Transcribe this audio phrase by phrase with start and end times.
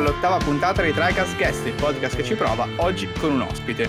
[0.00, 3.88] all'ottava puntata di TriCast Guest, il podcast che ci prova oggi con un ospite.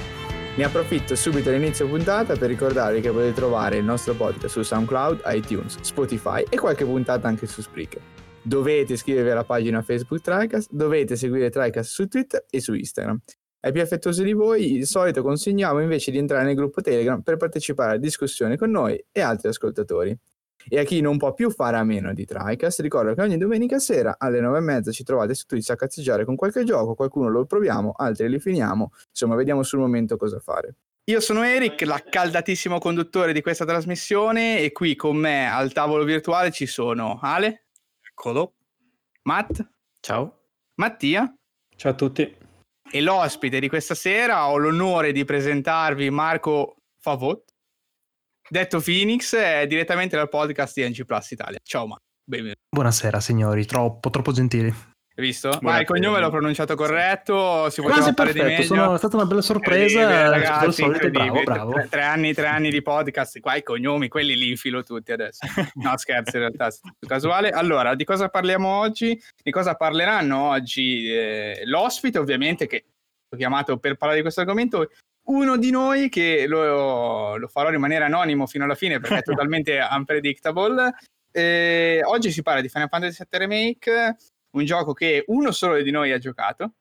[0.57, 5.21] Ne approfitto subito all'inizio puntata per ricordarvi che potete trovare il nostro podcast su SoundCloud,
[5.27, 8.01] iTunes, Spotify e qualche puntata anche su Spreaker.
[8.41, 13.17] Dovete iscrivervi alla pagina Facebook TriCast, dovete seguire TriCast su Twitter e su Instagram.
[13.61, 17.37] Ai più affettuosi di voi, di solito consigliamo invece di entrare nel gruppo Telegram per
[17.37, 20.17] partecipare a discussioni con noi e altri ascoltatori.
[20.67, 23.79] E a chi non può più fare a meno di TriCast, ricordo che ogni domenica
[23.79, 27.93] sera alle 9.30 ci trovate su Twitch a cazzeggiare con qualche gioco, qualcuno lo proviamo,
[27.95, 30.75] altri li finiamo, insomma vediamo sul momento cosa fare.
[31.05, 36.51] Io sono Eric, l'accaldatissimo conduttore di questa trasmissione e qui con me al tavolo virtuale
[36.51, 37.65] ci sono Ale.
[38.01, 38.53] Eccolo.
[39.23, 39.67] Matt.
[39.99, 40.43] Ciao.
[40.75, 41.33] Mattia.
[41.75, 42.35] Ciao a tutti.
[42.93, 47.50] E l'ospite di questa sera ho l'onore di presentarvi Marco Favot
[48.51, 51.57] detto Phoenix, è direttamente dal podcast di NG Plus Italia.
[51.63, 52.59] Ciao, ma benvenuto.
[52.69, 54.67] Buonasera, signori, troppo, troppo gentili.
[54.67, 55.57] Hai visto?
[55.61, 60.85] Ma il cognome l'ho pronunciato corretto, si Quasi perfetto, sono stata una bella sorpresa, ragazzi,
[61.09, 61.71] bravo, bravo.
[61.71, 65.45] Tre, tre, anni, tre anni di podcast, qua i cognomi, quelli li infilo tutti adesso.
[65.75, 67.51] No, scherzo, in realtà è tutto casuale.
[67.51, 69.17] Allora, di cosa parliamo oggi?
[69.41, 72.85] Di cosa parleranno oggi eh, l'ospite, ovviamente, che
[73.29, 74.89] ho chiamato per parlare di questo argomento,
[75.31, 79.79] uno di noi che lo, lo, farò rimanere anonimo fino alla fine perché è totalmente
[79.89, 80.93] unpredictable.
[81.31, 84.17] E oggi si parla di Final Fantasy VII Remake,
[84.51, 86.73] un gioco che uno solo di noi ha giocato.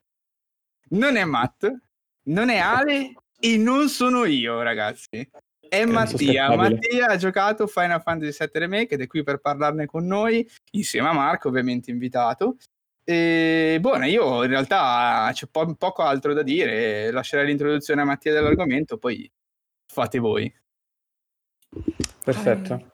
[0.91, 1.73] Non è Matt,
[2.25, 5.29] non è Ale e non sono io, ragazzi.
[5.69, 6.55] È Mattia.
[6.57, 11.09] Mattia ha giocato Final Fantasy VII Remake ed è qui per parlarne con noi, insieme
[11.09, 12.57] a Marco, ovviamente invitato.
[13.13, 18.33] E buona, io in realtà c'è po- poco altro da dire, lascerei l'introduzione a Mattia
[18.33, 19.29] dell'argomento, poi
[19.93, 20.53] fate voi.
[22.25, 22.93] Perfetto.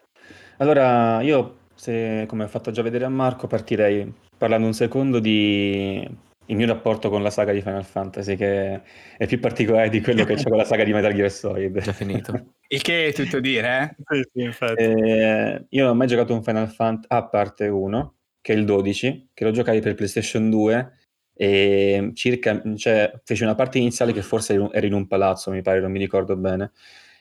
[0.56, 6.24] Allora, io, se, come ho fatto già vedere a Marco, partirei parlando un secondo di
[6.48, 8.80] il mio rapporto con la saga di Final Fantasy, che
[9.18, 11.78] è più particolare di quello che c'è con la saga di Metal Gear Solid.
[11.80, 12.54] Già finito.
[12.68, 14.04] Il che è tutto dire, eh?
[14.14, 14.82] Sì, sì, infatti.
[14.82, 18.15] Eh, io non ho mai giocato un Final Fantasy a parte uno,
[18.46, 20.98] che è il 12, che lo giocai per PlayStation 2
[21.34, 25.80] e circa, cioè, feci una parte iniziale che forse era in un palazzo, mi pare,
[25.80, 26.70] non mi ricordo bene,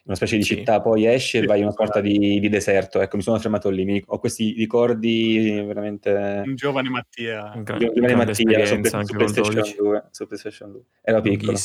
[0.04, 0.58] una specie di sì.
[0.58, 3.72] città, poi esci e vai in una sorta di, di, deserto, ecco, mi sono fermato
[3.72, 6.44] lì, mi, ho questi ricordi veramente...
[6.46, 7.54] Un giovane Mattia.
[7.56, 11.58] Un giovane Mattia su, su, PlayStation 2, su, PlayStation 2, Era piccolo.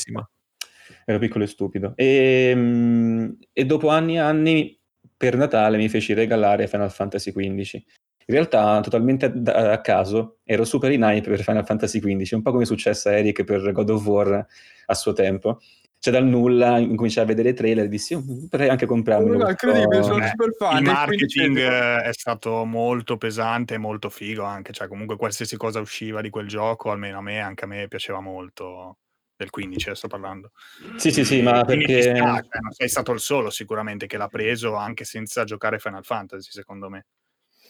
[1.05, 1.93] Ero piccolo e stupido.
[1.95, 4.79] E, mm, e dopo anni e anni,
[5.15, 7.83] per Natale, mi feci regalare Final Fantasy XV
[8.31, 12.41] in realtà, totalmente a, a caso, ero super in hype per Final Fantasy XV, un
[12.41, 14.47] po' come è successo a Eric per God of War
[14.85, 15.59] a suo tempo.
[15.99, 19.37] Cioè, dal nulla incominciai a vedere trailer e dissi, oh, potrei anche comprarlo.
[19.37, 20.77] No, incredibile, sono super fan.
[20.77, 26.21] Il marketing è stato molto pesante e molto figo anche, cioè comunque qualsiasi cosa usciva
[26.21, 28.97] di quel gioco, almeno a me, anche a me piaceva molto
[29.35, 30.51] del 15 sto parlando.
[30.95, 32.01] Sì, sì, sì, ma perché...
[32.01, 36.03] Sta, cioè, non sei stato il solo sicuramente che l'ha preso anche senza giocare Final
[36.03, 37.05] Fantasy, secondo me.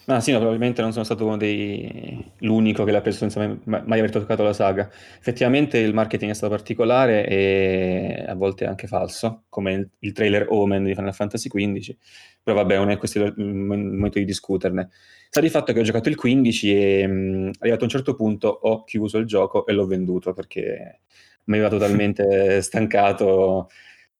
[0.05, 2.33] Ah sì, no, probabilmente non sono stato uno dei...
[2.39, 4.89] l'unico che l'ha preso senza mai, mai aver toccato la saga.
[5.19, 10.83] Effettivamente il marketing è stato particolare e a volte anche falso, come il, trailer Omen
[10.83, 11.95] di Final Fantasy XV,
[12.41, 14.89] però vabbè, non è questo il momento di discuterne.
[15.29, 18.47] Sta di fatto che ho giocato il 15 e mh, arrivato a un certo punto
[18.49, 21.01] ho chiuso il gioco e l'ho venduto perché
[21.45, 23.69] mi aveva totalmente stancato.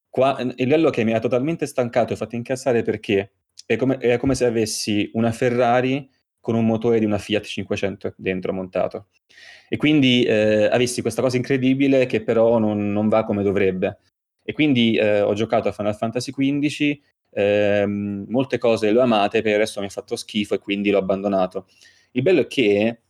[0.09, 3.31] Qua, il livello che mi ha totalmente stancato e fatto incazzare perché
[3.65, 8.15] è come, è come se avessi una Ferrari con un motore di una Fiat 500
[8.17, 9.07] dentro montato.
[9.69, 13.99] E quindi eh, avessi questa cosa incredibile che però non, non va come dovrebbe.
[14.43, 16.99] E quindi eh, ho giocato a Final Fantasy XV,
[17.29, 20.89] ehm, molte cose le ho amate, per il resto mi ha fatto schifo e quindi
[20.89, 21.67] l'ho abbandonato.
[22.11, 23.01] Il bello è che...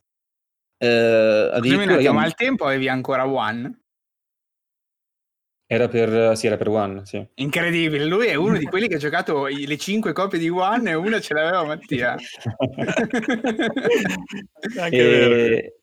[0.77, 2.13] Eh, addirittura io...
[2.13, 3.80] Ma al tempo avevi ancora One?
[5.73, 7.25] Era per, sì, era per One, sì.
[7.35, 10.95] Incredibile, lui è uno di quelli che ha giocato le cinque copie di One e
[10.95, 12.17] una ce l'aveva Mattia.
[14.91, 15.75] e...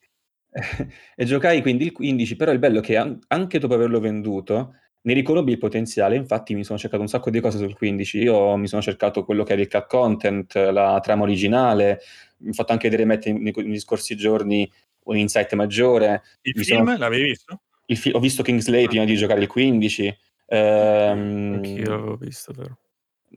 [1.16, 5.14] e giocai quindi il 15, però il bello è che anche dopo averlo venduto ne
[5.14, 8.68] riconobbi il potenziale, infatti mi sono cercato un sacco di cose sul 15, io mi
[8.68, 12.00] sono cercato quello che era il cut content, la trama originale,
[12.40, 14.70] mi ho fatto anche vedere nei, nei scorsi giorni
[15.04, 16.24] un insight maggiore.
[16.42, 16.98] Il mi film sono...
[16.98, 17.62] l'avevi visto?
[17.96, 18.88] Fi- ho visto Kingsley ah.
[18.88, 20.18] prima di giocare il 15.
[20.46, 22.78] Ehm, Anch'io l'avevo visto, vero.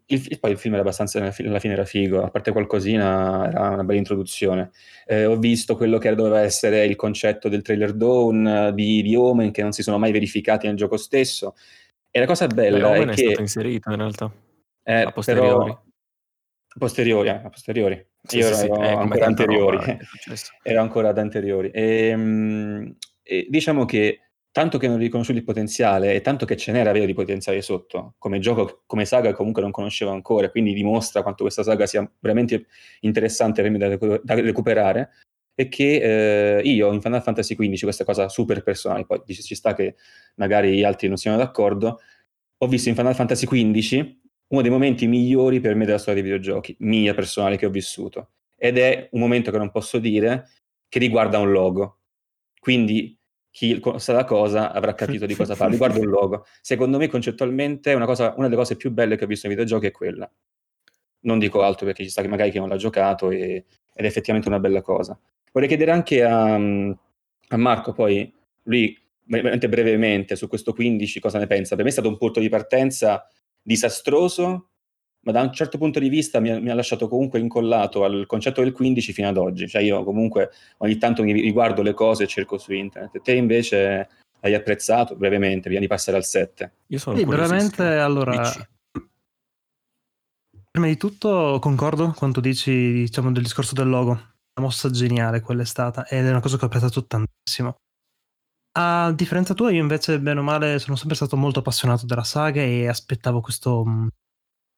[0.06, 3.83] Il, poi il film era abbastanza, alla fine era figo, a parte qualcosina, era una
[3.83, 4.71] bella introduzione.
[5.06, 9.51] Eh, ho visto quello che doveva essere il concetto del trailer Dawn di, di Omen,
[9.51, 11.56] che non si sono mai verificati nel gioco stesso.
[12.09, 13.24] E la cosa bella Beh, Omen è, è che...
[13.25, 14.31] stato inserito in realtà,
[14.83, 15.65] eh, a posteriori.
[15.65, 15.83] Però,
[16.77, 18.07] Posteriori, eh, a posteriori.
[18.24, 19.77] Sì, Io sì, ero sì, eh, come ancora roba anteriori.
[19.77, 20.51] è successo.
[20.63, 21.69] Era ancora ad anteriori.
[21.74, 26.92] Ehm, E, diciamo che tanto che non riconosciuto il potenziale e tanto che ce n'era
[26.92, 31.44] vero di potenziale sotto, come gioco, come saga comunque non conoscevo ancora, quindi dimostra quanto
[31.44, 32.68] questa saga sia veramente
[33.01, 35.12] interessante da, recu- da recuperare,
[35.56, 39.56] e che eh, io in Final Fantasy XV, questa cosa super personale, poi dice, ci
[39.56, 39.95] sta che
[40.36, 42.00] magari gli altri non siano d'accordo,
[42.57, 46.30] ho visto in Final Fantasy XV uno dei momenti migliori per me della storia dei
[46.30, 48.31] videogiochi, mia personale che ho vissuto.
[48.57, 50.50] Ed è un momento che non posso dire
[50.88, 52.00] che riguarda un logo.
[52.59, 53.18] Quindi
[53.51, 55.74] chi sa la cosa avrà capito di cosa parlo.
[55.74, 56.45] Riguardo un logo.
[56.62, 59.88] Secondo me concettualmente una, cosa, una delle cose più belle che ho visto nei videogiochi
[59.88, 60.30] è quella.
[61.24, 64.07] Non dico altro perché ci sta che magari chi non l'ha giocato e, ed è
[64.07, 65.19] effettivamente una bella cosa.
[65.51, 68.33] Vorrei chiedere anche a, a Marco poi,
[68.63, 71.75] lui veramente brevemente su questo 15 cosa ne pensa.
[71.75, 73.27] Per me è stato un punto di partenza
[73.62, 74.70] disastroso,
[75.23, 78.25] ma da un certo punto di vista mi ha, mi ha, lasciato comunque incollato al
[78.25, 79.68] concetto del 15 fino ad oggi.
[79.68, 83.21] Cioè io comunque ogni tanto mi riguardo le cose e cerco su internet.
[83.21, 84.09] Te invece
[84.41, 86.71] hai apprezzato brevemente, prima di passare al 7.
[86.88, 88.38] Io sono sì, brevemente allora...
[88.38, 88.68] Dici.
[90.71, 94.12] Prima di tutto concordo quando dici diciamo, del discorso del logo.
[94.12, 97.75] Una mossa geniale quella è stata ed è una cosa che ho apprezzato tantissimo.
[98.73, 102.62] A differenza tua, io invece, bene o male, sono sempre stato molto appassionato della saga
[102.62, 103.83] e aspettavo questo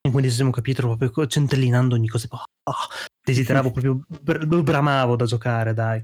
[0.05, 2.27] in quindicesimo capitolo, proprio centellinando ogni cosa.
[2.29, 2.73] Oh,
[3.23, 4.05] desideravo proprio,
[4.61, 6.01] bramavo da giocare, dai.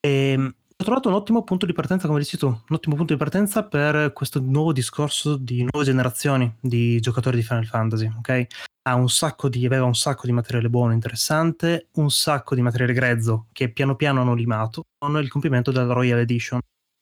[0.00, 3.18] E ho trovato un ottimo punto di partenza, come dici tu, un ottimo punto di
[3.18, 8.46] partenza per questo nuovo discorso di nuove generazioni di giocatori di Final Fantasy, ok?
[8.82, 12.92] Ha un sacco di, aveva un sacco di materiale buono, interessante, un sacco di materiale
[12.92, 16.60] grezzo che piano piano hanno limato con il compimento della Royal Edition,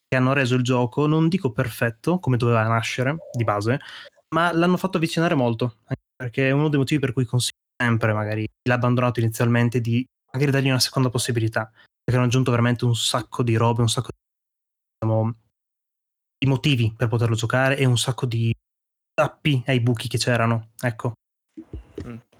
[0.08, 3.80] che hanno reso il gioco, non dico perfetto, come doveva nascere di base,
[4.34, 5.78] ma l'hanno fatto avvicinare molto,
[6.14, 10.50] perché è uno dei motivi per cui consiglio sempre, magari l'ha abbandonato inizialmente, di magari
[10.50, 14.18] dargli una seconda possibilità, perché hanno aggiunto veramente un sacco di robe, un sacco di,
[14.98, 15.34] diciamo,
[16.38, 18.54] di motivi per poterlo giocare e un sacco di
[19.12, 21.12] tappi ai buchi che c'erano, ecco.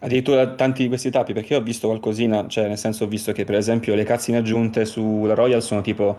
[0.00, 3.44] Addirittura tanti di questi tappi, perché ho visto qualcosina, cioè nel senso ho visto che
[3.44, 6.18] per esempio le cazzine aggiunte sulla Royal sono tipo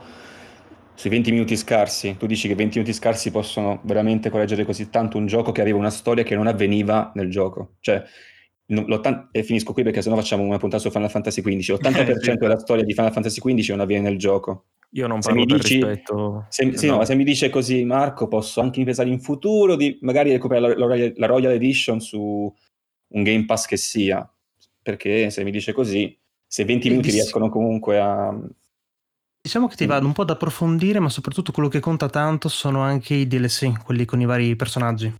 [0.95, 5.17] sui 20 minuti scarsi, tu dici che 20 minuti scarsi possono veramente correggere così tanto
[5.17, 7.75] un gioco che aveva una storia che non avveniva nel gioco.
[7.79, 8.03] Cioè,
[9.31, 11.75] e finisco qui perché sennò facciamo una puntata su Final Fantasy XV.
[11.75, 12.33] L'80% eh, sì.
[12.35, 14.65] della storia di Final Fantasy XV non avviene nel gioco.
[14.91, 16.45] Io non parlo se dici, rispetto.
[16.49, 16.97] Se, sì, no.
[16.97, 20.85] No, se mi dice così Marco, posso anche pensare in futuro di magari recuperare la,
[20.85, 22.53] la, la Royal Edition su
[23.07, 24.27] un Game Pass che sia.
[24.81, 26.17] Perché se mi dice così,
[26.47, 28.33] se 20 minuti riescono comunque a
[29.45, 32.81] Diciamo che ti vanno un po' ad approfondire, ma soprattutto quello che conta tanto sono
[32.81, 35.13] anche i DLC, quelli con i vari personaggi.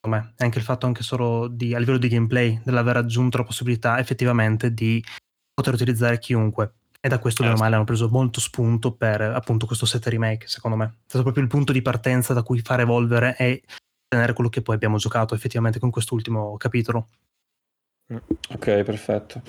[0.00, 3.98] Come anche il fatto anche solo di, a livello di gameplay, dell'aver aggiunto la possibilità
[3.98, 5.04] effettivamente di
[5.52, 6.74] poter utilizzare chiunque.
[7.00, 10.76] E da questo, meno male, hanno preso molto spunto per appunto questo set remake, secondo
[10.76, 10.84] me.
[10.84, 13.64] È stato proprio il punto di partenza da cui far evolvere e
[14.06, 17.08] ottenere quello che poi abbiamo giocato effettivamente con quest'ultimo capitolo.
[18.48, 19.42] Ok, perfetto.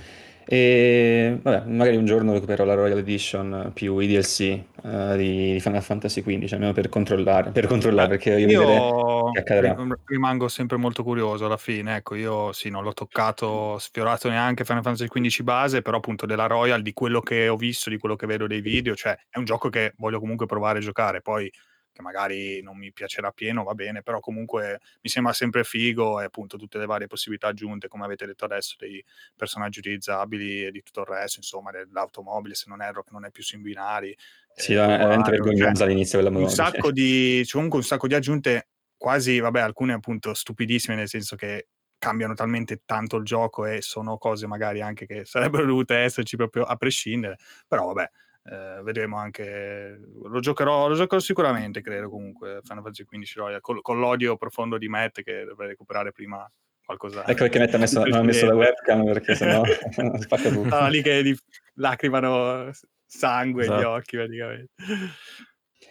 [0.46, 5.82] E vabbè, magari un giorno recupero la Royal Edition più i DLC uh, di, Final
[5.82, 9.76] Fantasy XV, almeno per controllare, per controllare perché io, io che accadrà.
[10.06, 11.98] rimango sempre molto curioso alla fine.
[11.98, 16.48] Ecco, io sì, non l'ho toccato, sfiorato neanche Final Fantasy XV base, però appunto della
[16.48, 19.46] Royal, di quello che ho visto, di quello che vedo dei video, cioè è un
[19.46, 21.22] gioco che voglio comunque provare a giocare.
[21.22, 21.52] Poi
[21.94, 26.26] che magari non mi piacerà pieno, va bene, però comunque mi sembra sempre figo e
[26.26, 29.04] appunto tutte le varie possibilità aggiunte, come avete detto adesso, dei
[29.36, 33.32] personaggi utilizzabili e di tutto il resto, insomma, dell'automobile, se non erro, che non è
[33.32, 34.18] più su binari.
[34.56, 36.46] Sì, è veramente vergognosa all'inizio della moda.
[36.46, 41.08] Un sacco di, cioè, comunque un sacco di aggiunte, quasi, vabbè, alcune appunto stupidissime, nel
[41.08, 41.68] senso che
[42.00, 46.64] cambiano talmente tanto il gioco e sono cose magari anche che sarebbero dovute esserci proprio
[46.64, 48.10] a prescindere, però vabbè,
[48.46, 53.82] eh, vedremo anche lo giocherò, lo giocherò sicuramente credo comunque Final Fantasy XV Royal con,
[53.82, 56.46] con, l'odio profondo di Matt che dovrei recuperare prima
[56.84, 59.64] qualcosa ecco perché Matt ha messo, non ha messo la webcam perché sennò
[60.20, 60.76] spacca tutto.
[60.76, 61.38] Ah, lì che di,
[61.76, 62.70] lacrimano
[63.06, 63.80] sangue esatto.
[63.80, 64.72] gli occhi praticamente.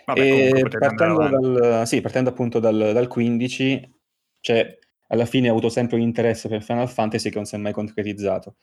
[0.05, 4.01] Vabbè, partendo, dal, sì, partendo appunto dal, dal 15
[4.41, 4.79] cioè
[5.09, 7.73] alla fine ho avuto sempre un interesse per Final Fantasy che non si è mai
[7.73, 8.57] concretizzato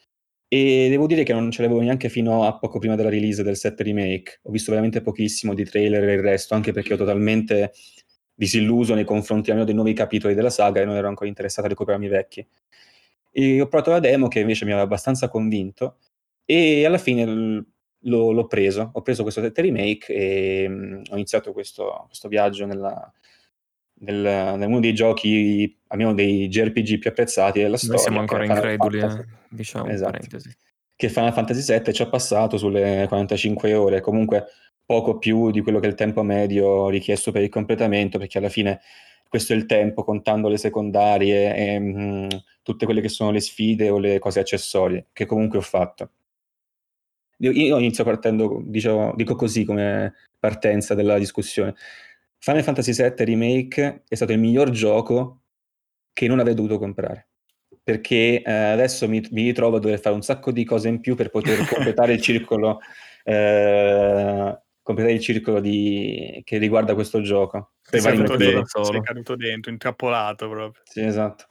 [0.52, 3.56] e devo dire che non ce l'avevo neanche fino a poco prima della release del
[3.56, 4.40] 7 remake.
[4.42, 7.70] Ho visto veramente pochissimo di trailer e il resto, anche perché ho totalmente
[8.34, 12.06] disilluso nei confronti dei nuovi capitoli della saga e non ero ancora interessato a recuperarmi
[12.06, 12.44] i vecchi.
[13.30, 15.98] E ho provato la demo che invece mi aveva abbastanza convinto
[16.44, 18.90] e alla fine l'ho, l'ho preso.
[18.94, 23.12] Ho preso questo 7 remake e mh, ho iniziato questo, questo viaggio nella,
[24.00, 28.00] nel, nel uno dei giochi, almeno dei JRPG più apprezzati della Noi storia.
[28.02, 30.10] siamo ancora increduli, eh, diciamo, Esatto.
[30.12, 30.56] parentesi.
[30.94, 34.46] Che Final Fantasy VII ci ha passato sulle 45 ore, comunque
[34.84, 38.48] poco più di quello che è il tempo medio richiesto per il completamento, perché alla
[38.48, 38.80] fine
[39.28, 42.28] questo è il tempo, contando le secondarie e mm,
[42.62, 46.10] tutte quelle che sono le sfide o le cose accessorie, che comunque ho fatto.
[47.38, 51.74] Io, io inizio partendo, diciamo, dico così come partenza della discussione.
[52.40, 55.42] Final Fantasy VII Remake è stato il miglior gioco
[56.12, 57.28] che non avrei dovuto comprare.
[57.82, 61.14] Perché eh, adesso mi, mi ritrovo a dover fare un sacco di cose in più
[61.14, 62.80] per poter completare il circolo,
[63.24, 67.74] eh, completare il circolo di, che riguarda questo gioco.
[67.90, 68.84] Per Sei vari caduto solo.
[68.84, 70.82] sei caduto dentro, intrappolato proprio.
[70.84, 71.46] Sì, esatto.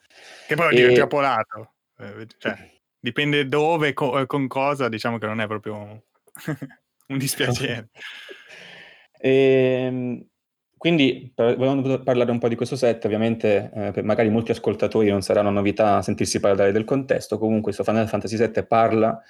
[0.48, 1.74] Che poi E- intrappolato.
[2.00, 2.56] Eh, cioè,
[3.00, 6.02] dipende dove, co- con cosa, diciamo che non è proprio un,
[7.10, 7.90] un dispiacere.
[9.22, 10.29] Ehm,
[10.80, 15.22] quindi, volevamo parlare un po' di questo set, ovviamente eh, per magari molti ascoltatori non
[15.22, 19.22] sarà una novità sentirsi parlare del contesto, comunque questo Final Fantasy VII parla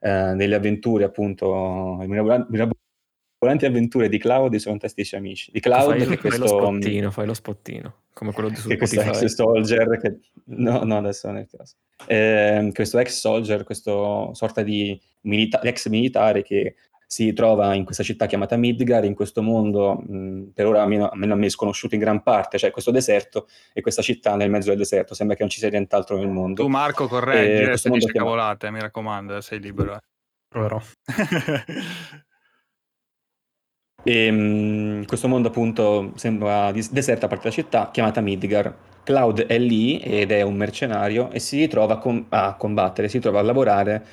[0.00, 5.50] eh, delle avventure, appunto, le mirabol- mirabolanti avventure di Cloud e i suoi fantastici amici.
[5.52, 8.78] Di Cloud, fai, che fai questo, lo spottino, fai lo spottino, come quello di che
[8.78, 9.22] questo Spotify.
[9.22, 11.74] ex soldier, che, no, no, adesso non è il caso.
[12.06, 16.74] Ehm, questo ex soldier, questo sorta di milita- ex militare che
[17.08, 21.34] si trova in questa città chiamata Midgar, in questo mondo, mh, per ora almeno, almeno
[21.34, 24.78] a me sconosciuto in gran parte, cioè questo deserto e questa città nel mezzo del
[24.78, 26.62] deserto, sembra che non ci sia nient'altro nel mondo.
[26.62, 29.94] Tu Marco correggi, Eh, questo se mondo dice chiama- cavolate, mi raccomando, eh, sei libero.
[29.94, 30.00] eh.
[30.48, 30.80] Proverò.
[34.08, 38.72] E, mh, questo mondo appunto sembra dis- deserta a parte la città, chiamata Midgar.
[39.02, 43.18] Cloud è lì ed è un mercenario e si ritrova a, com- a combattere, si
[43.18, 44.04] trova a lavorare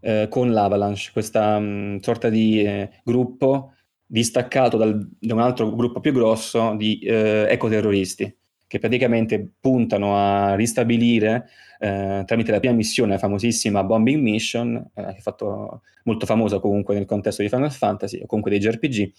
[0.00, 3.72] eh, con l'Avalanche, questa mh, sorta di eh, gruppo
[4.06, 8.36] distaccato dal- da un altro gruppo più grosso di eh, ecoterroristi
[8.68, 11.48] che praticamente puntano a ristabilire
[11.78, 16.94] eh, tramite la prima missione, la famosissima Bombing Mission, eh, è fatto molto famosa comunque
[16.94, 19.12] nel contesto di Final Fantasy o comunque dei JRPG,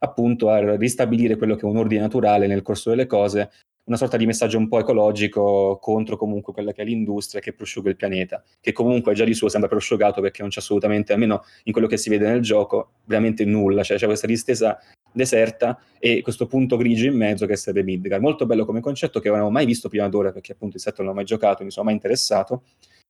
[0.00, 3.50] appunto a ristabilire quello che è un ordine naturale nel corso delle cose,
[3.84, 7.90] una sorta di messaggio un po' ecologico contro comunque quella che è l'industria che prosciuga
[7.90, 11.72] il pianeta, che comunque già di suo sembra prosciugato perché non c'è assolutamente, almeno in
[11.72, 14.78] quello che si vede nel gioco, veramente nulla, cioè c'è questa distesa
[15.12, 18.20] deserta e questo punto grigio in mezzo che sarebbe Midgar.
[18.20, 20.98] Molto bello come concetto che non avevo mai visto prima d'ora perché appunto il set
[20.98, 22.62] non l'ho mai giocato, mi sono mai interessato,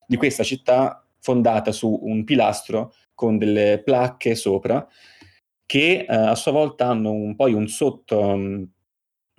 [0.06, 4.86] di questa città fondata su un pilastro con delle placche sopra
[5.64, 8.81] che eh, a sua volta hanno un, poi un sotto mh, a-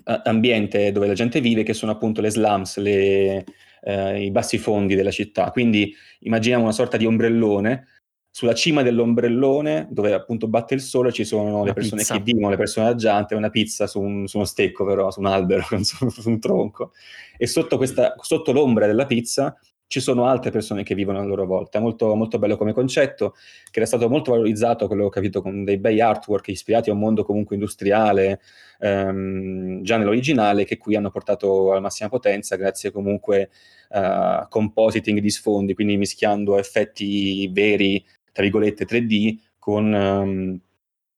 [0.04, 3.46] ambiente dove la gente vive che sono appunto le slums, le,
[3.82, 5.52] eh, i bassi fondi della città.
[5.52, 7.88] Quindi immaginiamo una sorta di ombrellone.
[8.36, 12.16] Sulla cima dell'ombrellone, dove appunto batte il sole, ci sono Una le persone pizza.
[12.18, 15.28] che vivono, le persone adagianti, una pizza su, un- su uno stecco, però, su un
[15.28, 16.94] albero, su, su un tronco.
[17.38, 19.56] E sotto, questa, sotto l'ombra della pizza
[19.88, 21.78] ci sono altre persone che vivono a loro volta.
[21.78, 23.36] È molto, molto bello come concetto,
[23.70, 26.94] che era stato molto valorizzato, quello che ho capito, con dei bei artwork ispirati a
[26.94, 28.40] un mondo comunque industriale,
[28.80, 33.50] ehm, già nell'originale, che qui hanno portato alla massima potenza, grazie comunque
[33.90, 40.60] a compositing di sfondi, quindi mischiando effetti veri, tra virgolette, 3D con, ehm,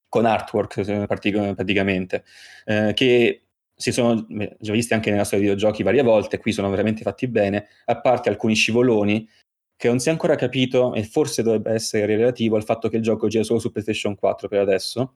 [0.09, 2.23] con artwork eh, pratic- praticamente,
[2.65, 3.44] eh, che
[3.75, 4.25] si sono
[4.59, 7.99] già visti anche nella storia dei videogiochi varie volte, qui sono veramente fatti bene, a
[7.99, 9.27] parte alcuni scivoloni
[9.75, 13.03] che non si è ancora capito e forse dovrebbe essere relativo al fatto che il
[13.03, 15.15] gioco gira solo su PlayStation 4 per adesso,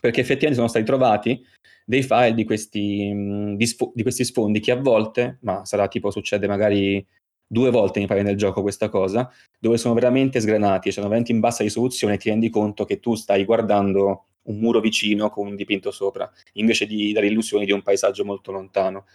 [0.00, 1.40] perché effettivamente sono stati trovati
[1.84, 3.12] dei file di questi,
[3.56, 7.06] di, sfo- di questi sfondi che a volte, ma sarà tipo succede magari
[7.48, 11.40] due volte mi pare nel gioco questa cosa, dove sono veramente sgranati, sono veramente in
[11.40, 15.56] bassa risoluzione e ti rendi conto che tu stai guardando un muro vicino con un
[15.56, 19.06] dipinto sopra, invece di dare illusioni di un paesaggio molto lontano.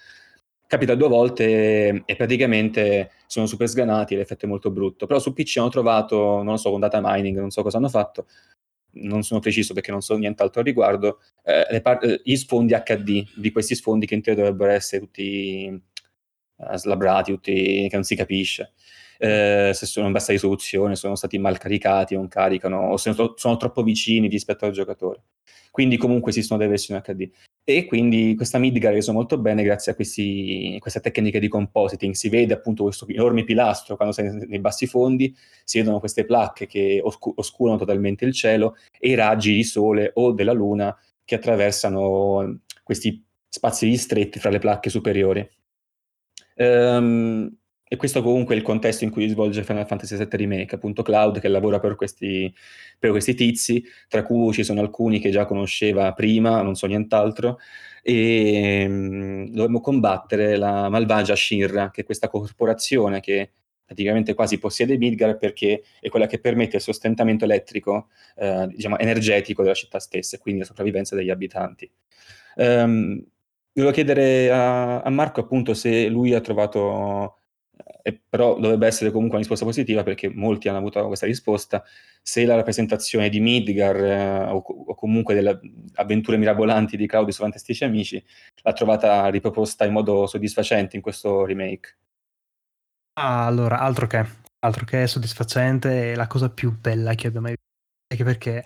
[0.68, 5.06] Capita due volte e praticamente sono super sgranati, l'effetto è molto brutto.
[5.06, 7.90] Però su PC hanno trovato, non lo so, con data mining, non so cosa hanno
[7.90, 8.26] fatto,
[8.94, 13.24] non sono preciso perché non so nient'altro al riguardo, eh, par- eh, gli sfondi HD
[13.36, 15.82] di questi sfondi che in teoria dovrebbero essere tutti
[16.58, 18.74] eh, slabrati, tutti che non si capisce.
[19.18, 23.58] Eh, se sono in bassa risoluzione, sono stati mal caricati, non caricano, o se sono,
[23.58, 25.24] troppo vicini rispetto al giocatore.
[25.72, 27.30] Quindi comunque esistono delle versioni HD.
[27.66, 32.14] E quindi questa Midgar ha reso molto bene grazie a questi, queste tecniche di compositing.
[32.14, 35.34] Si vede appunto questo enorme pilastro quando sei nei bassi fondi,
[35.64, 40.12] si vedono queste placche che oscu- oscurano totalmente il cielo e i raggi di sole
[40.16, 45.48] o della luna che attraversano questi spazi ristretti fra le placche superiori.
[46.56, 47.56] Ehm,
[47.88, 51.40] e questo comunque è il contesto in cui svolge Final Fantasy VII Remake, appunto Cloud
[51.40, 52.52] che lavora per questi,
[52.98, 57.60] per questi tizi, tra cui ci sono alcuni che già conosceva prima, non so nient'altro,
[58.02, 63.52] e mh, dovremmo combattere la malvagia Shinra, che è questa corporazione che
[63.86, 68.08] praticamente quasi possiede Midgar perché è quella che permette il sostentamento elettrico,
[68.38, 71.90] eh, diciamo energetico della città stessa e quindi la sopravvivenza degli abitanti.
[72.56, 73.24] Um,
[73.74, 77.40] volevo chiedere a, a, Marco appunto se lui ha trovato,
[78.04, 81.84] eh, però dovrebbe essere comunque una risposta positiva perché molti hanno avuto questa risposta,
[82.22, 85.60] se la rappresentazione di Midgar eh, o, o, comunque delle
[85.96, 88.24] avventure mirabolanti di Claudio su Fantastici Amici
[88.62, 91.98] l'ha trovata riproposta in modo soddisfacente in questo remake.
[93.16, 94.26] Ah, allora, altro che,
[94.60, 97.72] altro che soddisfacente è la cosa più bella che abbia mai visto.
[98.08, 98.64] Anche perché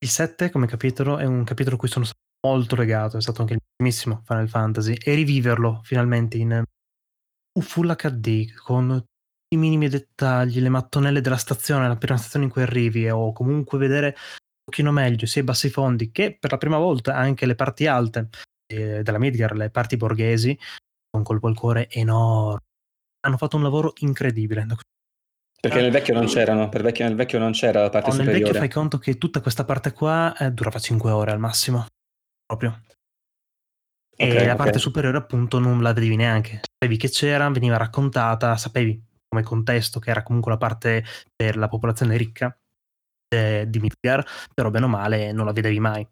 [0.00, 3.40] il 7 come capitolo è un capitolo a cui sono stato molto legato, è stato
[3.42, 6.62] anche il primissimo Final Fantasy e riviverlo finalmente in
[7.60, 9.02] full HD con
[9.50, 13.78] i minimi dettagli, le mattonelle della stazione, la prima stazione in cui arrivi o comunque
[13.78, 17.54] vedere un pochino meglio sia i bassi fondi che per la prima volta anche le
[17.54, 18.28] parti alte
[18.70, 20.56] eh, della Midgar, le parti borghesi,
[21.16, 22.66] un colpo al cuore enorme
[23.20, 24.66] hanno fatto un lavoro incredibile.
[25.60, 28.38] Perché nel vecchio non c'erano, per vecchio, nel vecchio non c'era la parte oh, superiore.
[28.38, 31.86] Nel vecchio fai conto che tutta questa parte qua eh, durava 5 ore al massimo,
[32.48, 32.82] proprio.
[34.16, 34.80] E okay, la parte okay.
[34.80, 36.62] superiore appunto non la vedevi neanche.
[36.62, 41.04] Sapevi che c'era, veniva raccontata, sapevi come contesto che era comunque la parte
[41.36, 42.58] per la popolazione ricca
[43.28, 46.08] eh, di Midgar, però bene o male non la vedevi mai.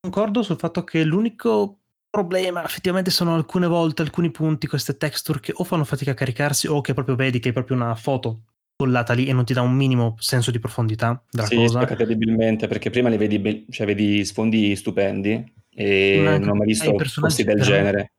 [0.00, 5.52] Concordo sul fatto che l'unico problema effettivamente sono alcune volte alcuni punti queste texture che
[5.54, 8.46] o fanno fatica a caricarsi o che proprio vedi che è proprio una foto
[8.80, 11.86] collata lì e non ti dà un minimo senso di profondità della sì, cosa.
[11.86, 16.54] Sì, terribilmente perché prima le vedi, be- cioè vedi sfondi stupendi e non, non ho
[16.54, 18.12] mai visto posti del genere.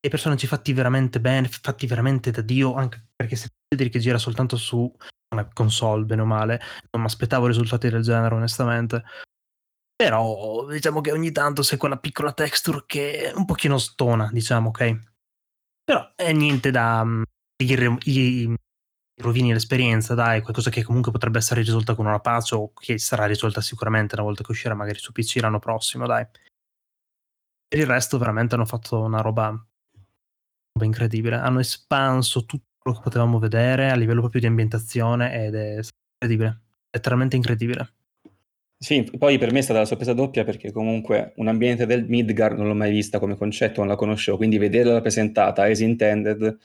[0.00, 4.00] E i personaggi fatti veramente bene, fatti veramente da Dio, anche perché se vedi che
[4.00, 4.92] gira soltanto su
[5.32, 9.04] una console, bene o male, non mi aspettavo risultati del genere onestamente.
[9.94, 14.98] Però diciamo che ogni tanto c'è quella piccola texture che un pochino stona, diciamo, ok?
[15.84, 17.06] Però è niente da...
[17.56, 18.54] Gli, gli
[19.18, 23.26] rovini l'esperienza, dai, qualcosa che comunque potrebbe essere risolta con una patch o che sarà
[23.26, 26.26] risolta sicuramente una volta che uscirà magari su PC l'anno prossimo, dai.
[27.68, 31.36] Per il resto veramente hanno fatto una roba, roba incredibile.
[31.36, 35.80] Hanno espanso tutto quello che potevamo vedere a livello proprio di ambientazione ed è
[36.20, 37.92] incredibile, letteralmente incredibile.
[38.80, 42.56] Sì, poi per me è stata la sorpresa doppia perché comunque un ambiente del Midgard
[42.56, 46.56] non l'ho mai vista come concetto, non la conoscevo, quindi vederla rappresentata as intended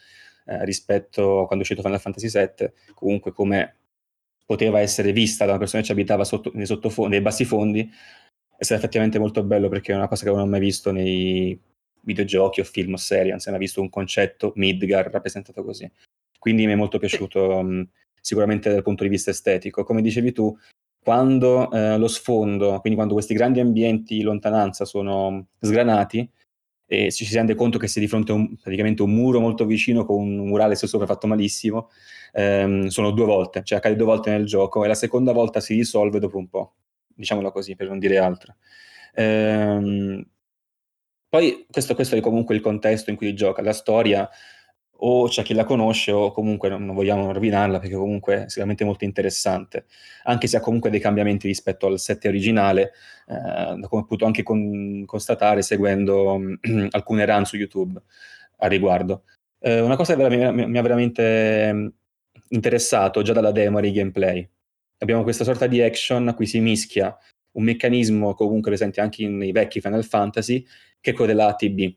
[0.45, 3.77] eh, rispetto a quando è uscito Final Fantasy VII, comunque come
[4.45, 6.67] poteva essere vista da una persona che ci abitava sotto, nei,
[7.09, 7.89] nei bassi fondi,
[8.55, 11.59] è stato effettivamente molto bello perché è una cosa che non ho mai visto nei
[12.01, 15.89] videogiochi o film o serie, non si è mai visto un concetto Midgard rappresentato così.
[16.37, 19.83] Quindi mi è molto piaciuto mh, sicuramente dal punto di vista estetico.
[19.83, 20.55] Come dicevi tu,
[21.01, 26.29] quando eh, lo sfondo, quindi quando questi grandi ambienti in lontananza sono sgranati
[26.93, 29.39] e ci si rende conto che si è di fronte a un, praticamente un muro
[29.39, 31.89] molto vicino con un murale sopra fatto malissimo,
[32.33, 35.73] ehm, sono due volte, cioè accade due volte nel gioco e la seconda volta si
[35.73, 36.73] risolve dopo un po',
[37.07, 38.55] diciamolo così per non dire altro.
[39.15, 40.23] Ehm,
[41.29, 44.29] poi questo, questo, è comunque il contesto in cui gioca, la storia
[44.97, 48.85] o c'è chi la conosce o comunque non, non, vogliamo rovinarla perché comunque è sicuramente
[48.85, 49.85] molto interessante,
[50.23, 52.93] anche se ha comunque dei cambiamenti rispetto al set originale,
[53.27, 56.39] eh, come ho potuto anche con, constatare seguendo
[56.91, 58.01] alcune run su YouTube
[58.57, 59.23] a riguardo.
[59.59, 61.93] Eh, una cosa che mi, mi, ha veramente
[62.49, 64.49] interessato già dalla demo e gameplay.
[64.99, 67.17] Abbiamo questa sorta di action a cui si mischia
[67.53, 70.65] un meccanismo comunque presente anche nei vecchi Final Fantasy,
[70.99, 71.95] che è quello della ATB,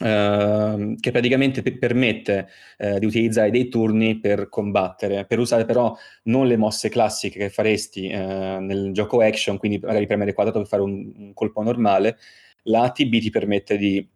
[0.00, 5.92] Uh, che praticamente p- permette uh, di utilizzare dei turni per combattere, per usare però
[6.24, 10.68] non le mosse classiche che faresti uh, nel gioco action, quindi magari premere quadrato per
[10.68, 12.16] fare un, un colpo normale,
[12.64, 14.08] la ATB ti permette di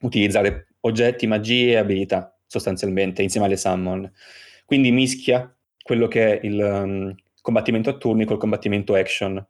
[0.00, 4.10] utilizzare oggetti, magie e abilità sostanzialmente insieme alle summon.
[4.64, 5.50] Quindi mischia
[5.82, 9.44] quello che è il um, combattimento a turni col combattimento action,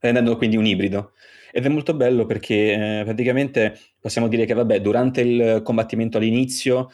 [0.00, 1.12] rendendo quindi un ibrido.
[1.56, 6.90] Ed è molto bello perché eh, praticamente possiamo dire che, vabbè, durante il combattimento all'inizio,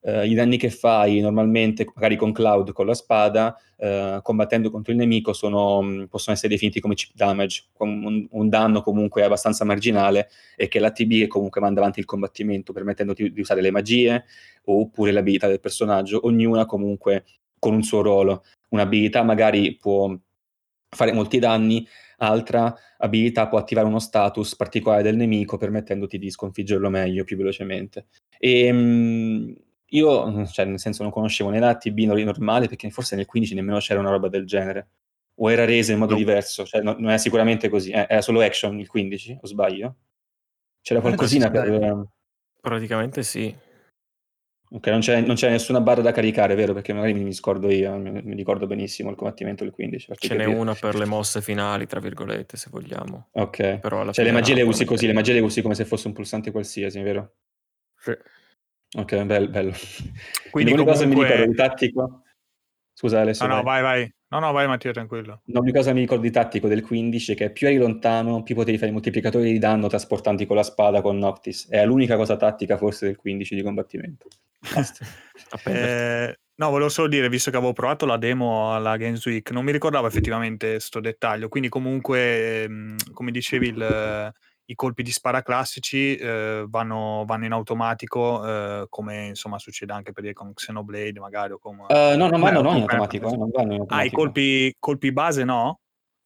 [0.00, 4.92] eh, i danni che fai normalmente, magari con Cloud, con la spada, eh, combattendo contro
[4.92, 9.64] il nemico, sono, mm, possono essere definiti come chip damage, un, un, danno comunque abbastanza
[9.64, 14.24] marginale e che l'ATB comunque manda avanti il combattimento, permettendoti di usare le magie
[14.66, 17.24] oppure le abilità del personaggio, ognuna comunque
[17.58, 18.44] con un suo ruolo.
[18.68, 20.16] Un'abilità magari può
[20.88, 21.84] fare molti danni,
[22.18, 28.06] altra abilità può attivare uno status particolare del nemico permettendoti di sconfiggerlo meglio, più velocemente.
[28.38, 29.54] E um,
[29.90, 34.00] io, cioè, nel senso, non conoscevo né l'ATB normale perché forse nel 15 nemmeno c'era
[34.00, 34.88] una roba del genere.
[35.38, 36.18] o era resa in modo No.
[36.18, 36.64] diverso?
[36.64, 37.90] Cioè, no- non è sicuramente così.
[37.90, 39.96] Eh, era solo action il 15, o sbaglio?
[40.80, 41.78] C'era qualcosina per...
[41.78, 42.04] dai.
[42.58, 43.54] Praticamente sì.
[44.68, 46.72] Ok, non c'è, non c'è nessuna barra da caricare, vero?
[46.74, 50.06] Perché magari mi, scordo io, mi, mi ricordo benissimo il combattimento del 15.
[50.08, 53.28] farti Ce n'è una per le mosse finali, tra virgolette, se vogliamo.
[53.32, 53.78] Ok.
[53.78, 56.12] Però Cioè le magie le usi così, le magie le usi come se fosse un
[56.14, 57.34] pulsante qualsiasi, vero?
[57.96, 58.16] Sì.
[58.96, 59.72] Ok, bello, bello.
[60.50, 62.22] Quindi l'unica cosa che mi comunque- ricordo di tattico...
[62.92, 63.82] Scusa Alessio, No, no, vai.
[63.82, 64.14] vai, vai.
[64.28, 65.42] No, no, vai Mattia, tranquillo.
[65.46, 68.76] L'unica cosa mi ricordo di tattico del 15 è che più eri lontano, più potevi
[68.76, 71.68] fare i moltiplicatori di danno trasportanti con la spada con Noctis.
[71.68, 74.26] È l'unica cosa tattica forse del 15 di combattimento.
[75.64, 79.64] Eh, no, volevo solo dire, visto che avevo provato la demo alla Games Week, non
[79.64, 81.48] mi ricordavo effettivamente questo dettaglio.
[81.48, 84.32] Quindi, comunque, ehm, come dicevi, il-
[84.68, 90.12] i colpi di spara classici eh, vanno, vanno in automatico, eh, come insomma succede anche
[90.12, 91.52] per dire con Xenoblade, magari.
[91.52, 93.80] O con, Eh, no, non vanno Beh, non in automatico, eh, non vanno in Ah,
[93.80, 94.16] i automatico.
[94.16, 95.78] colpi, colpi base no?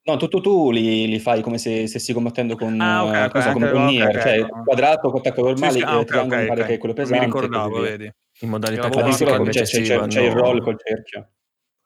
[0.03, 3.25] No, tu, tu, tu li, li fai come se stessi combattendo con, Ah, ok, eh,
[3.25, 4.63] ok, cosa, come anche- con Nier, cioè no.
[4.65, 6.95] quadrato, attacco normale, Sì, sì, ah, eh, ok, triangolo ok, mi pare che è quello
[6.95, 7.19] pesante.
[7.19, 8.11] mi ricordavo, vedi.
[8.43, 10.07] In modalità classica c'è, c'è- vanno...
[10.07, 11.31] c'è il roll col cerchio.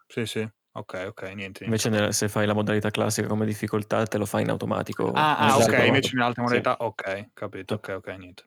[0.06, 0.48] Sì, sì.
[0.76, 1.36] Ok, ok, niente.
[1.36, 1.64] niente.
[1.66, 5.12] Invece nel- se fai la modalità classica come difficoltà te lo fai in automatico.
[5.14, 5.70] Ah, ah, Esatto.
[5.70, 6.46] ok, invece in altre Sì.
[6.48, 8.42] modalità, ok, capito, ok, ok, niente.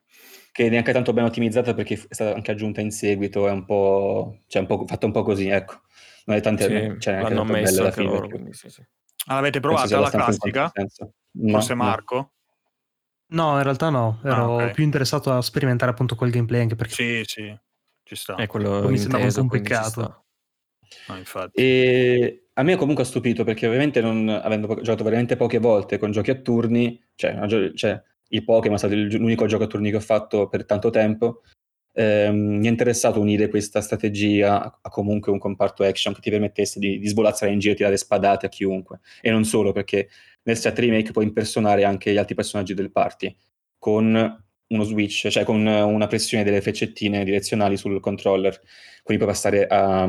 [0.52, 4.40] che neanche tanto ben ottimizzata perché è stata anche aggiunta in seguito, è un po',
[4.46, 5.80] cioè un po' fatta un po' così, ecco.
[6.26, 8.82] Non è tante, Sì, cioè, neanche l'hanno alla anche fine, loro, quindi sì, sì.
[9.26, 10.72] Ah, l'avete provata la classica?
[11.32, 11.74] No, Forse no.
[11.74, 12.32] Marco?
[13.30, 14.74] No, in realtà no, ero Ah, ok.
[14.74, 17.58] più interessato a sperimentare appunto quel gameplay anche perché Sì, sì,
[18.04, 18.34] ci sta.
[18.36, 20.24] È quello Poi mi sembrava un po' un peccato.
[21.16, 21.60] Infatti.
[21.60, 25.98] E a me comunque ha stupito perché ovviamente non, avendo po- giocato veramente poche volte
[25.98, 29.66] con giochi a turni, cioè, gio- cioè, il Pokémon è stato il- l'unico gioco a
[29.66, 31.42] turni che ho fatto per tanto tempo,
[31.92, 36.30] ehm, mi è interessato unire questa strategia a, a comunque un comparto action che ti
[36.30, 39.00] permettesse di, di svolazzare in giro e tirare spadate a chiunque.
[39.20, 40.08] E non solo, perché
[40.42, 43.34] nel set remake puoi impersonare anche gli altri personaggi del party
[43.78, 48.60] con uno switch, cioè con una pressione delle freccettine direzionali sul controller.
[49.02, 50.08] Quindi puoi passare a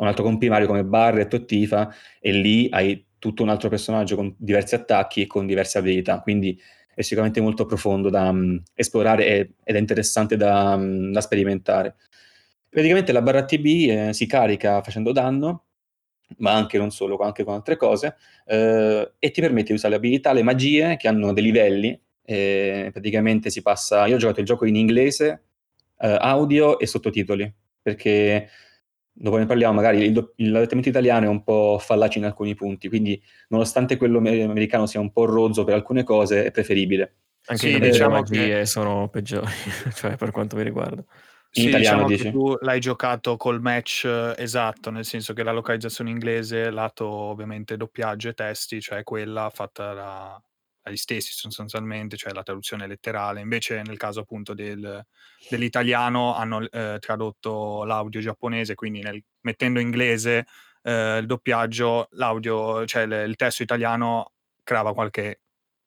[0.00, 4.34] un altro comprimario come Barret o Tifa e lì hai tutto un altro personaggio con
[4.38, 6.20] diversi attacchi e con diverse abilità.
[6.20, 6.60] Quindi
[6.94, 9.26] è sicuramente molto profondo da mm, esplorare
[9.62, 11.96] ed è interessante da, mm, da sperimentare.
[12.68, 15.64] Praticamente la barra TB eh, si carica facendo danno,
[16.38, 19.96] ma anche non solo, anche con altre cose, eh, e ti permette di usare le
[19.96, 22.00] abilità, le magie che hanno dei livelli.
[22.24, 24.06] e praticamente si passa.
[24.06, 25.42] Io ho giocato il gioco in inglese,
[25.98, 27.52] eh, audio e sottotitoli,
[27.82, 28.48] perché
[29.12, 33.20] dopo ne parliamo, magari il, l'adattamento italiano è un po' fallace in alcuni punti, quindi
[33.48, 37.16] nonostante quello amer- americano sia un po' rozzo per alcune cose, è preferibile.
[37.46, 39.46] Anche Sì, diciamo che- sono peggiori,
[39.94, 41.02] cioè per quanto mi riguarda.
[41.54, 42.30] In Sì, italiano diciamo che dici?
[42.30, 47.76] tu l'hai giocato col match eh, esatto, nel senso che la localizzazione inglese, lato ovviamente
[47.76, 50.42] doppiaggio e testi, cioè quella fatta da-
[50.82, 53.40] dagli stessi sostanzialmente, cioè la traduzione letterale.
[53.40, 55.04] Invece nel caso appunto del-
[55.48, 60.46] dell'italiano hanno eh, tradotto l'audio giapponese, quindi nel- mettendo inglese
[60.82, 64.32] eh, il doppiaggio, l'audio, cioè il, il testo italiano
[64.64, 65.40] creava qualche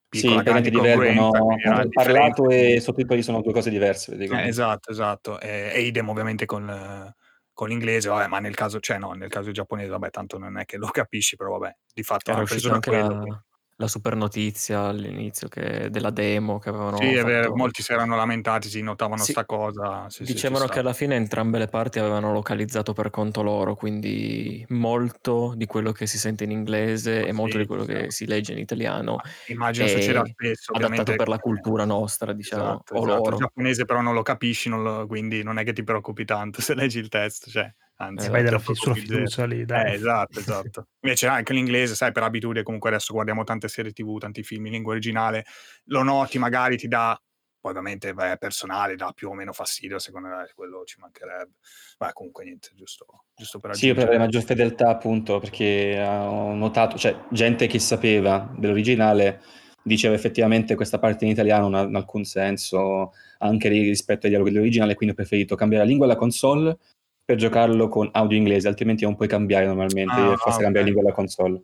[0.09, 1.89] Sì, piccola grande praticamente divergono.
[1.91, 2.75] Parlato differente.
[2.75, 4.15] e sottotitoli sono due cose diverse.
[4.15, 5.39] Eh, esatto, esatto.
[5.41, 7.13] E, e idem ovviamente con,
[7.51, 10.63] con l'inglese, vabbè, ma nel caso, cioè no, nel caso giapponese, vabbè, tanto non è
[10.63, 13.07] che lo capisci, però vabbè, di fatto Era preso anche quello.
[13.19, 13.39] quindi-
[13.77, 17.55] la, super notizia all'inizio che- della demo che avevano Sì, è vero, fatto.
[17.55, 19.25] molti si erano lamentati, si notavano Sì.
[19.25, 20.09] sta cosa.
[20.09, 20.69] Sì, sì, Dicevano sta.
[20.69, 25.91] che alla fine entrambe le parti avevano localizzato per conto loro, quindi molto di quello
[25.91, 27.85] che si sente in inglese e molto Sì, di quello sì.
[27.85, 32.93] che si legge in italiano Immagino succeda spesso, adattato per la cultura nostra, diciamo, Esatto,
[32.93, 33.29] o esatto.
[33.31, 36.61] Il giapponese però non lo capisci, non lo- quindi non è che ti preoccupi tanto
[36.61, 39.91] se leggi il testo, cioè, anzi, Eh, vai ti della fi- sulla fiducia lì, dai.
[39.91, 40.87] Eh, esatto, esatto.
[41.01, 44.73] Invece anche l'inglese, sai, per abitudine comunque adesso guardiamo tante serie tv, tanti film in
[44.73, 45.45] lingua originale,
[45.85, 47.19] lo noti, magari ti dà,
[47.59, 51.53] poi ovviamente beh, è personale, dà più o meno fastidio, secondo me quello ci mancherebbe.
[51.99, 53.05] Ma comunque niente, giusto,
[53.35, 54.25] giusto per Sì, io per avere aggiungere.
[54.25, 59.41] maggior fedeltà, appunto, perché ho notato, cioè, gente che sapeva dell'originale
[59.83, 64.51] diceva effettivamente questa parte in italiano non ha alcun senso anche ri- rispetto ai dialoghi
[64.51, 66.77] dell'originale, quindi ho preferito cambiare la lingua alla console
[67.25, 70.63] per giocarlo con audio inglese, altrimenti non puoi cambiare normalmente, Ah, devi ah, forse ok.
[70.63, 71.63] cambiare lingua alla console.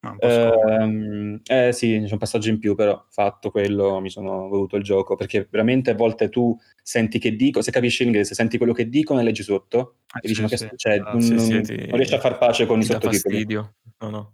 [0.00, 0.68] Scomodo.
[0.68, 4.82] Ehm, eh sì, c'è un passaggio in più, però fatto quello mi sono voluto il
[4.82, 8.88] gioco, perché veramente a volte tu senti che dico, se capisci l'inglese, senti quello che
[8.88, 11.96] dicono e leggi sotto, Eh, e dici sì, che cioè, Ah, non, sì, ti- non
[11.96, 13.44] riesci a far pace con i sottotitoli.
[13.52, 14.32] No, no.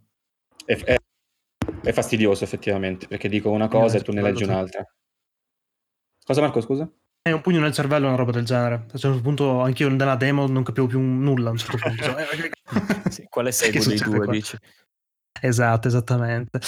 [0.64, 0.96] È, è-
[1.82, 4.84] è fastidioso effettivamente, perché dico una cosa e tu ne leggi un'altra.
[6.24, 6.88] Cosa Marco, scusa?
[7.22, 8.74] È un pugno nel cervello una roba del genere.
[8.76, 12.02] A un certo punto anch'io nella demo non capivo più nulla a un certo punto.
[12.02, 14.32] Cioè, eh, Sì, quale Che segue dei due, qua?
[14.32, 14.56] dici?
[15.42, 16.58] Esatto, esattamente.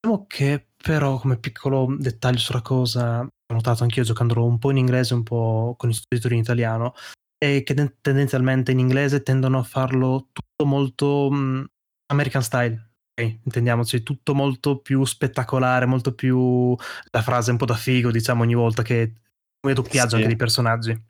[0.00, 4.78] Diciamo che però come piccolo dettaglio sulla cosa, ho notato anch'io giocandolo un po' in
[4.78, 6.94] inglese, un po' con i sottotitoli in italiano,
[7.36, 11.66] è che ten- tendenzialmente in inglese tendono a farlo tutto molto mh,
[12.12, 12.86] American style.
[13.20, 16.74] Intendiamoci, tutto molto più spettacolare, molto più
[17.10, 19.14] la frase un po' da figo, diciamo, ogni volta che
[19.60, 20.14] come doppiaggio Sì.
[20.16, 21.02] anche dei personaggi.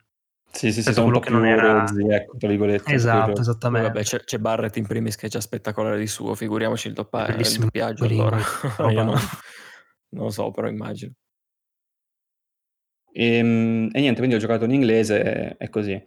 [0.51, 2.47] Sì, sì, sì, a sono un po' quello che più non era- rozzi, ecco, tra
[2.49, 2.91] virgolette.
[2.93, 3.41] Esatto, proprio.
[3.41, 3.87] esattamente.
[3.87, 7.27] Vabbè, c'è, c'è Barrett in primis che è già spettacolare di suo, figuriamoci il, doppa-
[7.27, 8.37] il Bellissimo doppiaggio in allora.
[8.91, 9.19] Io roba- non,
[10.23, 11.11] lo so, però immagino.
[13.13, 16.01] Ehm, E, niente, quindi ho giocato in inglese, è così.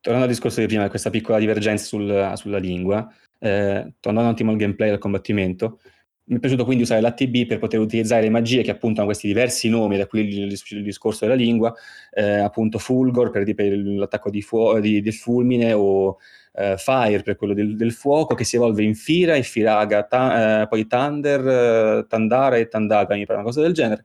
[0.00, 3.06] Tornando al discorso di prima, questa piccola divergenza sul- sulla lingua,
[3.38, 5.80] eh, tornando un attimo al gameplay e al combattimento,
[6.28, 9.26] mi è piaciuto quindi usare l'ATB per poter utilizzare le magie che appunto hanno questi
[9.26, 11.74] diversi nomi, da qui il, il- discorso della lingua,
[12.12, 16.18] eh, appunto Fulgor per, per l'attacco di fuo- di- del fulmine o
[16.54, 20.62] eh, Fire per quello del, del fuoco, che si evolve in Fira, in Firaga, ta-
[20.62, 24.04] eh, poi Thunder, eh, Tandara e Tandaga, mi pare una cosa del genere.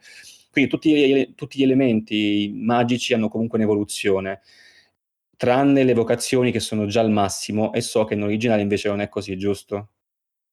[0.52, 4.42] Quindi tutti gli, tutti gli elementi magici hanno comunque un'evoluzione,
[5.36, 9.02] tranne le vocazioni che sono già al massimo e so che in originale invece non
[9.02, 9.90] è così, giusto?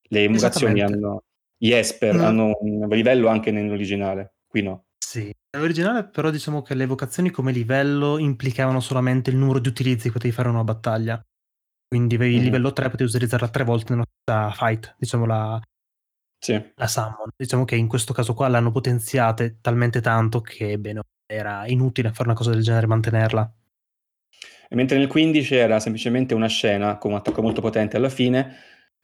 [0.09, 1.23] Le vocazioni hanno...
[1.63, 2.21] Gli Esper Mm.
[2.25, 4.87] hanno un livello anche nell'originale, qui no.
[4.97, 10.05] Sì, nell'originale però diciamo che le vocazioni come livello implicavano solamente il numero di utilizzi
[10.07, 11.23] che potevi fare in una battaglia.
[11.87, 12.45] Quindi avevi il Mhm.
[12.47, 15.61] livello 3, potevi utilizzarla tre volte nella stessa fight, diciamo la,
[16.39, 16.73] Sì.
[16.77, 17.29] la summon.
[17.37, 22.29] Diciamo che in questo caso qua l'hanno potenziate talmente tanto che bene, era inutile fare
[22.31, 23.55] una cosa del genere e mantenerla.
[24.71, 28.55] E mentre nel 15 era semplicemente una scena con un attacco molto potente alla fine,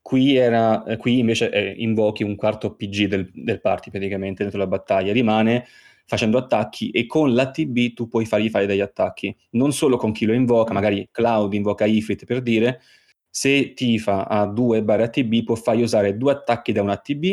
[0.07, 4.61] qui, era, eh, qui invece eh, invochi un quarto PG del, del party praticamente dentro
[4.61, 5.67] la battaglia, rimane
[6.07, 10.25] facendo attacchi e con l'ATB tu puoi fargli fare degli attacchi, non solo con chi
[10.25, 12.83] lo invoca, magari Cloud invoca Ifrit per dire,
[13.29, 17.25] se Tifa ha 2 barre ATB può fargli usare due attacchi da un ATB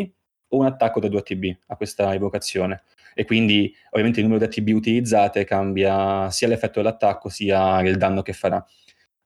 [0.48, 2.82] o un attacco da due ATB a questa evocazione
[3.14, 8.22] e quindi ovviamente il numero di ATB utilizzate cambia sia l'effetto dell'attacco sia il danno
[8.22, 8.66] che farà.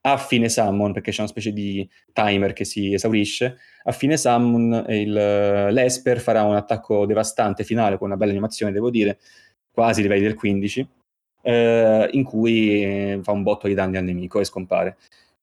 [0.00, 4.84] A fine summon, perché c'è una specie di timer che si esaurisce, a fine summon
[4.88, 9.18] il, l'Esper farà un attacco devastante finale con una bella animazione, devo dire,
[9.70, 10.88] quasi livelli del 15,
[11.42, 14.96] eh, in cui eh, fa un botto di danni al nemico e scompare.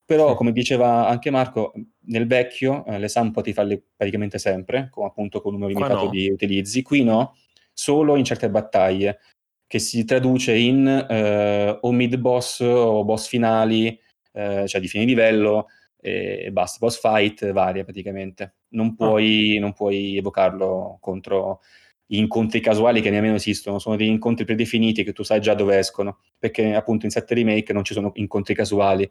[0.04, 1.72] Però, come diceva anche Marco,
[2.06, 6.04] nel vecchio eh, le summon potevi farle praticamente sempre, con, appunto con un numero limitato
[6.04, 6.10] no.
[6.10, 6.82] di utilizzi.
[6.82, 7.34] Qui no,
[7.72, 9.18] solo in certe battaglie,
[9.66, 13.98] che si traduce in eh, o mid boss o boss finali,
[14.36, 15.66] eh, cioè di fine livello
[15.98, 18.56] e basta, boss fight varia praticamente.
[18.68, 21.60] Non puoi, non puoi evocarlo contro
[22.04, 25.78] gli incontri casuali che nemmeno esistono, sono degli incontri predefiniti che tu sai già dove
[25.78, 29.10] escono, perché appunto in 7 remake non ci sono incontri casuali.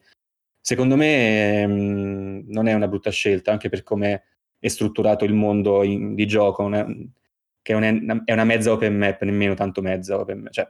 [0.62, 4.24] Secondo me ehm, non è una brutta scelta, anche per come
[4.60, 6.86] è strutturato il mondo in- di gioco, è-
[7.62, 10.68] che è, una- è una mezza open map, nemmeno tanto mezza open map, cioè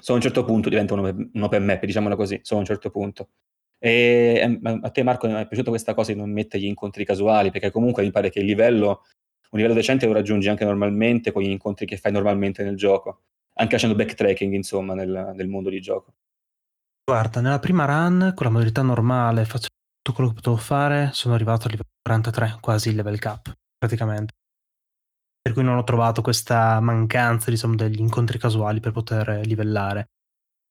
[0.00, 2.90] solo a un certo punto diventa un open, map, diciamolo così, solo a un certo
[2.90, 3.28] punto.
[3.84, 7.70] E a te Marco è piaciuta questa cosa di non mettere gli incontri casuali, perché
[7.70, 9.02] comunque mi pare che il livello,
[9.50, 13.24] un livello decente lo raggiungi anche normalmente con gli incontri che fai normalmente nel gioco,
[13.58, 16.14] anche facendo backtracking insomma nel, nel mondo di gioco.
[17.04, 19.68] Guarda, nella prima run, con la modalità normale, faccio
[20.00, 24.32] tutto quello che potevo fare, sono arrivato a livello 43, quasi il level cap, praticamente.
[25.42, 30.06] Per cui non ho trovato questa mancanza, diciamo, degli incontri casuali per poter livellare.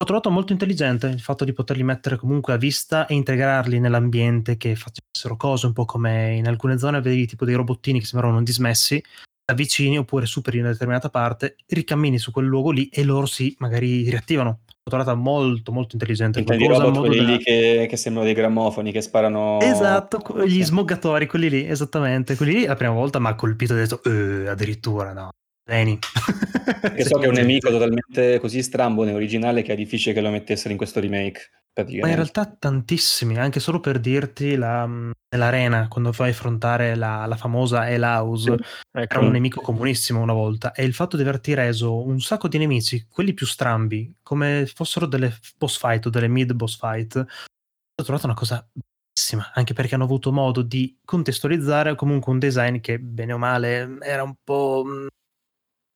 [0.04, 4.58] Ho trovato molto intelligente il fatto di poterli mettere comunque a vista e integrarli nell'ambiente
[4.58, 8.44] che facessero cose, un po' come in alcune zone avevi tipo dei robottini che sembravano
[8.44, 9.02] dismessi,
[9.46, 14.10] avvicini oppure superi una determinata parte, ricammini su quel luogo lì e loro si magari
[14.10, 14.60] riattivano.
[14.66, 18.36] L'ho trovata molto molto intelligente Intendi cosa, robot quelli da- lì che, che sembrano dei
[18.36, 19.62] grammofoni, che sparano...
[19.62, 22.36] Esatto, gli smoggatori, quelli lì, esattamente.
[22.36, 25.30] Quelli lì la prima volta mi ha colpito e ho detto, "Eh, addirittura no.
[25.65, 25.97] Vieni.
[25.99, 30.30] Che so che è un nemico totalmente così strambone originale che è difficile che lo
[30.30, 31.49] mettessero in questo remake.
[31.76, 37.36] Ma in realtà tantissimi, anche solo per dirti la, nell'arena, quando fai affrontare la, la
[37.36, 38.52] famosa Elaus, Sì.
[38.52, 42.47] era Ecco, un nemico comunissimo una volta, e il fatto di averti reso un sacco
[42.47, 47.15] di nemici, quelli più strambi, come fossero delle boss fight o delle mid boss fight,
[47.15, 52.82] ho trovato una cosa bellissima, anche perché hanno avuto modo di contestualizzare comunque un design
[52.82, 55.08] che, bene o male, era un po', mh,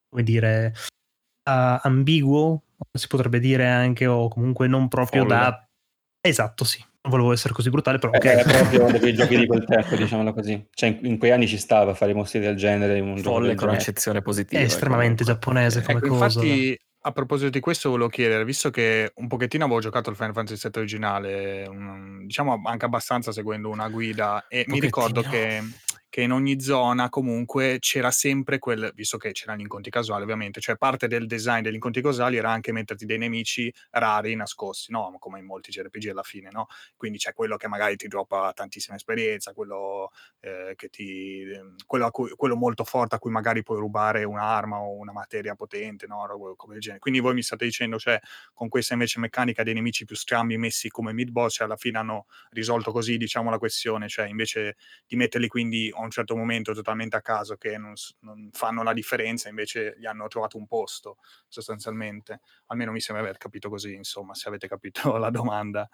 [0.09, 0.73] come dire,
[1.43, 5.33] ah, ambiguo, si potrebbe dire anche, o comunque non proprio Folle.
[5.35, 5.67] da...
[6.21, 6.83] Esatto, sì.
[7.01, 8.25] Non volevo essere così brutale, però Eh, ok.
[8.25, 10.67] Era proprio uno dei giochi di quel tempo, diciamolo così.
[10.73, 13.35] Cioè, in, in quei anni ci stava a fare mostri del genere in un gioco
[13.35, 13.77] folle con genere.
[13.77, 14.61] accezione positiva.
[14.61, 15.51] È estremamente comunque.
[15.51, 16.39] giapponese come Ecco, cosa.
[16.39, 20.33] infatti, a proposito di questo, volevo chiedere, visto che un pochettino avevo giocato il Final
[20.33, 25.61] Fantasy VII originale, un- diciamo anche abbastanza seguendo una guida, e mi ricordo che.
[26.17, 30.59] Che in ogni zona comunque c'era sempre quel, visto che c'erano gli incontri casuali ovviamente,
[30.59, 35.15] cioè parte del design degli incontri casuali era anche metterti dei nemici rari nascosti, no?
[35.19, 36.69] Come in molti JRPG alla fine, no?
[36.95, 41.45] Quindi c'è quello che magari ti droppa tantissima esperienza, quello, eh, che ti,
[41.85, 46.07] quello, cui, quello, molto forte a cui magari puoi rubare un'arma o una materia potente,
[46.07, 46.25] no?
[46.55, 46.99] Come del genere.
[46.99, 48.19] Quindi voi mi state dicendo, cioè,
[48.55, 51.99] con questa invece meccanica dei nemici più strambi messi come mid boss, cioè alla fine
[51.99, 57.15] hanno risolto così, diciamo, la questione, cioè invece di metterli quindi un certo momento totalmente
[57.15, 61.17] a caso che non, non fanno la differenza, invece gli hanno trovato un posto
[61.47, 62.41] sostanzialmente.
[62.67, 65.87] Almeno mi sembra aver capito così, insomma, se avete capito la domanda.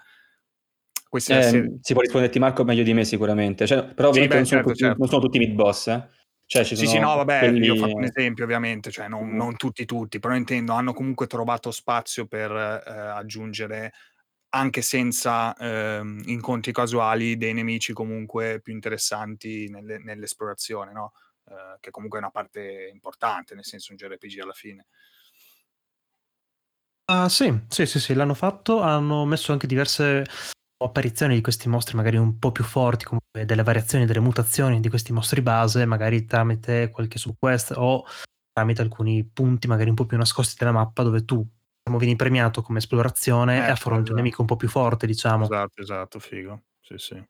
[1.10, 1.78] Eh, serie...
[1.82, 4.70] Si può risponderti Marco meglio di me sicuramente, cioè, però sì, beh, non, sono certo,
[4.70, 4.98] tutti, certo.
[4.98, 6.08] non, sono tutti, mid boss, eh?
[6.46, 7.66] Cioè, sì, sì, no, vabbè, quelli...
[7.66, 11.26] io ho fatto un esempio ovviamente, cioè non, non, tutti tutti, però intendo, hanno comunque
[11.26, 13.94] trovato spazio per eh, aggiungere
[14.56, 21.14] anche senza eh, incontri casuali dei nemici comunque più interessanti nelle, nell'esplorazione, no?
[21.46, 24.88] Eh, che comunque è una parte importante, nel senso un JRPG alla fine.
[27.06, 30.24] Uh, sì, sì, sì, sì, l'hanno fatto, hanno messo anche diverse
[30.78, 34.90] apparizioni di questi mostri magari un po' più forti, comunque delle variazioni, delle mutazioni di
[34.90, 38.06] questi mostri base, magari tramite qualche subquest o
[38.52, 41.44] tramite alcuni punti magari un po' più nascosti della mappa dove tu
[41.98, 44.12] vieni premiato come esplorazione eh, e affronti esatto.
[44.12, 45.44] un nemico un po' più forte, diciamo.
[45.44, 46.62] Esatto, esatto, figo.
[46.82, 47.24] Sì, sì.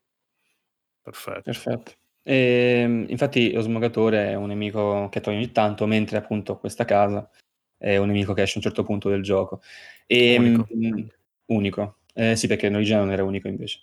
[1.02, 1.42] Perfetto.
[1.42, 1.92] Perfetto.
[2.24, 6.86] E, ehm, infatti lo smogatore è un nemico che trovi ogni tanto, mentre appunto questa
[6.86, 7.30] casa
[7.78, 9.62] è un nemico che esce a un certo punto del gioco.
[10.06, 10.68] E, unico.
[10.70, 11.08] Mh, mm,
[11.48, 11.98] unico.
[12.14, 13.82] Eh, sì, perché in origine non era unico invece.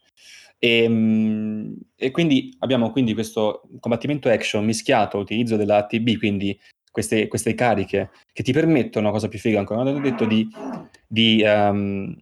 [0.59, 6.59] E, mh, e, quindi abbiamo quindi questo combattimento action mischiato all'utilizzo della ATB, quindi
[6.91, 10.49] queste, queste, cariche che ti permettono, cosa più figa ancora, ho detto, di,
[11.07, 12.17] di, um,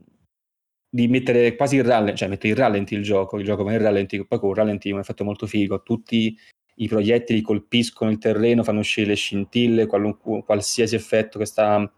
[0.89, 3.81] di mettere quasi il rallenti, cioè mettere il rallenti il gioco, il gioco con il
[3.81, 6.37] rallenti, poi con il rallenti è un effetto molto figo, tutti
[6.81, 11.93] i proiettili colpiscono il terreno, fanno uscire le scintille, qualsiasi effetto che sta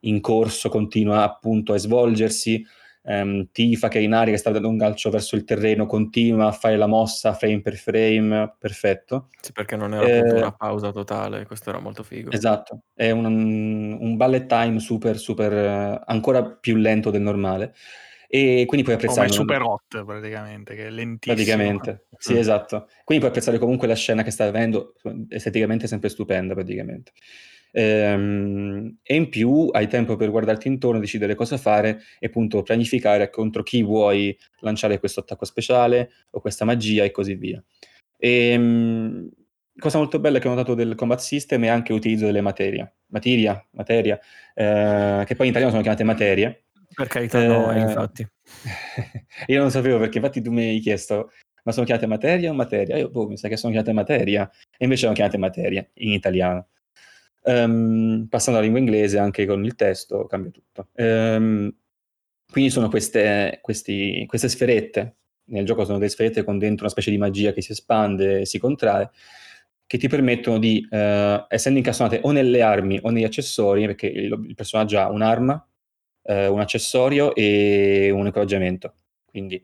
[0.00, 2.64] in corso continua appunto a svolgersi,
[3.04, 6.48] um, Tifa che è in aria, che sta dando un calcio verso il terreno, continua
[6.48, 9.28] a fare la mossa frame per frame, perfetto.
[9.40, 12.30] Sì, perché non era eh, una pausa totale, questo era molto figo.
[12.30, 17.74] Esatto, è un, un bullet time super, super, uh, ancora più lento del normale.
[18.26, 19.28] E quindi puoi apprezzare...
[19.28, 21.34] Come super hot praticamente, che è lentissimo.
[21.36, 22.38] Praticamente, sì, mm.
[22.38, 22.88] esatto.
[23.04, 24.94] Quindi puoi apprezzare comunque la scena che sta avendo,
[25.28, 27.12] esteticamente sempre stupenda praticamente.
[27.76, 33.30] Ehm, e in più hai tempo per guardarti intorno, decidere cosa fare e appunto pianificare
[33.30, 37.62] contro chi vuoi lanciare questo attacco speciale o questa magia e così via.
[38.16, 39.28] Ehm,
[39.76, 42.94] cosa molto bella che ho notato del combat system è anche l'utilizzo delle materie.
[43.08, 44.20] Materia, materia,
[44.54, 46.64] eh, che poi in italiano sono chiamate materie.
[46.94, 48.24] Per carità, eh, no, infatti.
[49.46, 51.30] io non sapevo perché infatti tu mi hai chiesto
[51.64, 52.96] ma sono chiamate materia o materia?
[52.98, 56.68] Io boh, mi sa che sono chiamate materia e invece sono chiamate materia in italiano.
[57.46, 60.88] Um, passando alla lingua inglese, anche con il testo, cambia tutto.
[60.94, 61.70] Um,
[62.50, 67.10] quindi sono queste, questi, queste sferette, nel gioco sono delle sferette con dentro una specie
[67.10, 69.10] di magia che si espande e si contrae,
[69.86, 74.42] che ti permettono di, uh, essendo incastonate o nelle armi o negli accessori, perché il,
[74.46, 75.68] il personaggio ha un'arma,
[76.22, 78.94] uh, un accessorio e un equipaggiamento.
[79.26, 79.62] Quindi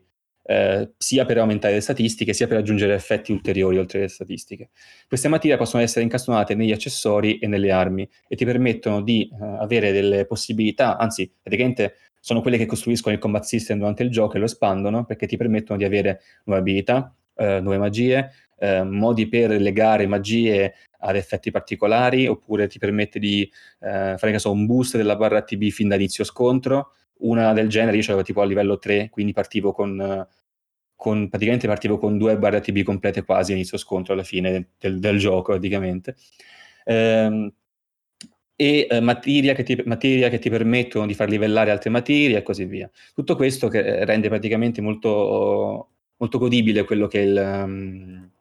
[0.51, 4.71] eh, sia per aumentare le statistiche sia per aggiungere effetti ulteriori oltre le statistiche.
[5.07, 9.45] Queste materie possono essere incastonate negli accessori e nelle armi e ti permettono di eh,
[9.59, 14.35] avere delle possibilità, anzi praticamente sono quelle che costruiscono il combat system durante il gioco
[14.35, 19.27] e lo espandono perché ti permettono di avere nuove abilità, eh, nuove magie, eh, modi
[19.27, 24.97] per legare magie ad effetti particolari oppure ti permette di eh, fare so, un boost
[24.97, 28.77] della barra TB fin da inizio scontro una del genere, io c'avevo tipo a livello
[28.79, 30.27] 3, quindi partivo con,
[31.01, 35.17] con praticamente partivo con due barre ATB complete quasi inizio scontro alla fine del, del
[35.17, 36.15] gioco praticamente.
[36.83, 37.51] Ehm,
[38.55, 42.43] e eh, materia, che ti, materia che ti permettono di far livellare altre materie e
[42.43, 42.87] così via.
[43.15, 47.63] Tutto questo che rende praticamente molto, molto godibile quello che è il...
[47.65, 48.31] Um,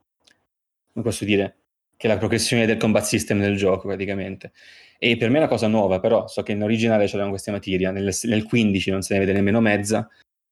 [0.92, 1.56] come posso dire?
[1.96, 4.52] Che è la progressione del combat system nel gioco praticamente.
[4.98, 7.90] E per me è una cosa nuova, però so che in originale c'erano queste materie,
[7.90, 10.06] nel, nel 15 non se ne vede nemmeno mezza,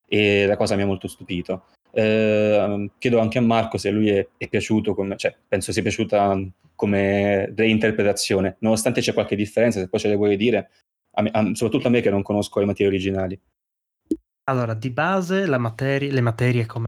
[0.07, 1.67] e la cosa mi ha molto stupito.
[1.91, 6.39] Eh, chiedo anche a Marco se lui è, è piaciuto, come, cioè penso sia piaciuta
[6.75, 10.71] come reinterpretazione, nonostante c'è qualche differenza, se poi ce le vuoi dire,
[11.17, 13.41] a me, a, soprattutto a me che non conosco le materie originali.
[14.45, 16.87] Allora, di base materia, le materie come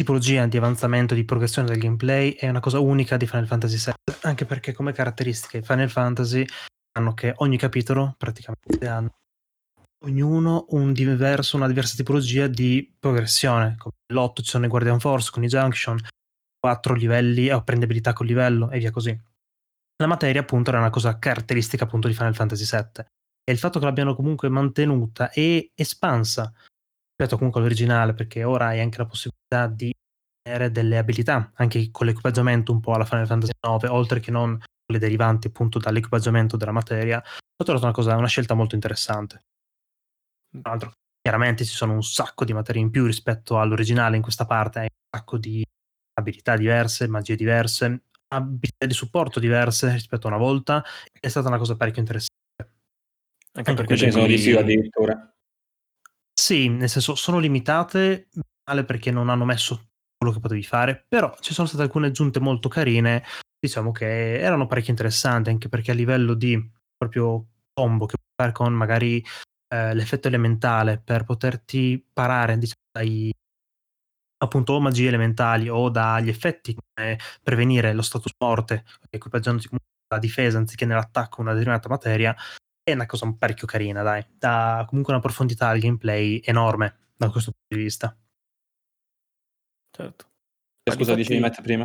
[0.00, 4.16] tipologia di avanzamento, di progressione del gameplay è una cosa unica di Final Fantasy VII,
[4.22, 6.44] anche perché come caratteristiche Final Fantasy
[6.92, 9.19] hanno che ogni capitolo praticamente hanno
[10.04, 13.76] ognuno un diverso, una diversa tipologia di progressione.
[13.78, 15.98] Come l'8 ci sono i Guardian Force con i Junction,
[16.58, 19.18] 4 livelli e prendibilità col livello e via così.
[19.96, 23.04] La materia appunto era una cosa caratteristica appunto di Final Fantasy VII
[23.44, 26.52] e il fatto che l'abbiano comunque mantenuta e espansa
[27.08, 29.92] rispetto comunque all'originale perché ora hai anche la possibilità di
[30.46, 34.58] avere delle abilità anche con l'equipaggiamento un po' alla Final Fantasy IX oltre che non
[34.90, 39.42] le derivanti appunto dall'equipaggiamento della materia ho trovato una, cosa, una scelta molto interessante
[40.50, 44.46] tra l'altro chiaramente ci sono un sacco di materie in più rispetto all'originale in questa
[44.46, 45.64] parte hai un sacco di
[46.14, 48.02] abilità diverse magie diverse
[48.34, 50.84] abilità di supporto diverse rispetto a una volta.
[51.12, 52.38] È stata una cosa parecchio interessante.
[53.52, 55.34] Anche perché ce ne sono di più addirittura.
[56.32, 58.28] Sì, nel senso sono limitate
[58.68, 62.40] male perché non hanno messo quello che potevi fare, però ci sono state alcune aggiunte
[62.40, 63.24] molto carine,
[63.58, 66.58] diciamo che erano parecchio interessanti, anche perché a livello di
[66.96, 69.22] proprio combo che puoi fare con magari
[69.72, 73.32] eh, l'effetto elementale per poterti parare diciamo, dai
[74.42, 80.18] appunto o magie elementali o dagli effetti come prevenire lo status morte, equipaggiandoti comunque la
[80.18, 82.34] difesa anziché nell'attacco una determinata materia,
[82.82, 84.24] è una cosa parecchio carina, dai.
[84.36, 88.16] Dà comunque una profondità al gameplay enorme da questo punto di vista.
[89.90, 90.26] Certo.
[90.82, 91.84] Eh, scusa, dicevi Matt prima?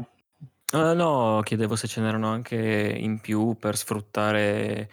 [0.74, 4.90] Uh, no, chiedevo se ce n'erano anche in più per sfruttare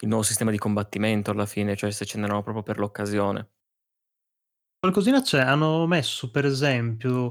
[0.00, 3.50] il nuovo sistema di combattimento alla fine, cioè se ce n'erano proprio per l'occasione.
[4.78, 7.30] Qualcosina c'è, hanno messo per esempio,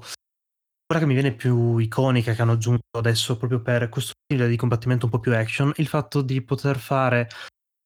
[0.85, 4.55] quella che mi viene più iconica che hanno aggiunto adesso proprio per questo stile di
[4.55, 7.29] combattimento un po' più action, il fatto di poter fare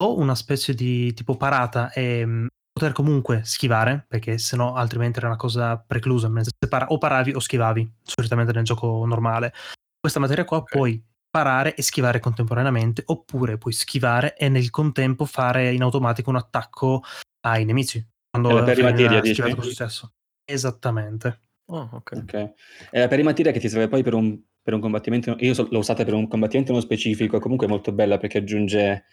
[0.01, 5.19] o una specie di tipo parata e mh, poter comunque schivare, perché se no altrimenti
[5.19, 6.31] era una cosa preclusa,
[6.67, 9.53] para- o paravi o schivavi, solitamente nel gioco normale.
[9.99, 10.71] Questa materia qua Ok.
[10.71, 16.37] puoi parare e schivare contemporaneamente, oppure puoi schivare e nel contempo fare in automatico un
[16.37, 17.03] attacco
[17.41, 18.05] ai nemici.
[18.29, 19.33] Quando È la fai perimateria, una dici?
[19.33, 20.13] schivata con successo.
[20.45, 21.39] Esattamente.
[21.71, 22.11] Oh, ok.
[22.15, 22.53] Ok.
[22.89, 25.35] È la perimateria che ti serve poi per un, per un combattimento.
[25.39, 28.39] Io so- l'ho usata per un combattimento non specifico, e comunque è molto bella perché
[28.39, 29.05] aggiunge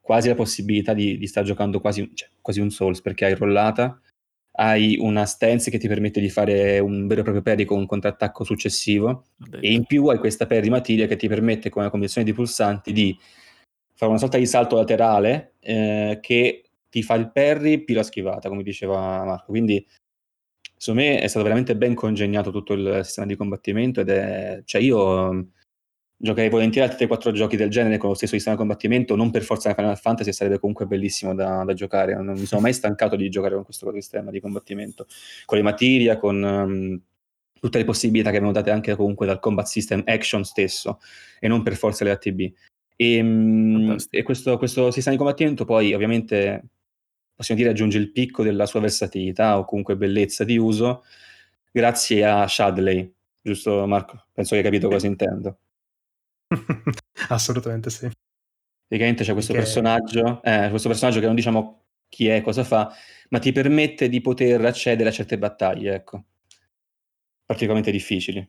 [0.00, 4.00] quasi la possibilità di, di stare giocando quasi, cioè, quasi un Souls perché hai rollata,
[4.54, 7.86] hai una stance che ti permette di fare un vero e proprio parry con un
[7.86, 9.24] contrattacco successivo
[9.60, 12.92] e in più hai questa parry materia che ti permette con una combinazione di pulsanti
[12.92, 13.18] di
[13.94, 18.50] fare una sorta di salto laterale eh, che ti fa il parry più la schivata,
[18.50, 19.46] come diceva Marco.
[19.46, 19.86] Quindi
[20.76, 24.60] secondo me è stato veramente ben congegnato tutto il sistema di combattimento ed è...
[24.64, 25.46] cioè io
[26.22, 29.42] giocherei volentieri altri 3-4 giochi del genere con lo stesso sistema di combattimento, non per
[29.42, 32.14] forza Final Fantasy, sarebbe comunque bellissimo da, da giocare.
[32.14, 35.06] Non mi sono mai stancato di giocare con questo sistema di combattimento,
[35.44, 37.00] con le materia, con um,
[37.58, 41.00] tutte le possibilità che abbiamo date anche comunque dal combat system action stesso
[41.40, 42.40] e non per forza le ATB.
[42.94, 44.16] E, Fantastico.
[44.16, 46.68] e questo, questo sistema di combattimento poi ovviamente
[47.34, 51.02] possiamo dire aggiunge il picco della sua versatilità o comunque bellezza di uso
[51.72, 54.26] grazie a Shadley, giusto Marco?
[54.32, 55.56] Penso che hai capito cosa intendo.
[57.28, 58.10] Assolutamente sì.
[58.86, 62.92] Praticamente c'è questo Perché- personaggio, eh, questo personaggio che non diciamo chi è, cosa fa,
[63.30, 66.24] ma ti permette di poter accedere a certe battaglie, ecco.
[67.46, 68.46] Particolarmente difficili.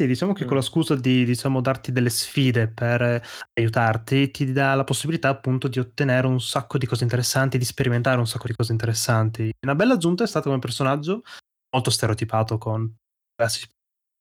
[0.00, 3.22] Sì, diciamo che con la scusa di diciamo, darti delle sfide per eh,
[3.54, 8.18] aiutarti, ti dà la possibilità appunto di ottenere un sacco di cose interessanti, di sperimentare
[8.18, 9.50] un sacco di cose interessanti.
[9.60, 11.22] Una bella aggiunta è stata come personaggio
[11.70, 12.90] molto stereotipato con
[13.34, 13.66] classici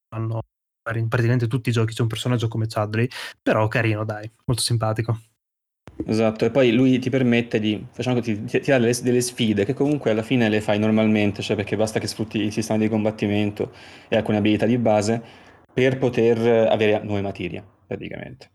[0.09, 0.41] hanno
[0.95, 3.07] in praticamente tutti i giochi c'è un personaggio come Chadley,
[3.41, 5.19] però carino, dai, molto simpatico.
[6.05, 9.65] Esatto, e poi lui ti permette di, facciamo così, ti, ti dà delle, delle sfide
[9.65, 12.87] che comunque alla fine le fai normalmente, cioè perché basta che sfrutti il sistema di
[12.87, 13.71] combattimento
[14.07, 15.21] e alcune abilità di base
[15.73, 18.51] per poter avere nuove materie, praticamente.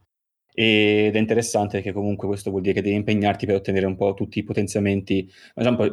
[0.54, 4.14] Ed è interessante perché comunque questo vuol dire che devi impegnarti per ottenere un po'
[4.14, 5.30] tutti i potenziamenti,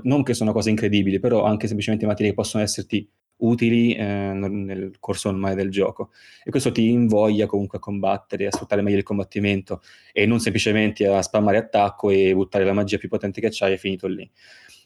[0.04, 3.10] non che sono cose incredibili, però anche semplicemente materie che possono esserti
[3.40, 6.12] utili eh, nel corso normale del gioco.
[6.44, 9.82] E questo ti invoglia comunque a combattere, a sfruttare meglio il combattimento
[10.12, 13.78] e non semplicemente a spammare attacco e buttare la magia più potente che c'hai e
[13.78, 14.30] finito lì.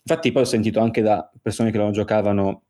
[0.05, 2.63] Infatti poi ho sentito anche da persone che lo giocavano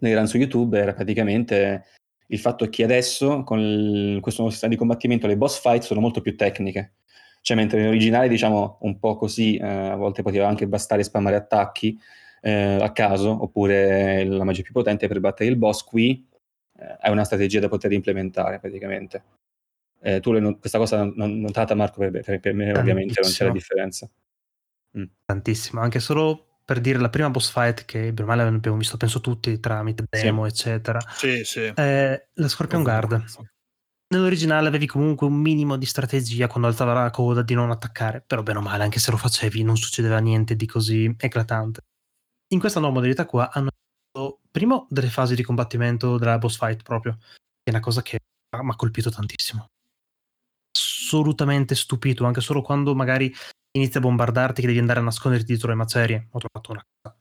[0.00, 1.84] nei run su YouTube, era praticamente
[2.28, 6.00] il fatto che adesso con il- questo nuovo sistema di combattimento le boss fight sono
[6.00, 6.94] molto più tecniche.
[7.42, 11.98] Cioè, mentre nell'originale, diciamo, un po' così, eh, a volte poteva anche bastare spammare attacchi
[12.44, 16.28] eh, a caso, oppure la magia più potente per battere il boss, qui
[16.78, 19.24] eh, hai una strategia da poter implementare praticamente.
[20.02, 23.30] Eh, tu not- questa cosa l'hai not- notata, Marco, per, per- per me ovviamente non
[23.30, 24.10] c'è la differenza.
[25.24, 28.96] Tantissimo, anche solo per dire la prima boss fight che bene o male abbiamo visto
[28.96, 30.22] penso tutti tramite Sì.
[30.22, 31.72] demo eccetera Sì, sì.
[31.74, 33.06] eh, la Scorpion Ovunque.
[33.08, 33.24] Guard
[34.14, 38.42] nell'originale avevi comunque un minimo di strategia quando alzava la coda di non attaccare però
[38.42, 41.80] bene o male anche se lo facevi non succedeva niente di così eclatante
[42.48, 43.70] in questa nuova modalità qua hanno
[44.50, 47.18] primo delle fasi di combattimento della boss fight proprio
[47.62, 48.20] è una cosa che
[48.62, 49.66] mi ha colpito tantissimo.
[50.76, 53.32] Assolutamente stupito, anche solo quando magari
[53.72, 56.28] inizia a bombardarti che devi andare a nasconderti dietro le macerie.
[56.30, 57.16] Ho trovato una cosa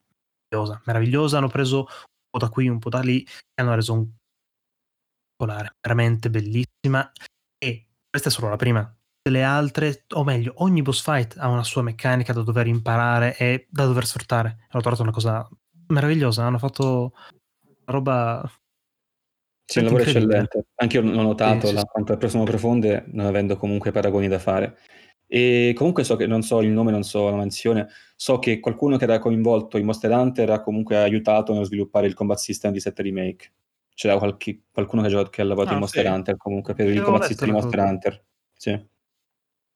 [0.50, 1.38] meravigliosa, meravigliosa.
[1.38, 4.08] Hanno preso un po' da qui, un po' da lì e hanno reso un
[5.82, 7.12] veramente bellissima.
[7.58, 8.96] E questa è solo la prima.
[9.30, 13.68] Le altre, o meglio, ogni boss fight ha una sua meccanica da dover imparare e
[13.70, 14.68] da dover sfruttare.
[14.74, 15.48] Ho trovato una cosa
[15.88, 16.44] meravigliosa.
[16.44, 17.14] Hanno fatto
[17.64, 18.52] una roba
[19.66, 20.66] sì, un lavoro eccellente.
[20.76, 21.86] Anche io l'ho notato, Sì, sì, la, sì.
[21.90, 24.78] quanto al sono profonde, non avendo comunque paragoni da fare.
[25.26, 28.98] E comunque so che, non so il nome, non so la mansione, so che qualcuno
[28.98, 32.82] che era coinvolto in Monster Hunter ha comunque aiutato nello sviluppare il combat system di
[32.82, 33.54] 7 Remake.
[33.96, 36.12] C'era qualche- qualcuno che ha, giocato- che ha lavorato Ah, in Monster sì.
[36.12, 37.80] Hunter comunque per il Avevo combat system di Monster.
[37.80, 38.24] Hunter.
[38.58, 38.92] Sì.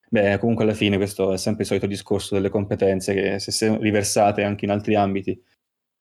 [0.10, 3.78] Beh, comunque alla fine questo è sempre il solito discorso delle competenze che se sono
[3.80, 5.41] riversate anche in altri ambiti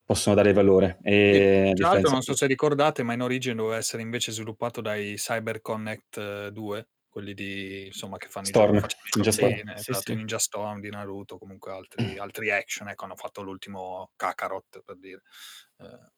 [0.04, 0.98] possono dare valore.
[1.02, 5.14] E Tra l'altro, non so se ricordate, ma in origine doveva essere invece sviluppato dai
[5.16, 8.80] Cyber Connect eh, 2, quelli di insomma che fanno Storm, i
[9.16, 9.74] Ninja Storm.
[9.74, 10.14] Sì, esatto, sì.
[10.14, 15.22] Ninja Storm di Naruto, comunque altri, altri action, ecco, hanno fatto l'ultimo Kakarot per dire.
[15.78, 16.14] Eh,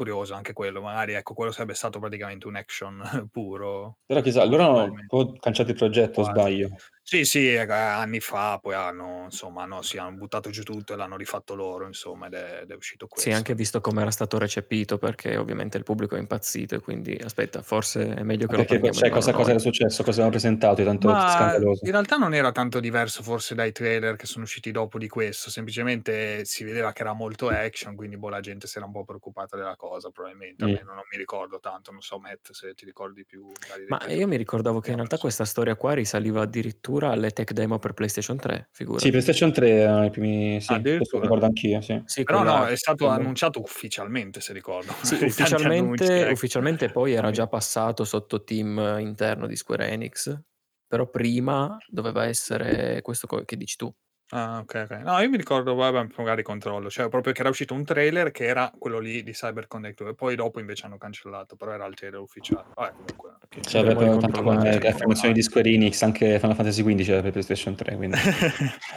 [0.00, 3.98] curioso anche quello, magari ecco, quello sarebbe stato praticamente un action puro.
[4.06, 6.30] Però chissà, loro hanno cancellato il progetto, o Quasi.
[6.30, 6.68] sbaglio?
[7.12, 10.96] Sì, sì, eh, anni fa poi hanno, insomma, no, sì, hanno buttato giù tutto e
[10.96, 13.18] l'hanno rifatto loro, insomma, ed è, ed è uscito questo.
[13.18, 17.12] Sì, anche visto come era stato recepito, perché ovviamente il pubblico è impazzito e quindi
[17.22, 19.50] aspetta, forse è meglio che lo Perché prendiamo cioè, in cosa, mano cosa noi.
[19.50, 20.02] era successo?
[20.02, 21.86] Cosa avevano presentato di tanto Ma scandaloso?
[21.86, 25.48] in realtà non era tanto diverso forse dai trailer che sono usciti dopo di questo,
[25.48, 29.04] semplicemente si vedeva che era molto action, quindi boh, la gente si era un po'
[29.04, 30.66] preoccupata della cosa, probabilmente, Mm.
[30.66, 33.56] almeno non mi ricordo tanto, non so Matt se ti ricordi più.
[33.58, 37.30] magari dei Ma io mi ricordavo che in realtà questa storia qua risaliva addirittura alle
[37.30, 39.04] tech demo per PlayStation 3, figurati.
[39.04, 40.60] Sì, PlayStation 3 erano i primi...
[40.60, 41.22] Sì, addirittura?
[41.22, 42.02] ricordo anch'io, sì.
[42.04, 44.92] Sì, Però quella- no, è stato quella- annunciato ufficialmente, se ricordo.
[45.02, 46.32] Sì, ufficialmente, ecco.
[46.32, 50.38] ufficialmente poi era già passato sotto team interno di Square Enix,
[50.86, 53.92] però prima doveva essere questo che dici tu.
[54.32, 54.96] Ah, ok, ok.
[55.02, 58.44] No, io mi ricordo, vabbè, magari controllo, cioè proprio che era uscito un trailer che
[58.44, 61.94] era quello lì di Cyber Connect e poi dopo invece hanno cancellato, però era il
[61.94, 62.66] trailer ufficiale.
[62.74, 63.30] Vabbè, comunque.
[63.48, 64.78] Cioè, Potremmo aveva tanto come ricontrollare.
[64.80, 68.16] le affermazioni di Square Enix, anche Final Fantasy XV c'era per PlayStation 3, quindi...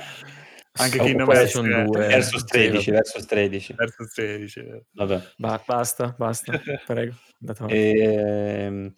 [0.75, 1.99] Anche Oh, Kingdom Hearts PlayStation 3.
[1.99, 2.07] 2.
[2.07, 2.91] Versus Sì, 13, vabbè.
[3.03, 3.73] versus 13.
[3.77, 4.59] Versus 16.
[4.59, 4.83] eh.
[4.93, 5.21] Vabbè.
[5.37, 6.51] Ba- basta, basta,
[6.85, 7.13] prego.
[7.41, 7.91] andate avanti.
[7.91, 8.93] Ehm,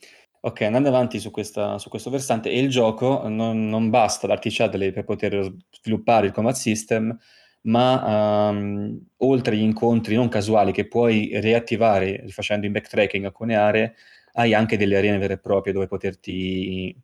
[0.45, 4.91] ok, andando avanti su, questa- su questo versante, il gioco non, non basta darti chatele
[4.91, 7.17] per poter sviluppare il combat system,
[7.61, 13.95] ma ehm, oltre agli incontri non casuali che puoi riattivare facendo in backtracking alcune aree,
[14.33, 16.95] hai anche delle arene vere e proprie dove poterti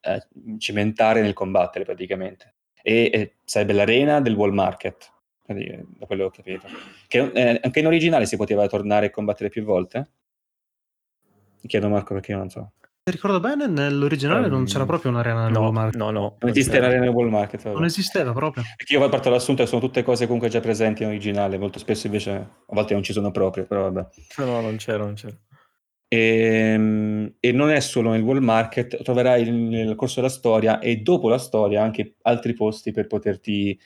[0.00, 0.26] eh,
[0.56, 2.54] cimentare nel combattere praticamente.
[2.82, 5.12] E, e sarebbe l'arena del Wall Market,
[5.44, 6.66] da quello che ho capito.
[7.06, 10.08] Che eh, anche in originale si poteva tornare e combattere più volte?
[11.66, 12.72] Chiedo Marco perché io non so.
[13.02, 15.96] Se ricordo bene, nell'originale non Ehm, c'era proprio un'arena nel No, Walmart.
[15.96, 16.36] no, no.
[16.38, 16.86] Non esiste c'era.
[16.86, 17.74] l'arena del Wall Market, vabbè.
[17.74, 18.62] Non esisteva proprio.
[18.76, 22.06] Perché io parto dall'assunto che sono tutte cose comunque già presenti in originale, molto spesso
[22.06, 24.08] invece a volte non ci sono proprio, però vabbè.
[24.38, 25.34] No, no, non c'era, non c'era.
[26.12, 31.28] E, e non è solo nel Wall Market, troverai nel corso della storia e dopo
[31.28, 33.78] la storia anche altri posti per poterti,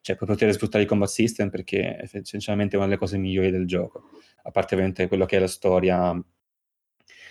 [0.00, 3.66] cioè per poter sfruttare il combat system perché è essenzialmente una delle cose migliori del
[3.66, 4.10] gioco,
[4.44, 6.16] a parte ovviamente quello che è la storia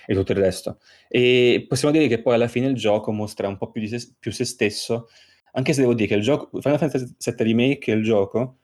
[0.05, 0.79] e tutto il resto.
[1.07, 4.15] E possiamo dire che poi alla fine il gioco mostra un po' più, di se,
[4.19, 5.07] più se stesso,
[5.53, 8.57] anche se devo dire che il gioco, Final Fantasy VII Remake è il gioco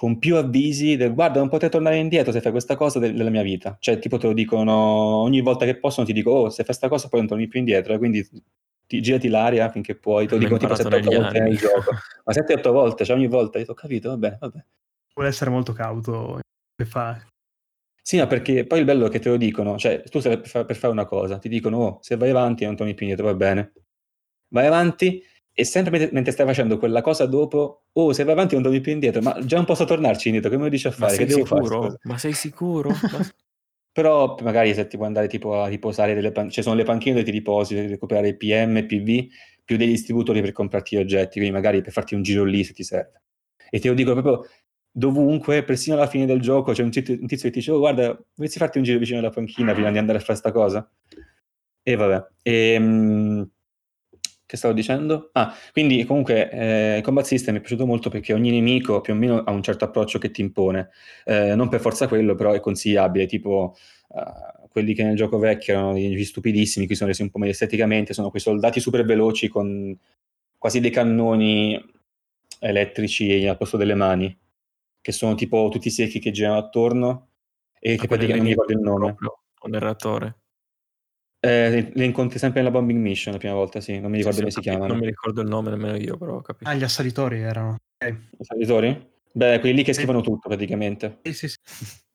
[0.00, 3.28] con più avvisi del guarda non potrai tornare indietro se fai questa cosa de- della
[3.28, 3.76] mia vita.
[3.78, 6.88] Cioè tipo te lo dicono ogni volta che possono ti dico oh se fai questa
[6.88, 7.92] cosa poi non torni più indietro.
[7.92, 8.26] E quindi
[8.86, 11.90] ti, girati l'aria finché puoi te lo dicono tipo imparato 7-8 negli volte nel gioco.
[12.24, 14.08] Ma 7-8 volte cioè ogni volta ho capito?
[14.08, 14.64] Vabbè vabbè.
[15.14, 16.40] Vuole essere molto cauto
[16.74, 17.22] che fa.
[18.02, 20.48] Sì ma perché poi il bello è che te lo dicono cioè tu stai per,
[20.48, 23.30] fa- per fare una cosa ti dicono oh se vai avanti non torni più indietro
[23.30, 23.72] va bene
[24.48, 25.22] vai avanti
[25.52, 28.80] e sempre mentre, mentre stai facendo quella cosa dopo oh se vai avanti non torni
[28.80, 31.28] più indietro ma già non posso tornarci indietro come mi dici a Ma fare che
[31.30, 31.78] sei fare sicuro?
[31.78, 31.98] cosa?
[32.02, 32.92] Ma sei sicuro?
[33.10, 33.20] Ma-
[33.92, 37.14] Però magari se ti puoi andare tipo a riposare delle panchine, ci sono le panchine
[37.14, 39.28] dove ti riposi per recuperare il PM, PV,
[39.64, 42.72] più dei distributori per comprarti gli oggetti, quindi magari per farti un giro lì se
[42.72, 43.22] ti serve.
[43.68, 44.46] E te lo dico proprio
[44.90, 47.78] dovunque, persino alla fine del gioco c'è un tizio, un tizio che ti dice, oh
[47.78, 50.88] guarda, vorresti farti un giro vicino alla panchina prima di andare a fare sta cosa?
[51.82, 52.26] E vabbè.
[52.42, 53.50] Ehm,
[54.50, 55.30] che stavo dicendo?
[55.34, 59.12] Ah, quindi comunque eh, il combat system mi è piaciuto molto perché ogni nemico più
[59.12, 60.90] o meno ha un certo approccio che ti impone.
[61.24, 63.76] Eh, non per forza quello, però è consigliabile, tipo
[64.08, 67.52] eh, quelli che nel gioco vecchio erano degli stupidissimi, qui sono resi un po' meglio
[67.52, 69.96] esteticamente, sono quei soldati super veloci con
[70.58, 71.80] quasi dei cannoni
[72.58, 74.36] elettrici al posto delle mani,
[75.00, 77.28] che sono tipo tutti secchi che girano attorno
[77.78, 79.16] e che quelli praticamente non mi ricordo il nome.
[79.62, 80.34] un narratore.
[81.42, 84.42] Eh, le incontri sempre nella bombing mission la prima volta, sì, non mi ricordo Sì,
[84.42, 84.92] come sì, si ho capito, chiamano.
[84.92, 86.68] Non mi ricordo il nome nemmeno io, però ho capito.
[86.68, 87.76] Ah, gli assalitori erano.
[87.96, 88.14] Ok.
[88.38, 89.08] I salitori?
[89.32, 91.20] Beh, quelli lì che scrivono tutto praticamente.
[91.22, 91.56] Sì, sì, sì.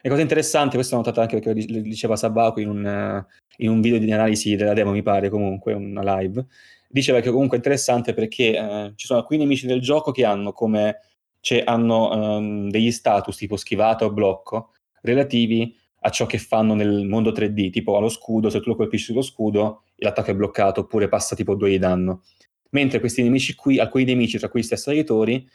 [0.00, 3.26] E cosa interessante, questo l'ho notato anche perché lo dic- lo diceva Sabaku in un,
[3.56, 6.46] in un video di analisi della demo, mi pare, comunque, una live.
[6.88, 10.52] Diceva che comunque è interessante perché eh, ci sono alcuni nemici del gioco che hanno
[10.52, 11.00] come
[11.48, 17.06] cioè, hanno ehm, degli status tipo schivata o blocco relativi a ciò che fanno nel
[17.06, 21.08] mondo 3D, tipo allo scudo, se tu lo colpisci sullo scudo, l'attacco è bloccato oppure
[21.08, 22.24] passa tipo 2 di danno.
[22.72, 25.48] Mentre questi nemici qui, alcuni nemici, tra cui gli assalitori,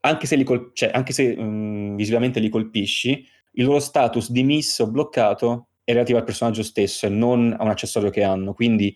[0.00, 4.42] anche se, li col- cioè, anche se mm, visivamente li colpisci, il loro status di
[4.42, 8.52] miss o bloccato è relativo al personaggio stesso e non a un accessorio che hanno.
[8.52, 8.94] Quindi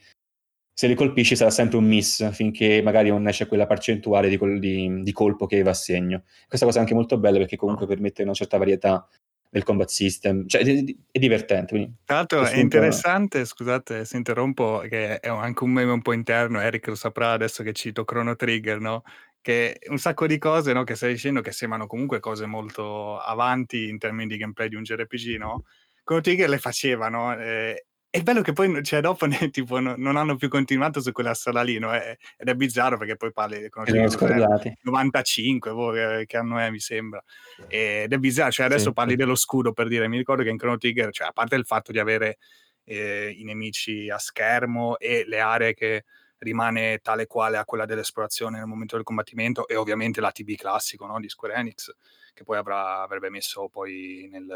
[0.80, 4.58] se li colpisci sarà sempre un miss finché magari non esce quella percentuale di, col-
[4.58, 6.22] di- di colpo che va a segno.
[6.48, 9.06] Questa cosa è anche molto bella perché comunque permette una certa varietà
[9.50, 11.74] del combat system, cioè è, divertente.
[11.74, 16.14] quindi Tra l'altro è interessante, scusate se interrompo, che è anche un meme un po'
[16.14, 19.02] interno, Eric lo saprà adesso che cito Chrono Trigger, no?
[19.42, 23.86] Che un sacco di cose no, che stai dicendo che sembrano comunque cose molto avanti
[23.86, 25.64] in termini di gameplay di un JRPG, no?
[26.04, 27.38] Chrono Trigger le facevano.
[27.38, 31.12] Eh, è bello che poi, cioè, dopo ne- tipo, no- non hanno più continuato su
[31.12, 31.94] quella strada lì, no?
[31.94, 33.68] Eh, ed è bizzarro perché poi parli
[34.10, 34.76] scordati.
[34.82, 37.22] 95, boh, che, che anno è mi sembra.
[37.68, 39.16] Ed è bizzarro, cioè adesso Sì, parli sì.
[39.16, 41.92] dello scudo per dire, mi ricordo che in Chrono Trigger, cioè a parte il fatto
[41.92, 42.38] di avere
[42.84, 46.04] eh, i nemici a schermo e le aree che
[46.40, 51.20] rimane tale quale a quella dell'esplorazione nel momento del combattimento e ovviamente l'ATB classico no,
[51.20, 51.94] di Square Enix
[52.34, 54.46] che poi avrà, avrebbe messo poi nel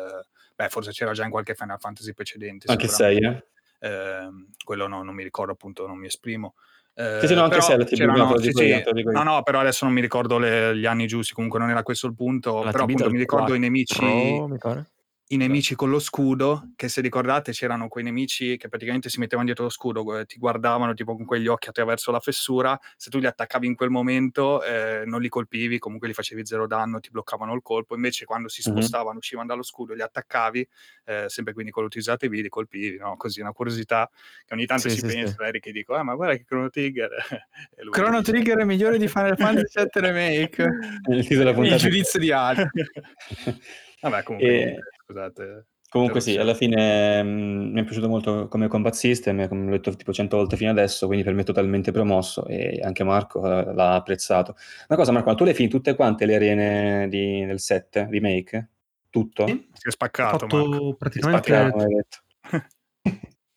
[0.55, 3.27] beh forse c'era già in qualche Final Fantasy precedente Anche sicuramente.
[3.27, 3.47] 6,
[3.81, 3.89] eh?
[3.89, 6.55] Ehm, quello no, non mi ricordo appunto non mi esprimo
[6.95, 8.83] Eh, Sì, sì, no, anche se la TB, no, sì, sì.
[9.13, 12.07] no no però adesso non mi ricordo le- gli anni giusti comunque non era questo
[12.07, 14.05] il punto La però TB appunto mi ricordo i 4, nemici
[14.49, 14.87] mi pare.
[15.29, 19.47] I nemici con lo scudo, che se ricordate c'erano quei nemici che praticamente si mettevano
[19.47, 23.27] dietro lo scudo, ti guardavano tipo con quegli occhi attraverso la fessura, se tu li
[23.27, 27.55] attaccavi in quel momento eh, non li colpivi, comunque li facevi zero danno, ti bloccavano
[27.55, 30.69] il colpo, invece quando si spostavano, uscivano dallo scudo, li attaccavi,
[31.07, 33.17] eh, sempre quindi con l'utilizzate V, li colpivi, no?
[33.17, 34.11] così una curiosità
[34.45, 35.43] che ogni tanto Sì, si sì, pensa, sì.
[35.43, 37.11] Eric, e dico, ah ma guarda che Chrono Trigger.
[37.91, 40.69] Chrono Trigger è migliore di Final Fantasy VII Remake.
[41.09, 42.69] Il Il giudizio di altri.
[44.05, 45.67] Vabbè, comunque, E- scusate.
[45.95, 49.95] Comunque sì, alla fine mh, mi è piaciuto molto come combat system, come l'ho detto
[49.95, 53.73] tipo 100 volte fino adesso, quindi per me è totalmente promosso e anche Marco eh,
[53.73, 54.57] l'ha apprezzato.
[54.89, 58.09] Una cosa Marco, ma tu le hai finite tutte quante le arene di- del 7
[58.11, 58.71] remake?
[59.09, 59.47] Tutto?
[59.47, 59.69] Sì.
[59.73, 60.57] Si è Ho spaccato, Marco.
[60.57, 62.19] fatto Ti praticamente spaccato, come hai detto.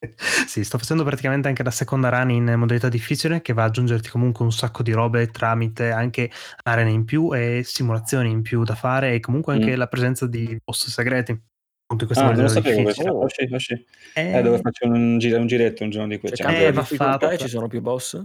[0.47, 4.09] Sì, sto facendo praticamente anche la seconda run in modalità difficile che va ad aggiungerti
[4.09, 6.29] comunque un sacco di robe tramite anche
[6.63, 9.79] arene in più e simulazioni in più da fare e comunque anche Mm.
[9.79, 11.31] la presenza di boss segreti.
[11.31, 13.11] Appunto in questa Ah, non lo modalità sapevo difficile.
[13.11, 13.25] questo.
[13.25, 13.85] Oh, sì, oh, sì.
[14.15, 16.63] Eh, Eh, dove faccio un, giro- un giretto un giorno di Cioè, questi.
[16.63, 17.29] Eh, va fatto.
[17.29, 18.23] e ci sono più boss?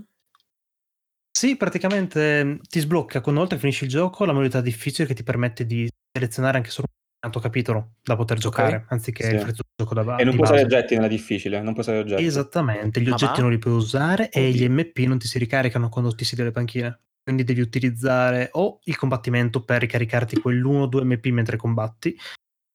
[1.31, 5.15] Sì, praticamente mh, ti sblocca quando volta che finisci il gioco la modalità difficile che
[5.15, 6.89] ti permette di selezionare anche solo
[7.25, 9.35] altro capitolo da poter giocare, anziché Sì.
[9.35, 10.75] il free gioco da ba- E non puoi usare base.
[10.77, 12.25] oggetti nella difficile, non puoi usare oggetti.
[12.25, 13.43] Esattamente, gli Ma oggetti va?
[13.43, 14.53] non li puoi usare e Oddio.
[14.67, 17.01] gli MP non ti si ricaricano quando ti siedi alle panchine.
[17.23, 22.17] Quindi devi utilizzare o il combattimento per ricaricarti quell'uno o due MP mentre combatti,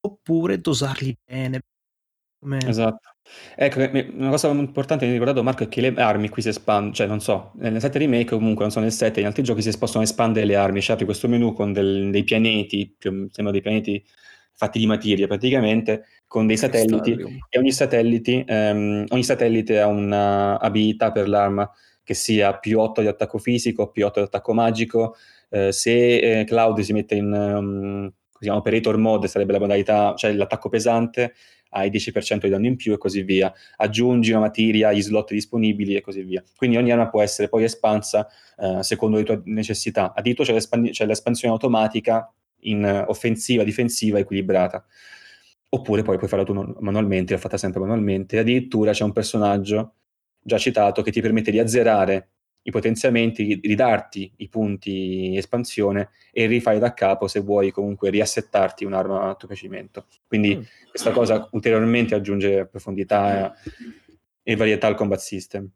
[0.05, 1.59] oppure dosarli bene.
[2.39, 2.59] Come...
[2.65, 3.09] Esatto.
[3.57, 3.79] Ecco,
[4.13, 7.07] una cosa importante che mi ricordato Marco è che le armi qui si espandono, cioè
[7.07, 10.03] non so, nel 7 remake comunque, non so nel 7, in altri giochi si possono
[10.05, 14.01] espandere le armi, cioè apri questo menu con del- dei pianeti, più, sembra dei pianeti
[14.57, 17.11] fatti di materia praticamente, con dei satelliti
[17.47, 21.71] e ogni, satelliti, ehm, ogni satellite ha una abilità per l'arma
[22.03, 25.15] che sia più 8 di attacco fisico, più 8 di attacco magico,
[25.49, 28.11] eh, se eh, Cloud si mette in um,
[28.49, 31.33] operator mode sarebbe la modalità, cioè l'attacco pesante,
[31.71, 33.53] hai 10% di danno in più e così via.
[33.75, 36.43] Aggiungi una materia agli slot disponibili e così via.
[36.55, 38.27] Quindi ogni arma può essere poi espansa
[38.57, 40.13] eh, secondo le tue necessità.
[40.15, 42.31] Addirittura c'è, c'è l'espansione automatica
[42.61, 44.85] in eh, offensiva, difensiva, equilibrata.
[45.69, 48.39] Oppure poi puoi farla tu manualmente, l'ho fatta sempre manualmente.
[48.39, 49.95] Addirittura c'è un personaggio
[50.39, 52.29] già citato che ti permette di azzerare
[52.67, 58.85] i potenziamenti, ri- ridarti i punti espansione e rifare da capo se vuoi comunque riassettarti
[58.85, 60.05] un'arma a tuo piacimento.
[60.25, 60.61] Quindi Mm.
[60.89, 63.53] questa cosa ulteriormente aggiunge profondità
[64.43, 65.69] e varietà al combat system.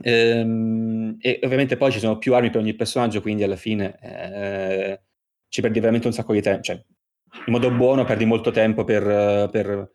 [0.00, 5.00] Ehm, e ovviamente poi ci sono più armi per ogni personaggio, quindi alla fine eh,
[5.48, 6.62] ci perdi veramente un sacco di tempo.
[6.62, 6.84] Cioè,
[7.46, 9.92] in modo buono perdi molto tempo per, per,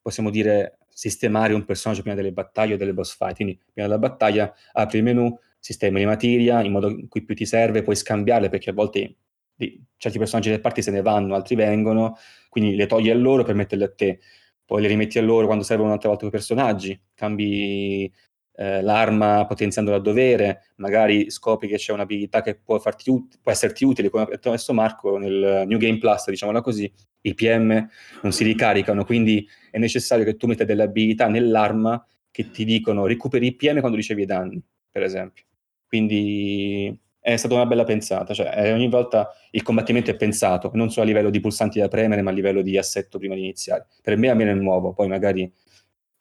[0.00, 3.36] possiamo dire, sistemare un personaggio prima delle battaglie o delle boss fight.
[3.36, 7.34] Quindi prima della battaglia apri il menu, sistemi le materia in modo in cui più
[7.34, 9.16] ti serve, puoi scambiarle perché a volte
[9.54, 12.16] di- certi personaggi del party se ne vanno, altri vengono,
[12.48, 14.20] quindi le togli a loro per metterle a te.
[14.64, 18.12] poi le rimetti a loro quando servono un'altra volta i personaggi, cambi
[18.56, 23.52] eh, l'arma potenziandola a dovere, magari scopri che c'è un'abilità che può, farti ut- può
[23.52, 26.90] esserti utile, come ha detto adesso Marco nel New Game Plus, diciamola così,
[27.20, 27.88] i PM
[28.22, 33.06] non si ricaricano, quindi è necessario che tu metta delle abilità nell'arma che ti dicono
[33.06, 35.44] recuperi i PM quando ricevi i danni, per esempio.
[35.86, 41.04] Quindi è stata una bella pensata, cioè ogni volta il combattimento è pensato, non solo
[41.04, 43.88] a livello di pulsanti da premere, ma a livello di assetto prima di iniziare.
[44.00, 45.52] Per me almeno è nuovo, poi magari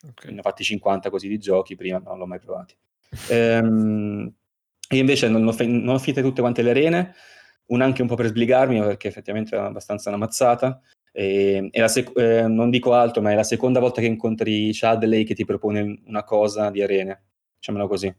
[0.09, 0.31] okay.
[0.31, 2.75] ne ho fatti 50 così di giochi, prima non l'ho mai provati.
[3.29, 4.33] ehm,
[4.89, 7.15] io invece non ho, non ho finite tutte quante le arene,
[7.67, 10.79] una anche un po' per sbrigarmi, perché effettivamente è abbastanza una mazzata.
[11.11, 15.23] E, e sec- eh, non dico altro, ma è la seconda volta che incontri Chadley
[15.23, 17.23] che ti propone una cosa di arene,
[17.55, 18.13] diciamolo così.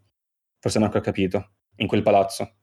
[0.59, 2.55] Forse Marco ha capito, in quel palazzo.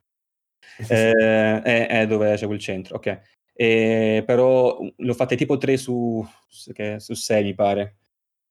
[0.88, 3.20] eh, è, è, dove c'è quel centro, ok.
[3.54, 7.98] E, però l'ho fatte tipo 3 su, su 6, mi pare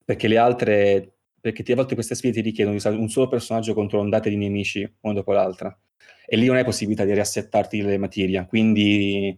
[0.03, 3.73] perché le altre, perché a volte queste sfide ti richiedono di usare un solo personaggio
[3.73, 5.77] contro ondate di nemici una dopo l'altra,
[6.25, 9.37] e lì non hai possibilità di riassettarti le materie, quindi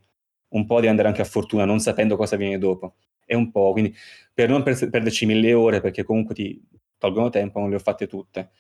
[0.49, 2.95] un po' di andare anche a fortuna, non sapendo cosa viene dopo.
[3.25, 3.93] È un po', quindi
[4.33, 6.61] per non per- perderci mille ore, perché comunque ti
[6.97, 8.51] tolgono tempo, non le ho fatte tutte.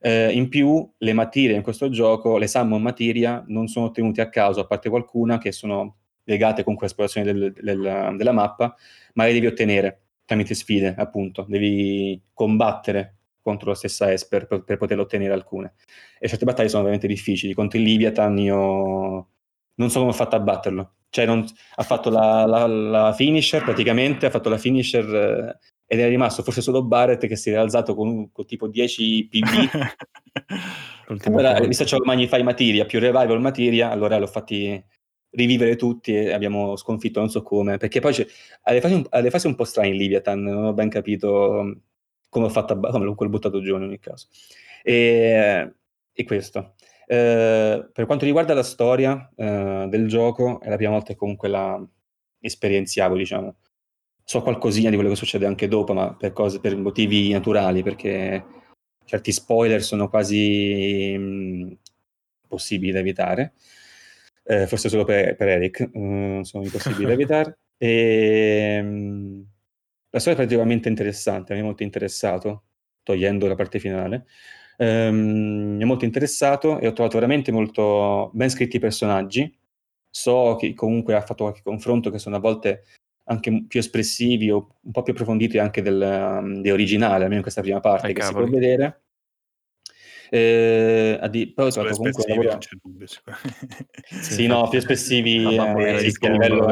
[0.00, 4.28] Eh, in più, le materie in questo gioco, le summon materia, non sono ottenute a
[4.28, 8.74] caso, a parte qualcuna che sono legate comunque all'esplorazione del, del, della mappa,
[9.14, 14.78] ma le devi ottenere tramite sfide, appunto, devi combattere contro la stessa Esper per, per
[14.78, 15.74] poter ottenere alcune.
[16.18, 17.52] E certe battaglie sono veramente difficili.
[17.52, 19.28] Contro il Liviathan io
[19.74, 20.94] non so come ho fatto a batterlo.
[21.10, 21.44] Cioè, non,
[21.76, 26.42] ha fatto la, la, la, finisher praticamente, ha fatto la finisher eh, ed è rimasto
[26.42, 29.68] forse solo Barrett che si è alzato con, con tipo 10 PV.
[31.26, 34.82] allora, visto che c'è Magnify Materia più Revival Materia, allora l'ho fatti
[35.34, 38.26] rivivere tutti e abbiamo sconfitto non so come, perché poi c'è,
[38.62, 38.80] alle,
[39.30, 41.80] fasi un, po' strane in Liviathan, non ho ben capito um,
[42.28, 44.28] come ho fatto a come l'ho buttato giù in ogni caso.
[44.82, 45.72] E,
[46.12, 46.74] e questo.
[47.06, 51.48] Eh, per quanto riguarda la storia eh, del gioco, è la prima volta che comunque
[51.48, 51.80] la
[52.40, 53.56] esperienziavo, diciamo.
[54.24, 58.44] So qualcosina di quello che succede anche dopo, ma per, cose, per motivi naturali, perché
[59.04, 61.76] certi spoiler sono quasi mh,
[62.48, 63.52] possibili da evitare
[64.44, 67.58] eh, forse solo per, per Eric, mm, sono impossibili da evitare.
[67.76, 69.46] E, um,
[70.10, 72.64] la storia è particolarmente interessante, mi è molto interessato,
[73.02, 74.26] togliendo la parte finale.
[74.76, 79.52] Um, mi è molto interessato e ho trovato veramente molto ben scritti i personaggi.
[80.10, 82.84] So che comunque ha fatto qualche confronto che sono a volte
[83.24, 86.00] anche più espressivi o un po' più approfonditi anche del,
[86.40, 88.44] um, di originale, almeno in questa prima parte Ai che cavoli.
[88.44, 89.02] si può vedere.
[90.30, 92.58] Eh, a di- poi ho trovato comunque un lavoro...
[92.82, 93.06] Dubbio,
[94.20, 95.74] sì, no, più espressivi eh, a
[96.28, 96.68] livello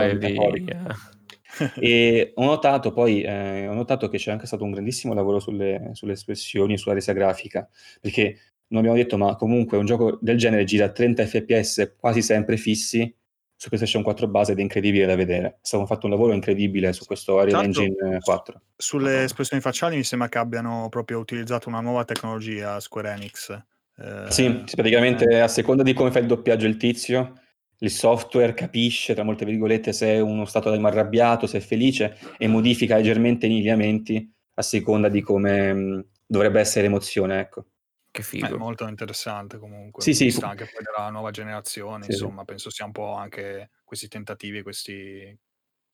[1.78, 5.90] e ho notato poi eh, ho notato che c'è anche stato un grandissimo lavoro sulle,
[5.92, 7.68] sulle espressioni, sulla resa grafica,
[8.00, 8.38] perché
[8.68, 12.56] non abbiamo detto, ma comunque un gioco del genere gira a 30 fps quasi sempre
[12.56, 13.14] fissi
[13.62, 15.46] su PlayStation 4 base ed è incredibile da vedere.
[15.46, 18.60] È stato fatto un lavoro incredibile su questo Unreal Engine 4.
[18.76, 23.50] Sulle espressioni facciali mi sembra che abbiano proprio utilizzato una nuova tecnologia Square Enix.
[23.98, 25.38] Eh, sì, praticamente eh.
[25.38, 27.34] a seconda di come fa il doppiaggio il tizio,
[27.78, 32.18] il software capisce, tra molte virgolette, se è uno stato d'animo arrabbiato, se è felice
[32.38, 37.66] e modifica leggermente i lineamenti a seconda di come mh, dovrebbe essere l'emozione, ecco.
[38.14, 38.46] Che figo.
[38.46, 40.02] È molto interessante comunque.
[40.02, 40.30] Sì, sì.
[40.30, 42.44] Sta anche poi della nuova generazione, sì, insomma, sì.
[42.44, 45.34] penso sia un po' anche questi tentativi, questi,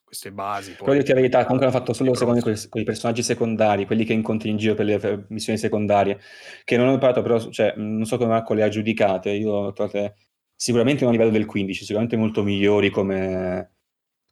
[0.02, 0.70] queste basi.
[0.72, 4.04] Poi, Però dirti la verità, comunque hanno fatto solo secondo me quei, personaggi secondari, quelli
[4.04, 6.18] che incontri in giro per le missioni secondarie,
[6.64, 9.72] che non ho imparato però, cioè, non so come Marco le ha giudicate, io ho
[9.72, 10.16] trovate
[10.56, 13.76] sicuramente a un livello del 15, sicuramente molto migliori come,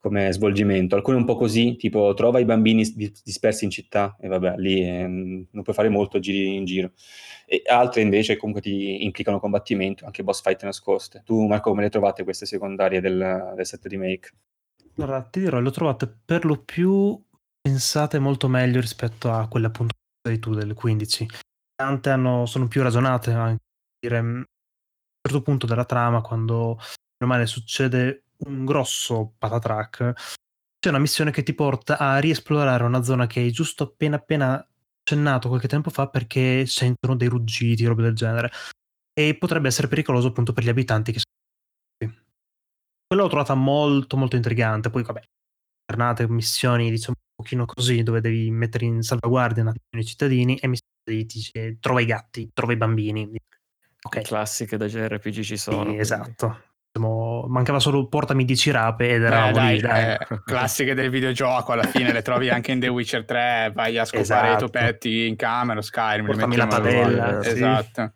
[0.06, 0.94] come svolgimento.
[0.94, 2.84] Alcune un po' così, tipo trova i bambini
[3.24, 6.92] dispersi in città e vabbè, lì eh, non puoi fare molto giri in giro.
[7.44, 11.22] E altre invece comunque ti implicano combattimento, anche boss fight nascoste.
[11.24, 14.30] Tu Marco come le trovate queste secondarie del, del set remake?
[14.98, 17.20] Allora, ti dirò, le ho trovate per lo più
[17.60, 21.26] pensate molto meglio rispetto a quelle appunto che tu del 15.
[21.74, 23.62] Tante hanno, sono più ragionate, anche
[23.98, 24.44] dire, a un
[25.20, 26.78] certo punto della trama, quando
[27.18, 30.12] normale succede un grosso patatrack,
[30.78, 34.64] c'è una missione che ti porta a riesplorare una zona che hai giusto appena appena
[35.02, 38.50] accennato qualche tempo fa perché sentono dei ruggiti, robe del genere.
[39.12, 42.22] E potrebbe essere pericoloso appunto per gli abitanti che sono qui.
[43.06, 44.90] Quello l'ho trovata molto molto intrigante.
[44.90, 45.22] Poi vabbè,
[45.86, 50.56] giornate, missioni diciamo un pochino così dove devi mettere in salvaguardia un attimo i cittadini
[50.56, 53.30] e missioni dice trova i gatti, trova i bambini.
[54.02, 54.20] Ok.
[54.22, 55.90] Classiche da JRPG ci sono.
[55.92, 60.12] Sì, esatto Mancava solo portami 10 rape ed eravamo Beh, dai, lì, dai.
[60.12, 64.04] eh, classiche del videogioco alla fine le trovi anche in The Witcher 3 vai a
[64.04, 64.66] scopare i Esatto.
[64.66, 67.50] topetti in camera Skyrim Portami la padella, sì.
[67.50, 68.12] esatto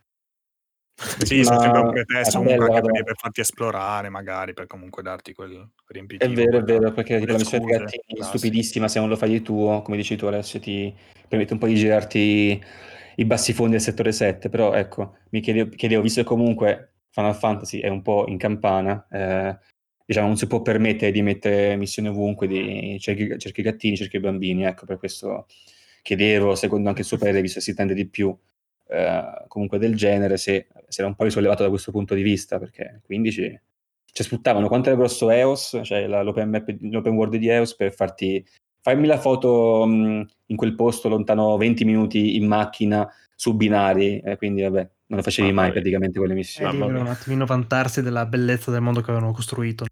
[1.22, 4.66] Sì, sono Ma- sempre un pretesto eh, comunque bello, anche per, farti esplorare, magari, per
[4.66, 6.30] comunque darti quel riempitivo.
[6.30, 9.16] È vero, è vero, perché tipo la missione scuse gattini è stupidissima se non lo
[9.16, 10.94] fai di tuo, come dici tu Alessio, ti
[11.26, 12.62] permette un po' di girarti
[13.16, 17.34] i bassi fondi del settore 7, però ecco, mi chiedevo, chiedevo, visto che comunque Final
[17.34, 19.58] Fantasy è un po' in campana, eh,
[20.04, 24.64] diciamo non si può permettere di mettere missioni ovunque, di cerchi, cerchi gattini, cerchi bambini,
[24.64, 25.46] ecco, per questo
[26.02, 28.36] chiedevo, secondo anche il suo parere, visto che si tende di più
[28.88, 32.58] eh, comunque del genere, se, se era un po' risollevato da questo punto di vista,
[32.58, 33.60] perché 15
[34.12, 37.92] cioè sfruttavano quanto era grosso EOS, cioè la- l'open, map, l'open world di EOS per
[37.92, 38.44] farti
[38.82, 44.36] fammi la foto mh, in quel posto lontano 20 minuti in macchina su binari, eh,
[44.36, 46.70] quindi vabbè, non lo facevi Mamma mai praticamente quelle E missioni.
[46.70, 49.86] Mamma volevano un attimino vantarsi della bellezza del mondo che avevano costruito.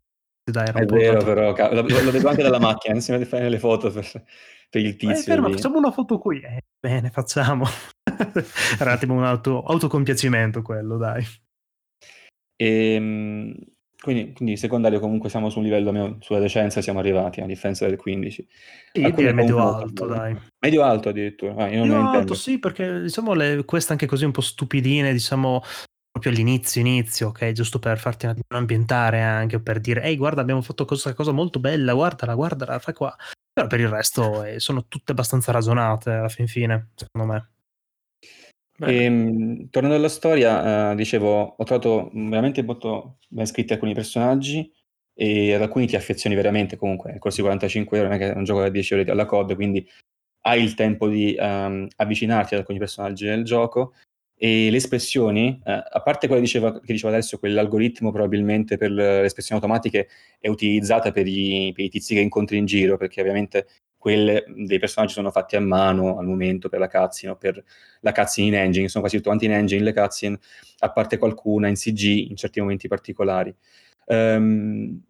[0.50, 3.58] Era È vero, però, ca- lo, lo vedo anche dalla macchina, insieme a fare le
[3.58, 4.10] foto per,
[4.70, 5.22] per il Eh, tizio.
[5.34, 5.54] ferma, lì.
[5.54, 6.40] facciamo una foto qui.
[6.40, 7.66] Eh, bene, facciamo.
[8.78, 11.22] Era un attimo un auto, autocompiacimento quello, dai.
[12.56, 13.54] Ehm,
[14.00, 17.86] quindi, quindi secondario comunque siamo su un livello almeno sulla decenza siamo arrivati, a differenza
[17.86, 18.48] del 15.
[18.92, 20.36] Sì, direi medio alto, dai.
[20.60, 24.30] Medio alto addirittura, ah, io Medio alto, sì, perché diciamo le queste anche così un
[24.30, 25.62] po' stupidine, diciamo
[26.10, 27.52] proprio all'inizio, inizio, ok?
[27.52, 31.32] Giusto per farti un attimo ambientare anche, per dire, ehi, guarda, abbiamo fatto questa cosa
[31.32, 33.16] molto bella, guardala, guardala, fai qua.
[33.52, 37.50] Però per il resto eh, sono tutte abbastanza ragionate alla fin fine, secondo me.
[38.80, 38.92] Bene.
[39.04, 44.70] Ehm, tornando alla storia, eh, dicevo, ho trovato veramente molto ben scritti alcuni personaggi
[45.14, 47.10] e ad alcuni ti affezioni veramente comunque.
[47.12, 49.26] Il corso di 45 euro non è che è un gioco da 10 ore alla
[49.26, 49.84] COD, quindi
[50.42, 53.94] hai il tempo di ehm, avvicinarti ad alcuni personaggi del gioco
[54.36, 59.24] e le espressioni, eh, a parte quella diceva, che diceva adesso, quell'algoritmo probabilmente per le
[59.24, 60.08] espressioni automatiche
[60.38, 63.66] è utilizzata per i, per i tizi che incontri in giro, perché ovviamente
[63.98, 67.62] quelle dei personaggi sono fatti a mano al momento per la cutscene o per
[68.00, 70.38] la cutscene in engine, sono quasi quante in engine le cutscene,
[70.78, 73.54] a parte qualcuna in CG in certi momenti particolari.
[74.06, 75.02] Ehm,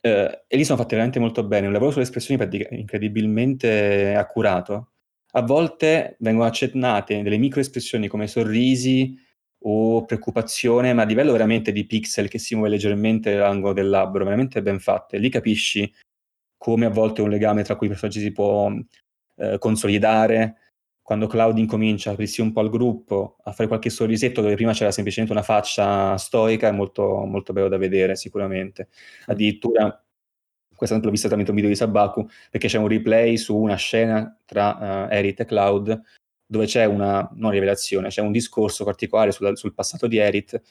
[0.00, 2.38] eh, e lì sono fatte veramente molto bene, un lavoro sulle espressioni
[2.70, 4.90] incredibilmente accurato.
[5.32, 9.18] A volte vengono accennate delle microespressioni come sorrisi
[9.66, 14.24] o preoccupazione, ma a livello veramente di pixel che si muove leggermente l'angolo del labbro,
[14.24, 15.18] veramente ben fatte.
[15.18, 15.90] Lì capisci
[16.64, 18.72] come a volte un legame tra cui i personaggi si può
[19.36, 20.60] eh, consolidare.
[21.02, 24.72] Quando Cloud incomincia a aprirsi un po' al gruppo, a fare qualche sorrisetto dove prima
[24.72, 28.88] c'era semplicemente una faccia stoica, è molto, molto bello da vedere sicuramente.
[29.26, 30.02] Addirittura,
[30.74, 34.34] questa l'ho vista tramite un video di Sabaku, perché c'è un replay su una scena
[34.46, 36.02] tra uh, Erit e Cloud,
[36.46, 40.62] dove c'è una, non rivelazione, c'è un discorso particolare sul, sul passato di Erit,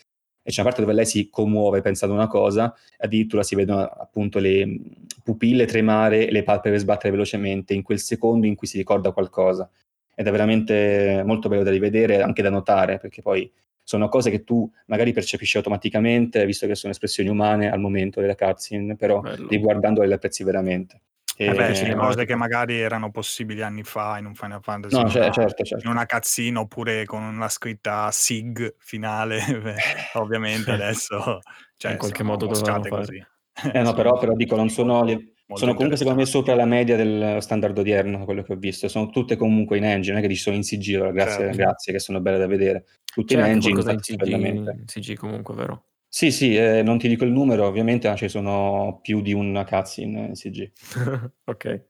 [0.44, 4.40] e c'è una parte dove lei si commuove pensando una cosa, addirittura si vedono appunto
[4.40, 4.78] le
[5.24, 9.70] pupille tremare e le palpebre sbattere velocemente in quel secondo in cui si ricorda qualcosa.
[10.14, 13.50] Ed è veramente molto bello da rivedere, anche da notare, perché poi
[13.82, 18.36] sono cose che tu magari percepisci automaticamente, visto che sono espressioni umane al momento della
[18.36, 19.48] cutscene, però Bello.
[19.48, 21.02] riguardandole le apprezzi veramente.
[21.36, 22.26] E- Eh beh, Eh, sì, cose no.
[22.26, 24.96] che magari erano possibili anni fa in un Final Fantasy.
[24.96, 25.86] No, in cioè, una- certo, certo.
[25.86, 29.76] In una cutscene oppure con una scritta SIG finale, beh,
[30.14, 31.40] ovviamente adesso
[31.78, 33.24] cioè, In qualche modo dovevano così.
[33.72, 36.96] Eh no, però, però dico, non sono, le- sono comunque secondo me sopra la media
[36.96, 38.88] del standard odierno, quello che ho visto.
[38.88, 41.58] Sono tutte comunque in engine, non è che ci sono in CG, grazie, Certo.
[41.58, 42.86] grazie, che sono belle da vedere.
[43.06, 45.84] Tutte C'è in anche engine, in CG, in CG comunque, vero?
[46.16, 49.66] Sì, sì, eh, non ti dico il numero, ovviamente, ma ci sono più di una
[49.66, 50.72] cutscene in CG.
[51.46, 51.66] ok.
[51.66, 51.86] Sempre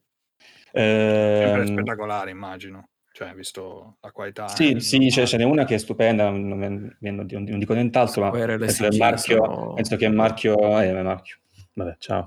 [0.72, 2.88] Ehm, spettacolare, immagino.
[3.12, 4.46] Cioè, visto la qualità.
[4.56, 8.22] Sì, eh, sì, c'è, ce n'è una che è stupenda, non, non- non- dico nient'altro,
[8.24, 11.38] ma penso che CG Marchio, sono- penso che Marchio, eh, Marchio,
[11.74, 12.26] vabbè, ciao.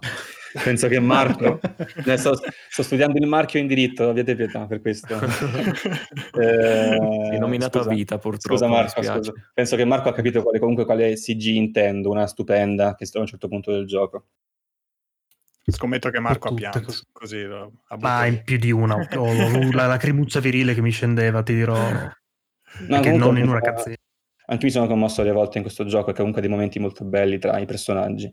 [0.63, 1.61] Penso che Marco,
[2.17, 5.19] sto, sto studiando il marchio in diritto, abbiate pietà per questo.
[6.39, 7.95] Eh, nominato a scusa.
[7.95, 9.33] vita, purtroppo, Scusa mi Marco, scusa.
[9.55, 13.27] penso che Marco ha capito quale, comunque quale CG intendo, una stupenda che si trova
[13.27, 14.27] a un certo punto del gioco.
[15.69, 16.93] Scommetto che Marco ha pianto.
[17.13, 17.45] così.
[17.99, 18.97] Ma in più di una.
[19.17, 21.75] Ho, la lacrimuzza virile che mi scendeva, ti dirò.
[21.75, 23.97] No, comunque, non in una cazzina.
[24.49, 27.05] Anche io sono commosso alle volte in questo gioco, che comunque ha dei momenti molto
[27.05, 28.33] belli tra i personaggi.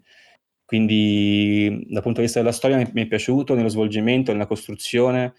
[0.66, 5.34] Quindi, dal punto di vista della storia, mi, è piaciuto nello svolgimento, nella costruzione,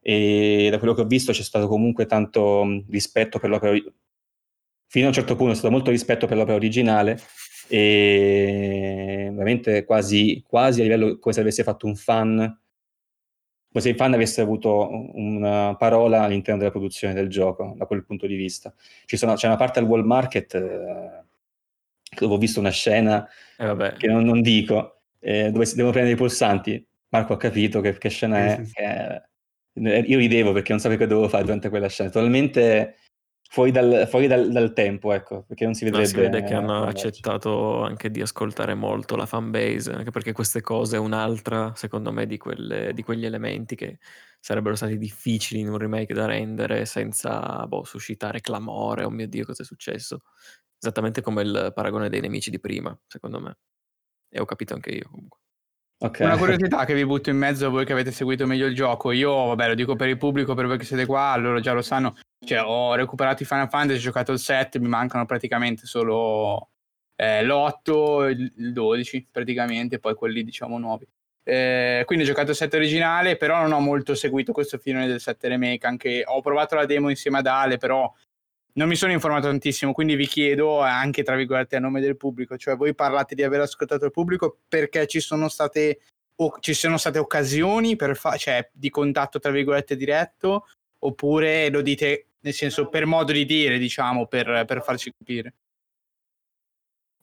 [0.00, 3.76] e da quello che ho visto c'è stato comunque tanto rispetto per l'opera.
[4.86, 7.18] Fino a un certo punto c'è stato molto rispetto per l'opera originale,
[7.68, 13.96] e veramente quasi, quasi a livello come se avesse fatto un fan, come se il
[13.96, 18.72] fan avesse avuto una parola all'interno della produzione del gioco, da quel punto di vista.
[19.06, 21.23] Sono- c'è una parte al Wall Market eh,
[22.20, 23.94] Ho visto una scena E vabbè.
[23.94, 26.86] che non, non dico, eh, dove si devono prendere i pulsanti.
[27.08, 28.56] Marco ha capito che, che scena Sì, è.
[28.56, 28.72] sì, sì.
[28.74, 29.22] che-
[29.76, 32.10] io ridevo perché non sapevo che dovevo fare durante quella scena.
[32.10, 32.98] Totalmente
[33.50, 36.08] fuori dal, fuori dal, dal tempo, ecco, perché non si No, vedrebbe.
[36.08, 40.60] si vede che hanno eh, accettato anche di ascoltare molto la fanbase, anche perché queste
[40.60, 43.98] cose è un'altra, secondo me, di, quelle- di quegli elementi che
[44.40, 49.44] sarebbero stati difficili in un remake da rendere senza boh, suscitare clamore, oh mio Dio,
[49.44, 50.22] cosa è successo?
[50.84, 53.56] Esattamente come il paragone dei nemici di prima, secondo me.
[54.28, 55.38] E ho capito anche io comunque.
[56.04, 56.18] Ok.
[56.20, 59.12] Una curiosità che vi butto in mezzo voi che avete seguito meglio il gioco.
[59.12, 61.80] Io, vabbè, lo dico per il pubblico, per voi che siete qua, loro già lo
[61.80, 62.16] sanno.
[62.44, 66.68] Cioè, ho recuperato i Final Fantasy, ho giocato il 7, mi mancano praticamente solo
[67.16, 71.08] eh, l'8, il il 12 praticamente, poi quelli diciamo nuovi.
[71.46, 75.20] Eh, quindi ho giocato il 7 originale, però non ho molto seguito questo filone del
[75.20, 75.86] 7 remake.
[75.86, 78.12] Anche ho provato la demo insieme ad Ale, però
[78.76, 79.92] non mi sono informato tantissimo.
[79.92, 83.60] Quindi vi chiedo, anche tra virgolette, a nome del pubblico, cioè voi parlate di aver
[83.60, 86.00] ascoltato il pubblico perché ci sono state,
[86.36, 90.66] o ci sono state occasioni fa- cioè, di contatto tra virgolette diretto,
[91.00, 95.54] oppure lo dite nel senso per modo di dire, diciamo, per, per farci capire.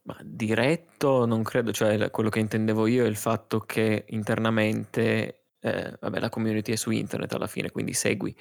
[0.03, 5.95] Ma diretto non credo, cioè quello che intendevo io è il fatto che internamente, eh,
[5.99, 8.35] vabbè, la community è su internet alla fine, quindi segui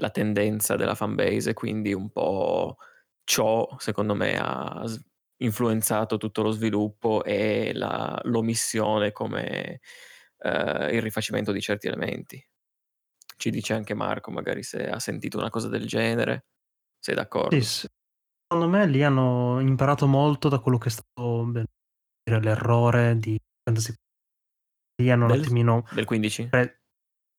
[0.00, 2.76] la tendenza della fanbase e quindi un po'
[3.24, 4.84] ciò, secondo me, ha
[5.42, 9.80] influenzato tutto lo sviluppo e la- l'omissione come
[10.42, 12.42] eh, il rifacimento di certi elementi.
[13.36, 16.46] Ci dice anche Marco, magari se ha sentito una cosa del genere,
[16.98, 17.60] sei d'accordo?
[17.60, 17.86] Sì.
[18.46, 21.64] Secondo me lì hanno imparato molto da quello che è stato beh,
[22.40, 23.94] l'errore di Fantasy.
[25.02, 26.48] Lì hanno un Del- attimino Del 15?
[26.48, 26.80] pre-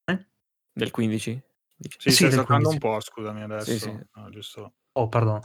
[0.06, 0.28] eh?
[0.74, 1.44] Del 15?
[1.82, 1.98] Dici?
[2.00, 2.80] Sì, Sì, del saltando un 15.
[2.80, 3.72] po', scusami adesso.
[3.72, 4.00] Sì, sì.
[4.14, 4.74] No, giusto.
[4.94, 5.42] Oh, perdono.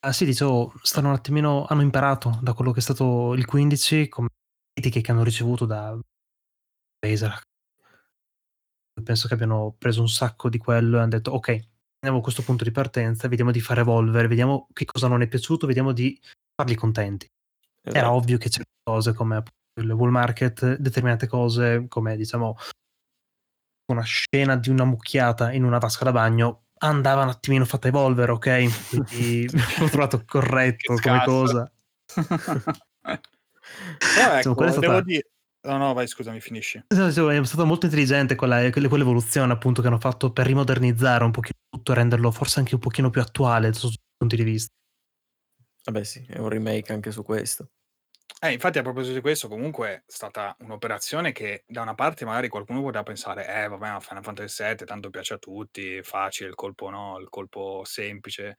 [0.00, 4.08] Ah, sì, dicevo, stanno un attimino, hanno imparato da quello che è stato il 15,
[4.08, 4.28] come
[4.72, 5.98] critiche che hanno ricevuto da
[7.00, 7.40] Razer.
[9.02, 11.48] Penso che abbiano preso un sacco di quello e hanno detto, ok,
[12.00, 15.28] andiamo a questo punto di partenza, vediamo di far evolvere, vediamo che cosa non è
[15.28, 16.20] piaciuto, vediamo di
[16.54, 17.26] farli contenti.
[17.82, 18.12] Era Esatto.
[18.14, 19.42] ovvio che certe cose come
[19.80, 22.56] il wall market, determinate cose come diciamo
[23.92, 28.32] una scena di una mucchiata in una vasca da bagno andava un attimino fatta evolvere,
[28.32, 28.88] ok?
[28.88, 31.72] Quindi l'ho trovato corretto Che come cosa.
[33.98, 35.30] Però ecco, Insomma, quella stata- devo dire...
[35.60, 36.84] No, no, vai, scusami, finisci.
[36.86, 37.10] È
[37.44, 41.92] stata molto intelligente quella, quelle- quell'evoluzione appunto che hanno fatto per rimodernizzare un pochino tutto,
[41.94, 44.72] renderlo forse anche un pochino più attuale sotto tutti i punti di vista.
[45.84, 47.70] Vabbè sì, è un remake anche su questo.
[48.40, 52.48] Eh, infatti a proposito di questo, comunque è stata un'operazione che da una parte magari
[52.48, 56.54] qualcuno poteva pensare, eh vabbè, ma Final Fantasy VII tanto piace a tutti, facile, il
[56.54, 58.58] colpo no, il colpo semplice,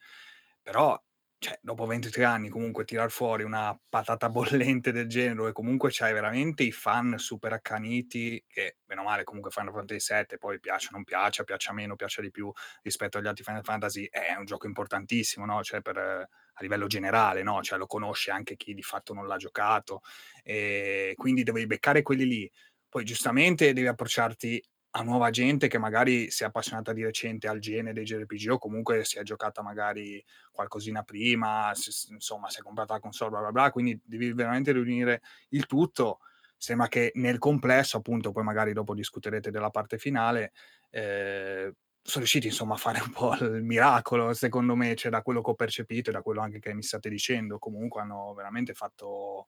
[0.61, 1.01] però
[1.39, 6.11] cioè, dopo 23 anni comunque tirar fuori una patata bollente del genere dove comunque c'hai
[6.11, 10.91] veramente i fan super accaniti che, meno male, comunque Final Fantasy VII poi piace o
[10.91, 14.67] non piace, piace meno, piace di più rispetto agli altri Final Fantasy, è un gioco
[14.67, 15.63] importantissimo, no?
[15.63, 16.27] Cioè per, a
[16.59, 17.61] livello generale, no?
[17.61, 20.01] Cioè lo conosce anche chi di fatto non l'ha giocato,
[20.43, 22.51] e quindi devi beccare quelli lì.
[22.89, 24.61] Poi giustamente devi approcciarti
[24.91, 28.57] a nuova gente che magari si è appassionata di recente al genere dei JRPG o
[28.57, 33.39] comunque si è giocata magari qualcosina prima, si- insomma si è comprata la console, bla
[33.41, 36.19] bla bla, quindi devi veramente riunire il tutto.
[36.57, 40.51] Sembra che nel complesso, appunto, poi magari dopo discuterete della parte finale,
[40.89, 45.41] eh, sono riusciti insomma a fare un po' il miracolo, secondo me, cioè da quello
[45.41, 49.47] che ho percepito e da quello anche che mi state dicendo, comunque hanno veramente fatto,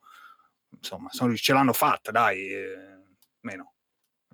[0.69, 2.99] insomma, sono ce l'hanno fatta, dai, eh,
[3.41, 3.73] meno.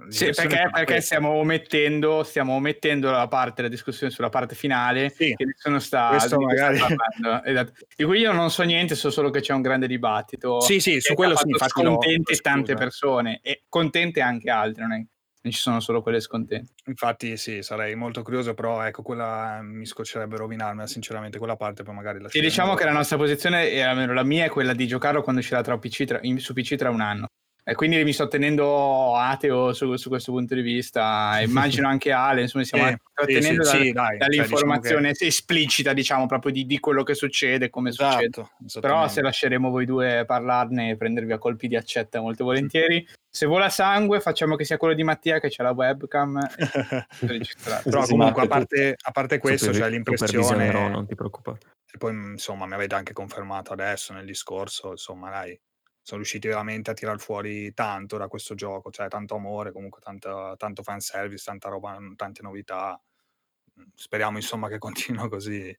[0.09, 5.33] Sì, perché, perché stiamo omettendo, stiamo omettendo la parte della discussione sulla parte finale Sì,
[5.35, 7.43] che nessuno sta, questo sta magari- parlando.
[7.49, 7.71] Esatto.
[7.95, 10.61] Di cui io non so niente, so solo che c'è un grande dibattito.
[10.61, 14.93] Sì, sì, su quello fatto infatti scontente l'ho tante persone e contente anche altre, non,
[14.93, 16.73] è, non ci sono solo quelle scontente.
[16.85, 21.95] Infatti sì, sarei molto curioso, però ecco, quella mi scoccerebbe rovinarmela, sinceramente, quella parte poi
[21.95, 22.49] magari Sì, lasceremo.
[22.49, 25.61] diciamo che la nostra posizione, e almeno la mia, è quella di giocarlo quando uscirà
[25.63, 27.25] tra PC tra- su PC tra un anno.
[27.69, 31.37] E quindi mi sto tenendo ateo su, su questo punto di vista.
[31.43, 35.91] Immagino anche Ale, insomma, stiamo Sì, sì, trattenendo sì, da- sì, dai, cioè, dall'informazione esplicita,
[35.91, 38.23] diciamo, proprio di, di quello che succede, come succede.
[38.27, 39.13] Esatto, Però esattamente.
[39.13, 43.05] se lasceremo voi due parlarne e prendervi a colpi di accetta molto volentieri.
[43.29, 46.39] Se vola sangue, facciamo che sia quello di Mattia che c'ha la webcam.
[47.83, 50.41] Però Sì, comunque, a parte, a parte questo, c'è l'impressione...
[50.41, 51.57] supervisionerò, non ti preoccupare.
[51.91, 55.59] E poi, insomma, mi avete anche confermato adesso nel discorso, insomma, dai,
[56.07, 60.55] sono riusciti veramente a tirar fuori tanto da questo gioco, cioè tanto amore, comunque tanta,
[60.55, 62.97] tanto fanservice, tanta roba, tante novità.
[63.77, 65.77] Mm, Speriamo, insomma, che continuino così.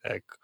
[0.00, 0.36] ecco.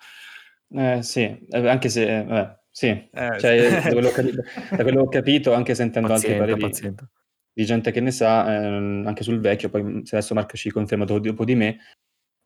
[0.69, 4.43] Eh, sì, eh, anche se, eh, vabbè, Sì, Eh, cioè, da, quello che ho capito,
[4.77, 7.09] da quello ho capito, anche sentendo altri pareri pazienta.
[7.51, 11.07] di gente che ne sa, ehm, anche sul vecchio, poi se adesso Marco ci conferma
[11.07, 11.79] dopo, dopo di me,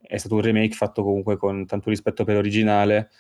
[0.01, 3.11] è stato un remake fatto comunque con tanto rispetto per l'originale,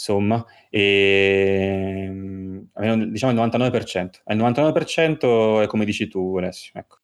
[0.00, 4.22] insomma, e mm, almeno, diciamo il 99%.
[4.26, 6.96] Il 99% è come dici tu, Alessio, ecco.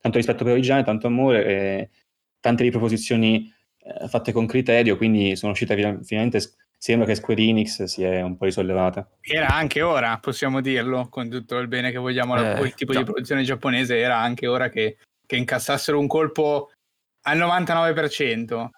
[0.00, 1.90] Tanto rispetto per l'originale, tanto amore, e
[2.40, 6.40] tante riproposizioni eh, fatte con criterio, quindi sono uscite fina- finalmente,
[6.76, 9.08] sembra che Square Enix si è un po' risollevata.
[9.20, 12.98] Era anche ora, possiamo dirlo, con tutto il bene che vogliamo Eh, quel tipo già.
[13.00, 16.70] di produzione giapponese, era anche ora che, che incassassero un colpo
[17.26, 18.70] al 99%.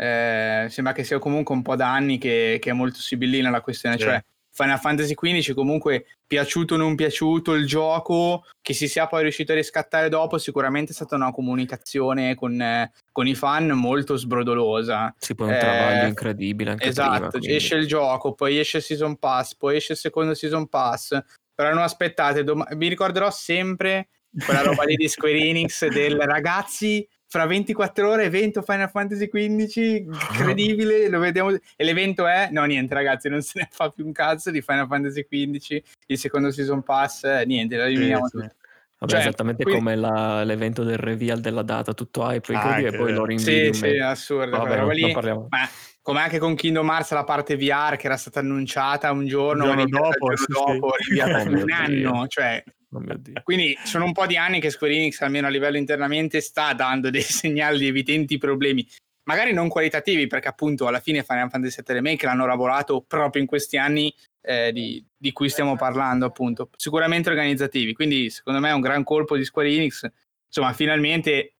[0.00, 3.60] Eh, sembra che sia comunque un po' da anni che, che è molto sibillina la
[3.60, 4.04] questione, Sì.
[4.04, 4.22] cioè
[4.52, 9.52] Final Fantasy XV comunque piaciuto o non piaciuto il gioco, che si sia poi riuscito
[9.52, 15.12] a riscattare dopo, sicuramente è stata una comunicazione con, eh, con i fan molto sbrodolosa.
[15.18, 16.90] Sì, poi un Eh, travaglio incredibile prima.
[16.90, 20.68] Esatto, quindi- esce il gioco, poi esce il season pass, poi esce il secondo season
[20.68, 21.16] pass.
[21.54, 24.08] Però non aspettate, dom- mi ricorderò sempre
[24.44, 29.76] quella roba lì di Square Enix del ragazzi fra 24 ore evento Final Fantasy XV
[30.32, 31.50] incredibile lo vediamo.
[31.76, 34.86] E l'evento è no niente ragazzi non se ne fa più un cazzo di Final
[34.86, 38.42] Fantasy XV il secondo season pass niente lo eliminiamo Sì, sì.
[38.44, 38.56] tutto
[39.00, 42.88] Vabbè, cioè, esattamente quindi- come la- l'evento del reveal della data, tutto hype, Ah, anche
[42.88, 43.24] e poi lo vero.
[43.26, 45.02] rinvii sì un sì assurdo Vabbè, non- lì.
[45.02, 45.46] non parliamo.
[45.50, 45.68] ma
[46.02, 49.86] come anche con Kingdom Hearts la parte VR che era stata annunciata un giorno, Il
[49.86, 50.46] giorno dopo, giorno sì,
[50.78, 53.02] dopo, rinviata Oh un anno cioè Oh
[53.42, 57.10] quindi sono un po' di anni che Square Enix, almeno a livello internamente, sta dando
[57.10, 58.86] dei segnali di evidenti problemi.
[59.24, 63.48] Magari non qualitativi, perché appunto alla fine Final Fantasy VII Remake l'hanno lavorato proprio in
[63.48, 66.70] questi anni eh, di, di cui stiamo parlando, appunto.
[66.76, 67.92] Sicuramente organizzativi.
[67.92, 70.08] Quindi, secondo me, è un gran colpo di Square Enix.
[70.46, 71.56] Insomma, finalmente,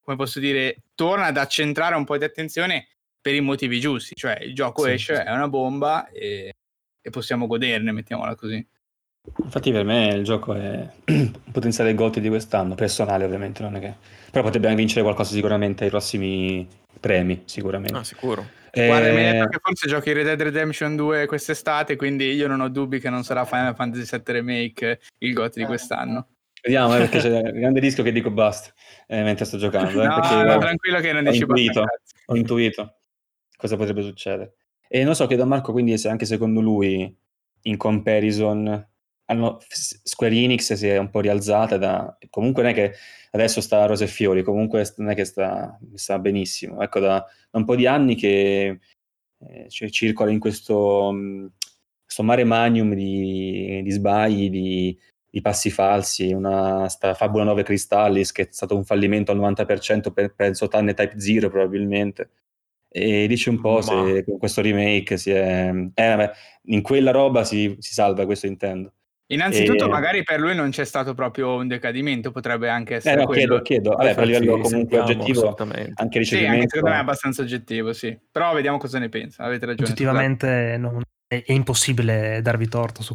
[0.00, 2.86] come posso dire, torna ad accentrare un po' di attenzione
[3.20, 4.14] per i motivi giusti.
[4.14, 5.22] Cioè, il gioco Sì, esce, sì.
[5.22, 6.52] è una bomba e,
[7.00, 8.64] e possiamo goderne, mettiamola così.
[9.42, 13.80] Infatti per me il gioco è un potenziale GOTY di quest'anno, personale ovviamente, non è
[13.80, 13.94] che...
[14.30, 16.66] Però potrebbe anche vincere qualcosa sicuramente ai prossimi
[17.00, 17.98] premi, sicuramente.
[17.98, 18.46] Ah, sicuro.
[18.70, 22.46] Eh, Guarda, mi hai detto che forse giochi Red Dead Redemption 2 quest'estate, quindi io
[22.46, 26.28] non ho dubbi che non sarà Final Fantasy VII Remake il GOT di quest'anno.
[26.62, 28.72] Vediamo, eh, perché c'è il grande rischio che dico basta
[29.08, 30.02] eh, mentre sto giocando.
[30.02, 31.84] eh, no, perché, no, guarda, tranquillo che non dici basta.
[32.26, 32.94] ho intuito
[33.56, 34.54] cosa potrebbe succedere.
[34.88, 37.16] E non so, chiedo a Marco quindi se anche secondo lui,
[37.62, 38.88] in comparison,
[39.30, 42.16] hanno, Square Enix si è un po' rialzata da...
[42.28, 42.94] Comunque non è che
[43.30, 46.82] adesso sta a rose e fiori, comunque non è che sta, sta benissimo.
[46.82, 48.80] Ecco, da, da un po' di anni che
[49.38, 51.52] eh, cioè, circola in questo, mh,
[52.04, 54.98] questo mare magnum di, di sbagli, di,
[55.30, 60.12] di passi falsi, una sta Fabula 9 Cristallis che è stato un fallimento al 90%
[60.12, 62.30] per, penso Tanne Type 0 probabilmente
[62.92, 66.32] e dici un po' Ma- se con questo remake si è eh, vabbè,
[66.64, 68.94] in quella roba si, si salva questo intendo
[69.32, 73.20] Innanzitutto, E- magari per lui non c'è stato proprio un decadimento, potrebbe anche eh essere
[73.20, 73.60] no quello.
[73.60, 77.42] chiedo chiedo vabbè, per livello comunque oggettivo anche Sì, ricevimento anche secondo me è abbastanza
[77.42, 78.18] oggettivo, sì.
[78.30, 79.44] Però vediamo cosa ne pensa.
[79.44, 79.86] Avete ragione.
[79.88, 83.14] Oggettivamente non- è, è impossibile darvi torto su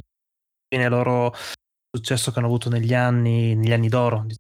[0.68, 4.36] Bene, loro il successo che hanno avuto negli anni, negli anni d'oro di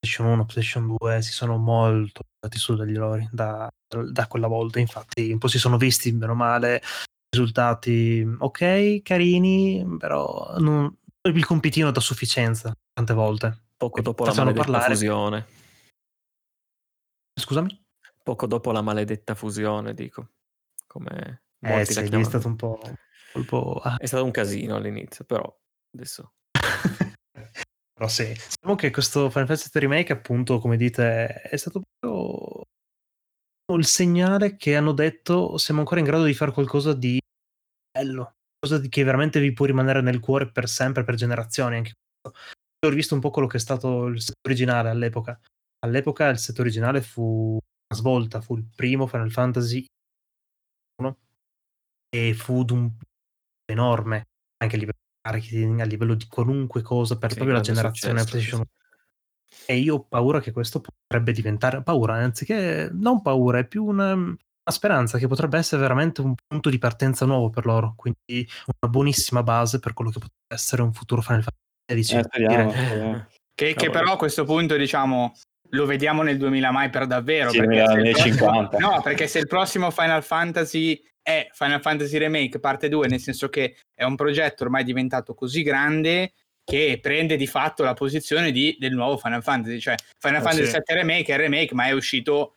[0.00, 3.68] PlayStation 1, PlayStation 2 si sono molto dati su dagli loro da,
[4.10, 4.80] da quella volta.
[4.80, 6.82] Infatti, un po' si sono visti bene o male
[7.30, 10.92] risultati ok, carini, però non,
[11.28, 13.68] il compitino da sufficienza tante volte.
[13.76, 14.92] Poco dopo la maledetta parlare.
[14.92, 15.46] fusione.
[17.38, 17.84] Scusami?
[18.22, 20.30] Poco dopo la maledetta fusione, dico.
[20.86, 22.80] Come Eh sì, è stato un po',
[23.34, 25.58] un po' ah, È stato un casino all'inizio, però
[25.94, 26.32] adesso...
[28.00, 28.28] Però sì.
[28.28, 32.64] Diciamo che questo Final Fantasy Remake, appunto, come dite, è stato proprio
[33.76, 37.20] il segnale che hanno detto siamo ancora in grado di fare qualcosa di
[37.92, 41.76] bello, qualcosa di- che veramente vi può rimanere nel cuore per sempre, per generazioni.
[41.76, 42.38] Anche questo.
[42.86, 45.38] Ho rivisto un po' quello che è stato il set originale all'epoca.
[45.80, 49.84] All'epoca il set originale fu una svolta, fu il primo Final Fantasy
[51.02, 51.18] 1
[52.14, 52.90] e fu di un
[53.66, 54.24] enorme
[54.62, 58.24] anche a livello di marketing, a livello di qualunque cosa per Sì, proprio la generazione
[58.24, 58.68] PlayStation 1.
[59.66, 64.14] E io ho paura che questo potrebbe diventare paura, anziché non paura, è più una,
[64.62, 67.94] una speranza che potrebbe essere veramente un punto di partenza nuovo per loro.
[67.96, 68.46] Quindi
[68.80, 72.22] una buonissima base per quello che potrebbe essere un futuro Final Fantasy Eh, XVI.
[72.22, 73.26] speriamo.
[73.54, 75.34] Che, che però a questo punto, diciamo,
[75.70, 77.50] lo vediamo nel 2000 mai per davvero.
[77.50, 78.78] Sì, perché nel se il prossimo- 50.
[78.78, 83.48] No, perché se il prossimo Final Fantasy è Final Fantasy Remake parte 2, nel senso
[83.48, 86.32] che è un progetto ormai diventato così grande
[86.64, 89.78] che prende di fatto la posizione di- del nuovo Final Fantasy.
[89.80, 90.70] Cioè, Final Eh, Fantasy sì.
[90.70, 92.54] 7 Remake è il remake, ma è uscito...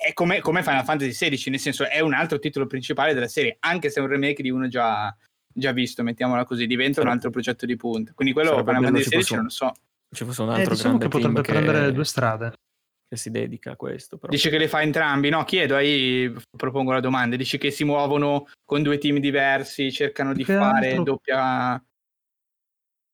[0.00, 3.56] è- come, come Final Fantasy XVI, nel senso è un altro titolo principale della serie,
[3.60, 5.14] anche se è un remake di uno già,
[5.52, 8.12] già visto, mettiamola così, diventa un altro progetto di punta.
[8.14, 9.72] Quindi quello sarebbe Final Fantasy XVI non lo so.
[10.12, 12.52] Ci fosse un Eh, altro diciamo grande che potrebbe team prendere che, due strade.
[13.08, 14.16] che si dedica a questo.
[14.18, 14.30] Però.
[14.32, 15.28] Dici che le fa entrambi?
[15.28, 17.36] No, chiedo, ahí propongo la domanda.
[17.36, 21.84] Dici che si muovono con due team diversi, cercano di che fare altro- doppia...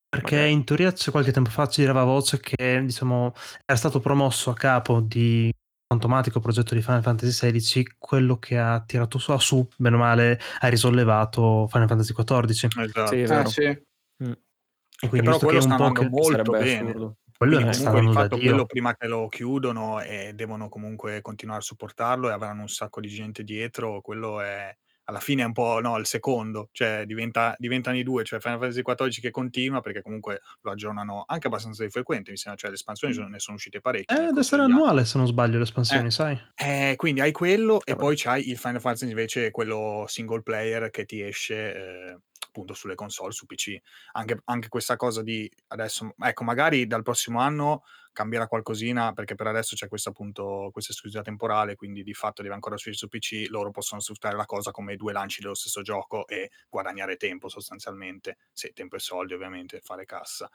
[0.09, 3.33] Perché in teoria c'è qualche tempo fa girava voce che diciamo
[3.67, 5.53] era stato promosso a capo di
[5.97, 10.41] automatico progetto di Final Fantasy XVI quello che ha tirato su, su bene o male
[10.61, 13.07] ha risollevato Final Fantasy XIV Esatto.
[13.07, 13.49] Sì, è Ah, vero.
[13.49, 13.63] sì.
[13.63, 16.89] e quindi però quello sta un po' andando che molto bene.
[16.91, 17.17] assurdo.
[17.39, 21.65] quello Quindi comunque da fatto quello prima che lo chiudono e devono comunque continuare a
[21.65, 24.75] supportarlo e avranno un sacco di gente dietro, quello è
[25.09, 28.59] alla fine è un po' no, il secondo, cioè diventa, diventano i due, cioè Final
[28.59, 32.71] Fantasy XIV che continua perché comunque lo aggiornano anche abbastanza di frequente, mi sembra, cioè
[32.71, 34.17] le espansioni sono- ne sono uscite parecchie.
[34.17, 36.11] eh, corso essere annuale se non sbaglio le espansioni Eh.
[36.11, 38.03] sai Eh, quindi hai quello e Vabbè.
[38.05, 42.19] poi c'hai il Final Fantasy invece quello single player che ti esce eh,
[42.49, 43.77] appunto sulle console, su PC.
[44.13, 47.83] Anche, anche questa cosa di adesso, ecco, magari dal prossimo anno
[48.17, 52.55] cambierà qualcosina perché per adesso c'è questa appunto questa esclusività temporale, quindi di fatto deve
[52.55, 56.27] ancora uscire su PC, loro possono sfruttare la cosa come due lanci dello stesso gioco
[56.27, 60.51] e guadagnare tempo sostanzialmente, sì, tempo e soldi ovviamente, fare cassa.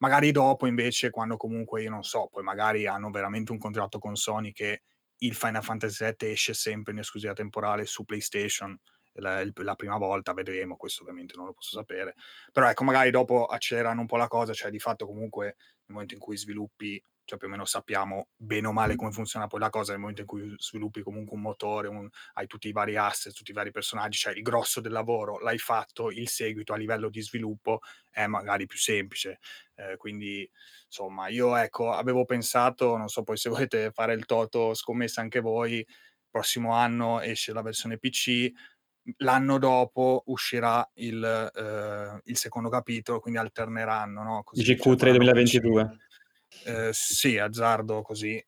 [0.00, 4.14] Magari dopo invece quando comunque io non so, poi magari hanno veramente un contratto con
[4.14, 4.82] Sony che
[5.20, 8.78] il Final Fantasy VII esce sempre in esclusiva temporale su PlayStation
[9.18, 12.14] la, la prima volta, vedremo, questo ovviamente non lo posso sapere,
[12.52, 15.56] però ecco, magari dopo accelerano un po' la cosa, cioè di fatto comunque
[15.86, 19.46] nel momento in cui sviluppi, cioè più o meno sappiamo bene o male come funziona
[19.48, 22.72] poi la cosa, nel momento in cui sviluppi comunque un motore, un- hai tutti i
[22.72, 26.72] vari asset, tutti i vari personaggi, cioè il grosso del lavoro l'hai fatto, il seguito
[26.72, 27.80] a livello di sviluppo
[28.10, 29.38] è magari più semplice,
[29.74, 30.48] eh, quindi
[30.86, 35.40] insomma io ecco avevo pensato, non so poi se volete fare il toto scommessa anche
[35.40, 35.86] voi,
[36.30, 38.50] prossimo anno esce la versione PC,
[39.18, 41.22] l'anno dopo uscirà il,
[41.54, 44.42] eh, il secondo capitolo, quindi alterneranno, no?
[44.44, 45.96] Così, Dici cioè, Q3 faranno 2022.
[46.64, 48.44] Eh, sì, azzardo così,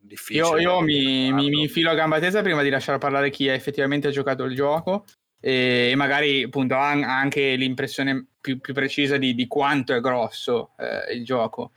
[0.00, 0.46] difficile.
[0.46, 4.08] Io, io mi, mi, mi infilo a gamba tesa prima di lasciare parlare chi effettivamente
[4.08, 5.04] ha giocato il gioco
[5.40, 10.72] e, magari appunto ha ha anche l'impressione più, più precisa di, di quanto è grosso
[10.78, 11.72] eh, il gioco.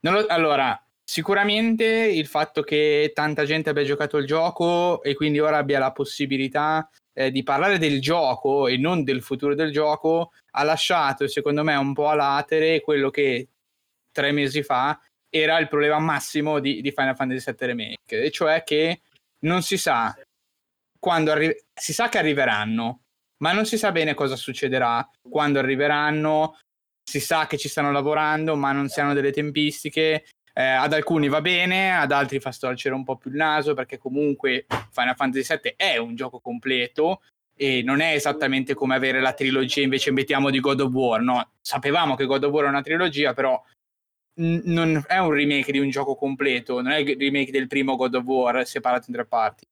[0.00, 5.38] Non lo- allora, sicuramente il fatto che tanta gente abbia giocato il gioco e quindi
[5.38, 10.32] ora abbia la possibilità eh, di parlare del gioco e non del futuro del gioco
[10.50, 13.48] ha lasciato secondo me un po' a latere quello che
[14.10, 18.62] tre mesi fa era il problema massimo di, di Final Fantasy VII Remake, e cioè
[18.64, 19.02] che
[19.40, 20.16] non si sa
[20.98, 23.02] quando arri- si sa che arriveranno,
[23.42, 26.58] ma non si sa bene cosa succederà quando arriveranno.
[27.08, 30.26] Si sa che ci stanno lavorando, ma non si hanno delle tempistiche.
[30.58, 33.98] Eh, ad alcuni va bene, ad altri fa storcere un po' più il naso perché
[33.98, 37.20] comunque Final Fantasy VII è un gioco completo
[37.54, 41.50] e non è esattamente come avere la trilogia invece mettiamo di God of War, no?
[41.60, 43.62] Sapevamo che God of War è una trilogia, però
[44.38, 48.14] non è un remake di un gioco completo, non è il remake del primo God
[48.14, 49.66] of War separato in tre parti.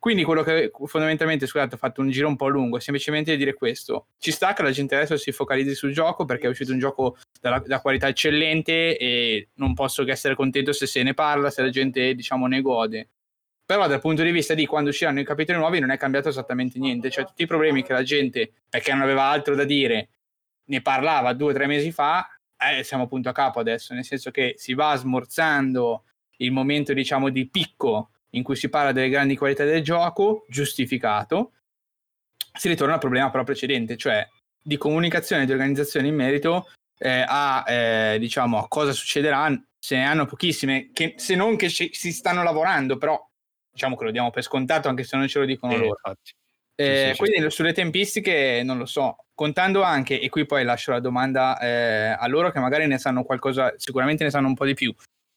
[0.00, 3.36] Quindi quello che fondamentalmente, scusate, ho fatto un giro un po' lungo, è semplicemente di
[3.36, 4.06] dire questo.
[4.18, 7.18] Ci sta che la gente adesso si focalizzi sul gioco perché è uscito un gioco
[7.38, 11.60] dalla, da qualità eccellente e non posso che essere contento se se ne parla, se
[11.60, 13.08] la gente diciamo ne gode.
[13.66, 16.78] Però dal punto di vista di quando usciranno i capitoli nuovi non è cambiato esattamente
[16.78, 20.08] niente, cioè tutti i problemi che la gente, perché non aveva altro da dire,
[20.64, 24.30] ne parlava due o tre mesi fa, eh, siamo appunto a capo adesso, nel senso
[24.30, 26.04] che si va smorzando
[26.38, 31.52] il momento diciamo di picco in cui si parla delle grandi qualità del gioco, giustificato,
[32.52, 34.26] si ritorna al problema però precedente, cioè
[34.62, 39.96] di comunicazione e di organizzazione in merito eh, a, eh, diciamo, a cosa succederà, se
[39.96, 43.18] ne hanno pochissime, che, se non che ci, si stanno lavorando, però
[43.72, 45.98] diciamo che lo diamo per scontato anche se non ce lo dicono Eh, loro.
[46.74, 47.50] Eh, sì, sì, quindi sì.
[47.50, 52.26] sulle tempistiche non lo so, contando anche, e qui poi lascio la domanda eh, a
[52.26, 54.94] loro che magari ne sanno qualcosa, sicuramente ne sanno un po' di più.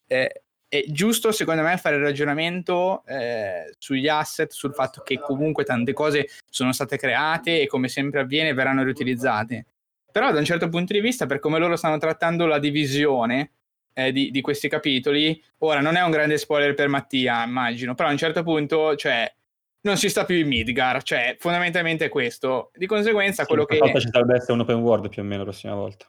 [0.08, 0.43] Eh,
[0.74, 5.94] è giusto secondo me fare il ragionamento eh, sugli asset, sul fatto che comunque tante
[5.94, 9.68] cose sono state create e come sempre avviene verranno riutilizzate.
[10.12, 13.52] Però da un certo punto di vista, per come loro stanno trattando la divisione
[13.94, 18.10] eh, di, di questi capitoli, ora non è un grande spoiler per Mattia, immagino, però
[18.10, 19.32] a un certo punto, cioè,
[19.86, 22.72] non si sta più in Midgar, cioè fondamentalmente è questo.
[22.74, 23.78] Di conseguenza quello che...
[23.78, 26.08] Volta ci sarebbe essere un open world più o meno la prossima volta.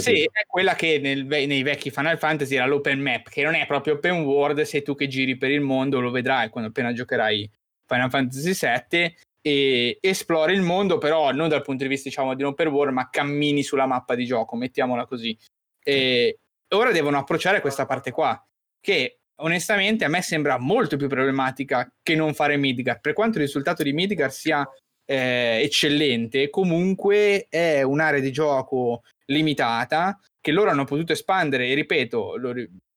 [0.00, 3.66] Sì, è quella che nel nei vecchi Final Fantasy era l'open map, che non è
[3.66, 7.50] proprio open world, sei tu che giri per il mondo, lo vedrai quando appena giocherai
[7.86, 12.42] Final Fantasy VII e esplori il mondo, però non dal punto di vista diciamo di
[12.42, 15.36] un open world, ma cammini sulla mappa di gioco, mettiamola così.
[15.82, 16.38] E
[16.74, 18.42] ora devono approcciare questa parte qua,
[18.80, 23.44] che onestamente a me sembra molto più problematica che non fare Midgar, per quanto il
[23.44, 24.66] risultato di Midgar sia
[25.04, 32.36] eh, eccellente, comunque è un'area di gioco limitata che loro hanno potuto espandere e ripeto,
[32.36, 32.54] lo,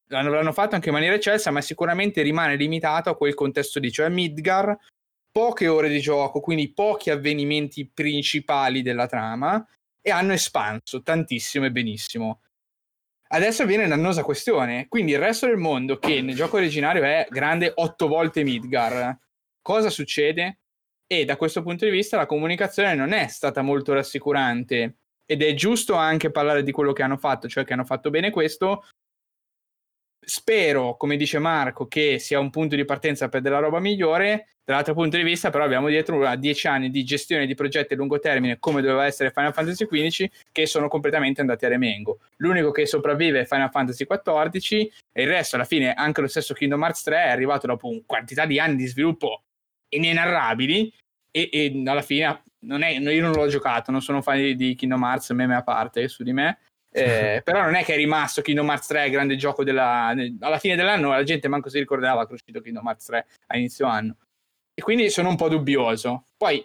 [0.08, 3.90] l'hanno, l'hanno fatto anche in maniera eccelsa, ma sicuramente rimane limitato a quel contesto lì,
[3.90, 4.76] cioè Midgar,
[5.30, 9.66] poche ore di gioco, quindi pochi avvenimenti principali della trama
[10.00, 12.40] e hanno espanso tantissimo e benissimo.
[13.34, 17.72] Adesso viene l'annosa questione, quindi il resto del mondo che nel gioco originario è grande
[17.74, 19.18] otto volte Midgar,
[19.60, 20.60] cosa succede?
[21.04, 25.52] E da questo punto di vista la comunicazione non è stata molto rassicurante ed è
[25.54, 28.84] giusto anche parlare di quello che hanno fatto, cioè che hanno fatto bene questo.
[30.26, 34.48] Spero, come dice Marco, che sia un punto di partenza per della roba migliore.
[34.64, 38.18] Dall'altro punto di vista, però, abbiamo dietro dieci anni di gestione di progetti a lungo
[38.18, 42.20] termine, come doveva essere Final Fantasy XV, che sono completamente andati a remengo.
[42.36, 46.54] L'unico che sopravvive è Final Fantasy XIV, e il resto, alla fine, anche lo stesso
[46.54, 49.42] Kingdom Hearts 3 è arrivato dopo un quantità di anni di sviluppo
[49.90, 50.90] inenarrabili,
[51.30, 54.74] e, e alla fine non è, io non l'ho giocato, non sono fan di, di
[54.74, 56.58] Kingdom Hearts, meme a parte su di me.
[56.96, 60.76] Eh, però non è che è rimasto Kingdom Hearts 3 grande gioco della, alla fine
[60.76, 64.16] dell'anno la gente manco si ricordava che è uscito Kingdom Hearts 3 a inizio anno.
[64.72, 66.26] E quindi sono un po' dubbioso.
[66.36, 66.64] Poi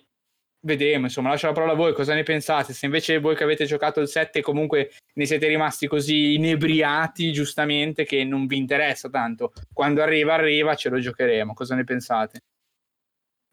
[0.62, 2.74] vedremo insomma lascio la parola a voi cosa ne pensate?
[2.74, 8.06] Se invece voi che avete giocato il 7 comunque ne siete rimasti così inebriati giustamente
[8.06, 9.52] che non vi interessa tanto.
[9.74, 11.54] Quando arriva arriva ce lo giocheremo.
[11.54, 12.42] Cosa ne pensate?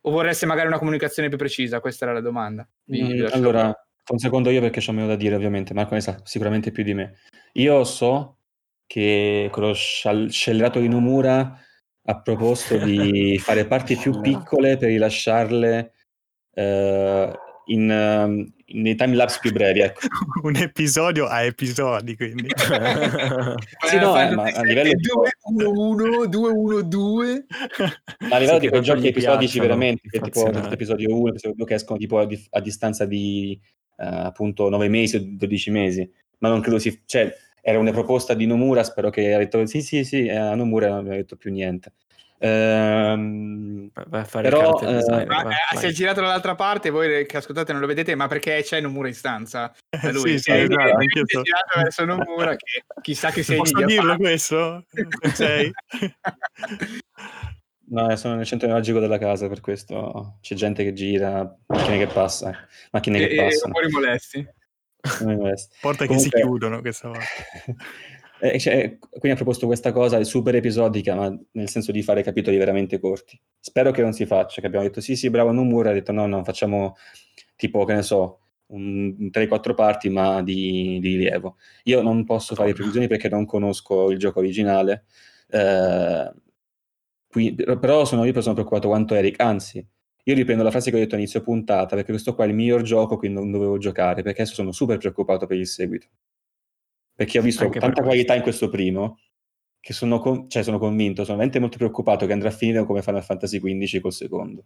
[0.02, 1.80] O vorreste magari una comunicazione più precisa?
[1.80, 2.68] Questa era la domanda.
[2.84, 6.00] Vi, mm, vi allora, un secondo io perché c'ho meno da dire ovviamente, Marco ne
[6.00, 7.18] sa sicuramente più di me.
[7.54, 8.38] Io so
[8.86, 11.58] che quello scellerato di Nomura
[12.08, 15.92] ha proposto di fare parti più piccole per rilasciarle
[16.54, 19.80] eh, in, um, nei timelapse più brevi.
[19.80, 20.00] Ecco.
[20.42, 22.48] un episodio a episodi, quindi.
[23.86, 25.08] sì, no, eh, ma a livello di...
[25.52, 27.44] 2-1-1, 2-1-2.
[28.28, 31.66] Ma a livello sì, di quei giochi episodici veramente, che tipo episodio 1, episodio 2
[31.66, 33.58] che escono tipo a, a distanza di
[33.96, 37.02] appunto 9 mesi o 12 mesi, ma non credo si...
[37.04, 40.88] Cioè, era una proposta di Nomura, spero che ha detto sì, sì, sì, a Nomura
[40.88, 41.92] non abbiamo detto più niente.
[42.38, 47.24] Ehm, vai a fare però, eh, design, ma, eh, si è girato dall'altra parte, voi
[47.24, 49.72] che ascoltate non lo vedete, ma perché c'è Nomura in stanza?
[50.00, 53.56] Da lui sì, sì, è esatto, si è girato verso Nomura che chissà che sei
[53.56, 54.16] Posso dirlo fa.
[54.16, 54.84] questo?
[55.32, 55.72] sei?
[57.88, 62.06] No, sono nel centro neurologico della casa, per questo c'è gente che gira, macchine che
[62.06, 62.56] passano,
[62.90, 63.78] macchine e, che passano.
[63.78, 64.48] E molesti.
[65.80, 66.06] Porte Comunque...
[66.06, 67.24] che si chiudono questa volta.
[68.38, 72.58] Eh, cioè, quindi ha proposto questa cosa super episodica, ma nel senso di fare capitoli
[72.58, 73.40] veramente corti.
[73.58, 76.26] Spero che non si faccia, che abbiamo detto sì, sì, bravo Nomura, ha detto no,
[76.26, 76.96] no, facciamo
[77.56, 81.56] tipo, che ne so, un 3-4 parti, ma di, di, rilievo.
[81.84, 85.04] Io non posso fare previsioni perché non conosco il gioco originale,
[85.48, 86.30] eh,
[87.36, 89.86] qui, però sono io sono preoccupato quanto Eric, anzi,
[90.24, 92.54] io riprendo la frase che ho detto a inizio puntata, perché questo qua è il
[92.54, 96.06] miglior gioco, quindi non dovevo giocare, perché adesso sono super preoccupato per il seguito.
[97.14, 99.18] Perché ho visto Anche tanta qualità in questo primo
[99.78, 103.02] che sono, con- cioè sono convinto, sono veramente molto preoccupato che andrà a finire come
[103.02, 104.64] Final Fantasy XV col secondo.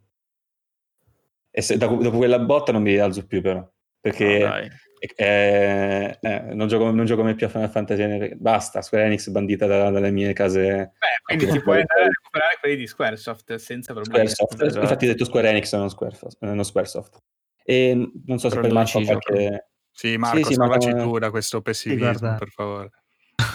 [1.51, 3.69] E se, dopo, dopo, quella botta non mi rialzo più però,
[4.01, 4.69] perché oh,
[5.03, 9.67] eh, eh, non, gioco, non, gioco, mai più a Final Fantasy, basta, Square Enix bandita
[9.67, 10.93] da, dalle mie case.
[10.99, 14.29] Beh, quindi ti puoi andare a recuperare quelli di Squaresoft senza problemi.
[14.29, 17.19] Squaresoft, infatti ho detto Square Enix, non, Squaresoft, non Squaresoft.
[17.65, 19.71] E non so se per Marco qualche...
[19.91, 20.69] Sì, Marco, sì, sì, ma...
[20.77, 22.91] tu da questo pessimismo, sì, per favore.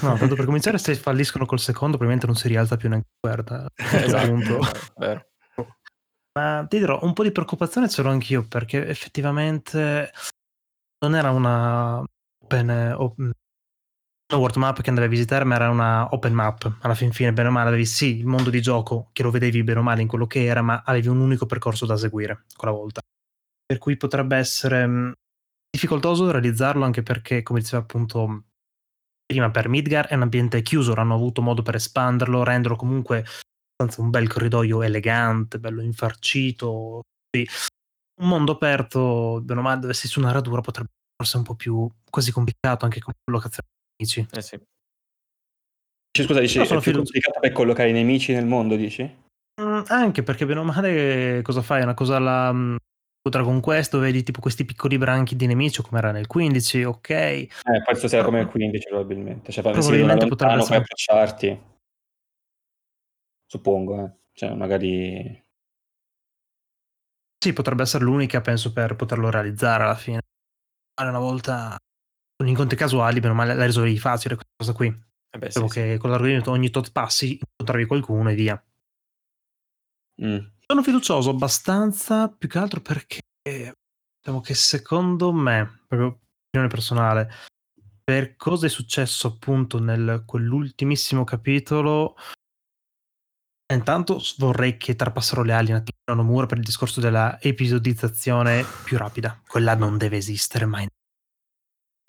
[0.02, 3.68] No, tanto per cominciare, se falliscono col secondo, probabilmente non si rialza più neanche guarda.
[3.76, 4.60] esatto.
[6.38, 10.12] Ma ti dirò, un po' di preoccupazione ce l'ho anch'io, perché effettivamente
[11.00, 12.04] non era una
[12.44, 13.32] open, open
[14.28, 16.78] una world map che andavi a visitare, ma era una open map.
[16.82, 19.64] Alla fin fine, bene o male, avevi sì il mondo di gioco che lo vedevi
[19.64, 22.74] bene o male in quello che era, ma avevi un unico percorso da seguire quella
[22.74, 23.02] volta.
[23.66, 25.14] Per cui potrebbe essere
[25.70, 28.46] difficoltoso realizzarlo anche perché, come diceva appunto
[29.26, 33.26] prima, per Midgar è un ambiente chiuso, hanno avuto modo per espanderlo, renderlo comunque
[33.98, 37.02] un bel corridoio elegante, bello infarcito.
[38.22, 40.90] Un mondo aperto, bene o male, dovessi su una radura potrebbe
[41.22, 44.28] essere un po' più quasi complicato anche con collocazione dei nemici.
[44.32, 44.60] Eh sì.
[46.24, 46.98] Scusa, dici, è più filo...
[46.98, 49.24] complicato per collocare i nemici nel mondo, dici?
[49.62, 51.82] Mm, anche perché bene o male cosa fai?
[51.82, 52.78] Una cosa alla
[53.30, 57.10] Dragon Quest vedi tipo questi piccoli branchi di nemici come era nel 15, ok.
[57.10, 57.50] Eh,
[57.84, 59.52] questo sarà come nel 15 probabilmente.
[59.52, 60.78] Cioè, probabilmente potrebbe essere...
[60.78, 61.62] approcciarti.
[63.48, 64.12] Suppongo, eh.
[64.34, 65.44] Cioè, magari...
[67.46, 70.20] Sì, potrebbe essere l'unica, penso, per poterlo realizzare alla fine.
[71.00, 71.78] Una volta
[72.36, 74.88] con incontri casuali, meno male l'hai risolvi facile questa cosa qui.
[74.88, 75.98] Eh beh, sì, che sì.
[76.00, 78.66] con l'argomento ogni tot passi incontravi qualcuno e via.
[80.24, 80.40] Mm.
[80.66, 87.32] Sono fiducioso abbastanza, più che altro perché diciamo che secondo me, proprio opinione personale,
[88.04, 92.16] per cosa è successo appunto nel quell'ultimissimo capitolo,
[93.74, 98.64] intanto vorrei che trapassero le ali un attimo a Nomura per il discorso della episodizzazione
[98.84, 99.42] più rapida.
[99.48, 100.88] Quella non deve esistere mai.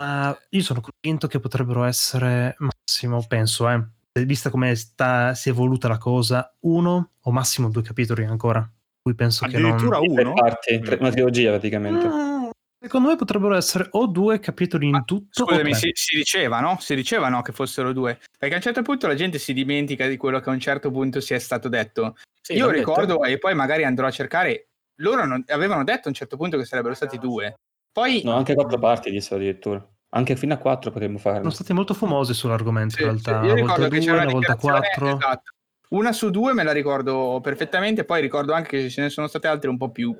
[0.03, 3.83] Ma io sono convinto che potrebbero essere massimo, penso, eh,
[4.25, 8.69] vista come sta, si è evoluta la cosa, uno o massimo due capitoli ancora.
[9.01, 9.71] Cui penso che non...
[9.71, 10.33] Addirittura Tre uno?
[10.33, 12.07] parti, tre- una trilogia praticamente.
[12.07, 12.46] Mm,
[12.79, 16.77] Secondo me potrebbero essere o due capitoli in Ma, tutto Scusami, si, si diceva, no?
[16.79, 18.19] Si diceva no che fossero due.
[18.37, 20.91] Perché a un certo punto la gente si dimentica di quello che a un certo
[20.91, 22.15] punto si è stato detto.
[22.39, 23.23] Sì, Io ricordo, detto.
[23.23, 26.65] e poi magari andrò a cercare, loro non- avevano detto a un certo punto che
[26.65, 27.55] sarebbero stati due.
[27.91, 29.83] Poi No, anche quattro parti dissero addirittura.
[30.09, 31.39] Anche fino a quattro potremmo farne.
[31.39, 33.45] Sono stati molto famosi sull'argomento Sì, in sì, realtà.
[33.47, 35.07] io Una ricordo volta che due, c'era una volta quattro.
[35.17, 35.51] esatto.
[35.89, 39.47] Una su due me la ricordo perfettamente, poi ricordo anche che ce ne sono state
[39.47, 40.15] altre un po' più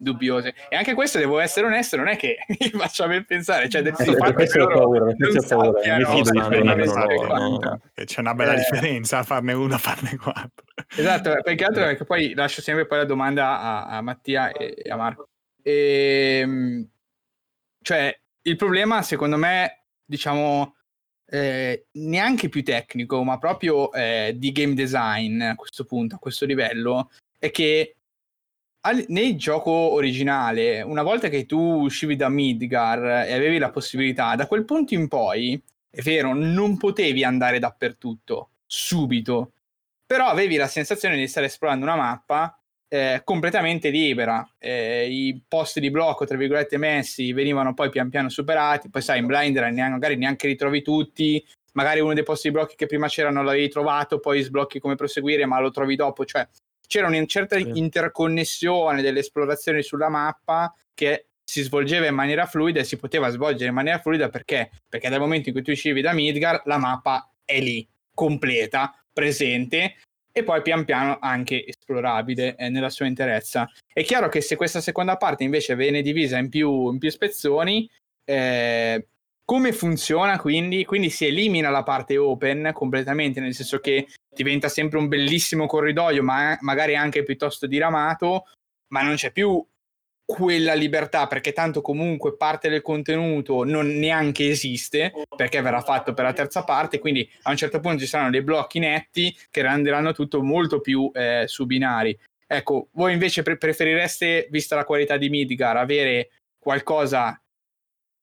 [0.00, 0.54] dubbiose.
[0.68, 3.68] E anche questo, devo essere onesto, non è che mi faccia ben pensare.
[3.68, 6.38] Cioè, del tutto per fatto questo che loro paura, questo ho paura, mi fido di
[6.38, 7.68] quanto.
[7.68, 7.80] no?
[7.94, 8.56] C'è una bella Eh.
[8.56, 10.64] differenza a farne uno, a farne quattro.
[10.96, 14.90] Esatto, perché altro perché poi lascio sempre poi la domanda a, a Mattia e, e
[14.90, 15.28] a Marco.
[15.62, 16.88] Ehm,
[17.82, 20.76] cioè, il problema secondo me, diciamo,
[21.26, 26.46] eh, neanche più tecnico, ma proprio eh, di game design a questo punto, a questo
[26.46, 27.96] livello, è che
[28.82, 34.34] al- nel gioco originale, una volta che tu uscivi da Midgar e avevi la possibilità,
[34.36, 39.52] da quel punto in poi, è vero, non potevi andare dappertutto subito,
[40.06, 42.60] però avevi la sensazione di stare esplorando una mappa
[42.92, 44.48] eh, completamente libera.
[44.58, 48.90] Eh, I posti di blocco, tra virgolette, messi venivano poi pian piano superati.
[48.90, 51.44] Poi, sai, in Blinder neanche, magari neanche ritrovi tutti.
[51.74, 54.96] Magari uno dei posti di blocchi che prima c'era non l'avevi trovato, poi sblocchi come
[54.96, 56.24] proseguire, ma lo trovi dopo.
[56.24, 56.46] Cioè,
[56.90, 62.84] c'era una certa interconnessione delle esplorazioni sulla mappa che si svolgeva in maniera fluida e
[62.84, 64.70] si poteva svolgere in maniera fluida perché?
[64.88, 69.98] Perché dal momento in cui tu uscivi da Midgar, la mappa è lì, completa, presente
[70.32, 73.70] e poi pian piano anche esplorabile eh, nella sua interezza.
[73.92, 77.88] È chiaro che se questa seconda parte invece viene divisa in più, in più spezzoni,
[78.24, 79.06] eh,
[79.44, 80.84] come funziona quindi?
[80.84, 86.22] Quindi si elimina la parte open completamente, nel senso che diventa sempre un bellissimo corridoio,
[86.22, 88.44] ma magari anche piuttosto diramato,
[88.88, 89.64] ma non c'è più
[90.30, 96.24] quella libertà perché tanto comunque parte del contenuto non neanche esiste perché verrà fatto per
[96.24, 100.12] la terza parte quindi a un certo punto ci saranno dei blocchi netti che renderanno
[100.12, 102.16] tutto molto più eh, su binari
[102.46, 106.30] ecco voi invece pre- preferireste vista la qualità di Midgar avere
[106.60, 107.36] qualcosa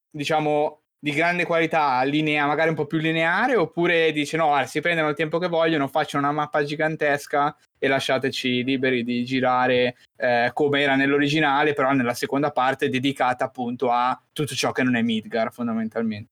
[0.09, 4.81] diciamo di grande qualità linea magari un po' più lineare oppure dice no guarda, si
[4.81, 10.49] prendono il tempo che vogliono facciano una mappa gigantesca e lasciateci liberi di girare eh,
[10.53, 15.01] come era nell'originale, però nella seconda parte dedicata appunto a tutto ciò che non è
[15.01, 16.31] Midgar fondamentalmente.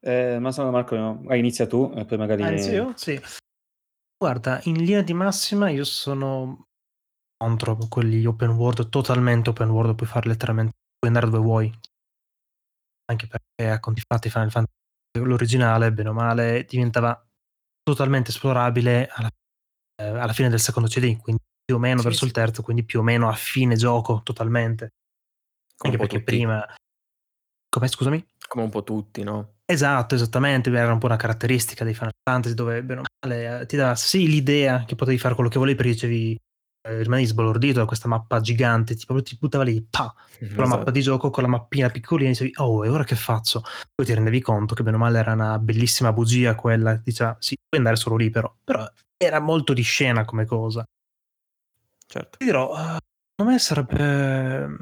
[0.00, 1.24] Eh, ma sono Marco, no?
[1.28, 2.42] Ah, inizia tu e poi magari...
[2.42, 2.92] Inizio io?
[2.94, 3.18] Sì.
[4.18, 6.66] Guarda, in linea di massima io sono
[7.36, 10.74] contro quelli open world, totalmente open world, puoi fare letteralmente,
[11.04, 11.78] puoi andare dove vuoi.
[13.06, 14.72] Anche perché a conti fatti Final Fantasy
[15.12, 17.22] l'originale, bene o male, diventava
[17.82, 19.30] totalmente esplorabile alla,
[20.02, 22.24] eh, alla fine del secondo CD, quindi più o meno Sì, verso sì.
[22.26, 24.94] il terzo, quindi più o meno a fine gioco totalmente.
[25.76, 26.36] Come Anche perché tutti.
[26.36, 26.74] prima...
[27.68, 28.26] Come, scusami?
[28.48, 29.56] Come un po' tutti, no?
[29.66, 33.66] Esatto, esattamente, era un po' una caratteristica dei Final Fantasy dove bene o male eh,
[33.66, 36.38] ti dava sì l'idea che potevi fare quello che volevi perché dicevi
[36.86, 40.66] rimanevi sbalordito da questa mappa gigante, ti, proprio ti buttava lì, pa, con la Esatto.
[40.68, 43.62] mappa di gioco con la mappina piccolina e dicevi oh e ora che faccio?
[43.94, 47.56] Poi ti rendevi conto che bene o male era una bellissima bugia quella, diceva sì,
[47.56, 48.86] puoi andare solo lì però, però
[49.16, 50.84] era molto di scena come cosa.
[52.06, 52.36] Certo.
[52.38, 52.98] Ti dirò, eh,
[53.30, 54.76] secondo me sarebbe.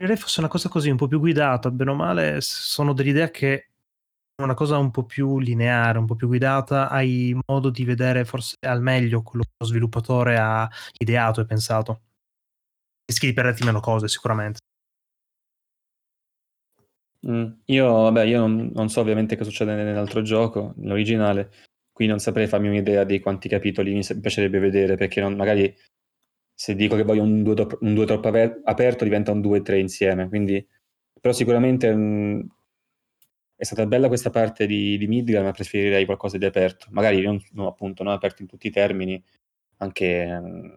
[0.00, 3.69] Direi fosse una cosa così, un po' più guidata, bene o male, sono dell'idea che
[4.44, 8.56] una cosa un po' più lineare, un po' più guidata, hai modo di vedere forse
[8.60, 10.68] al meglio quello che lo sviluppatore ha
[10.98, 12.02] ideato e pensato.
[13.06, 14.60] Rischi di perderti meno cose, sicuramente.
[17.26, 21.50] Mm, Io, vabbè, io non, non so ovviamente cosa succede nell'altro gioco, nell'originale,
[21.92, 25.74] qui non saprei farmi un'idea di quanti capitoli mi piacerebbe vedere, perché non- magari
[26.54, 28.28] se dico che voglio un 2 un due troppo
[28.64, 30.66] aperto diventa un 2-3 insieme, quindi
[31.20, 32.40] però sicuramente mm,
[33.60, 37.38] è stata bella questa parte di, di Midgar, ma preferirei qualcosa di aperto, magari non,
[37.52, 39.22] non appunto non aperto in tutti i termini,
[39.78, 40.70] anche mm,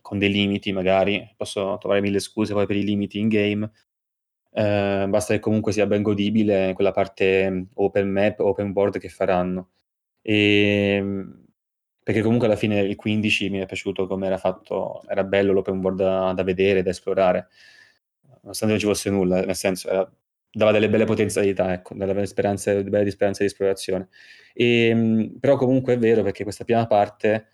[0.00, 3.70] con dei limiti magari, posso trovare mille scuse poi per i limiti in game,
[4.52, 9.10] eh, basta che comunque sia ben godibile quella parte mm, open map, open world che
[9.10, 9.72] faranno.
[10.22, 11.26] E,
[12.02, 15.78] perché comunque alla fine il 15 mi è piaciuto come era fatto, era bello l'open
[15.80, 17.48] world da, da vedere, da esplorare,
[18.40, 20.10] nonostante non ci fosse nulla, nel senso era,
[20.52, 24.08] dava delle belle potenzialità, ecco, delle belle speranze, delle belle speranze di esplorazione.
[24.52, 27.48] E, ehm, però comunque è vero perché questa prima parte,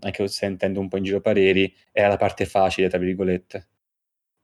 [0.00, 3.68] anche sentendo un po' in giro pareri, era la parte facile, tra virgolette.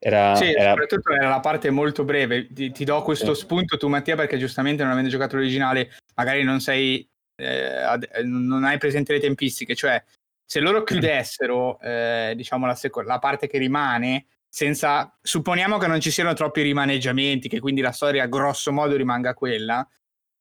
[0.02, 0.70] Era, sì, era...
[0.70, 2.48] soprattutto era la parte molto breve.
[2.50, 3.42] Ti, ti do questo sì.
[3.42, 7.06] spunto tu, Mattia, perché giustamente non avendo giocato l'originale, magari non sei
[7.36, 10.02] eh, ad, non hai presente le tempistiche, cioè
[10.44, 16.00] se loro chiudessero eh, diciamo la, seco- la, parte che rimane senza supponiamo che non
[16.00, 19.86] ci siano troppi rimaneggiamenti che quindi la storia grosso modo rimanga quella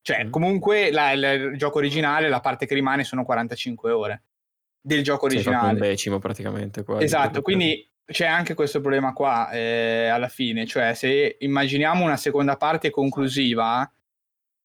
[0.02, 0.30] cioè mm.
[0.32, 4.24] comunque la, il, il, gioco originale la parte che rimane sono 45 ore
[4.82, 9.52] del gioco originale sì, un decimo praticamente quasi, esatto quindi c'è anche questo problema qua
[9.52, 13.90] eh, alla fine cioè se immaginiamo una seconda parte conclusiva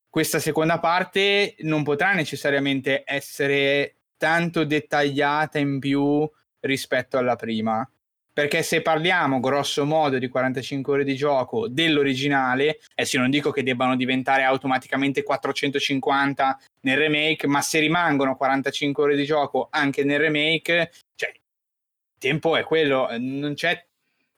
[0.09, 6.25] questa seconda parte non potrà necessariamente essere tanto dettagliata in più
[6.61, 7.85] rispetto alla prima.
[8.35, 13.51] Perché se parliamo grosso modo di 45 ore di gioco dell'originale, e se non dico
[13.51, 20.03] che debbano diventare automaticamente 450 nel remake, ma se rimangono 45 ore di gioco anche
[20.03, 21.41] nel remake, cioè il
[22.19, 23.87] tempo è quello, non c'è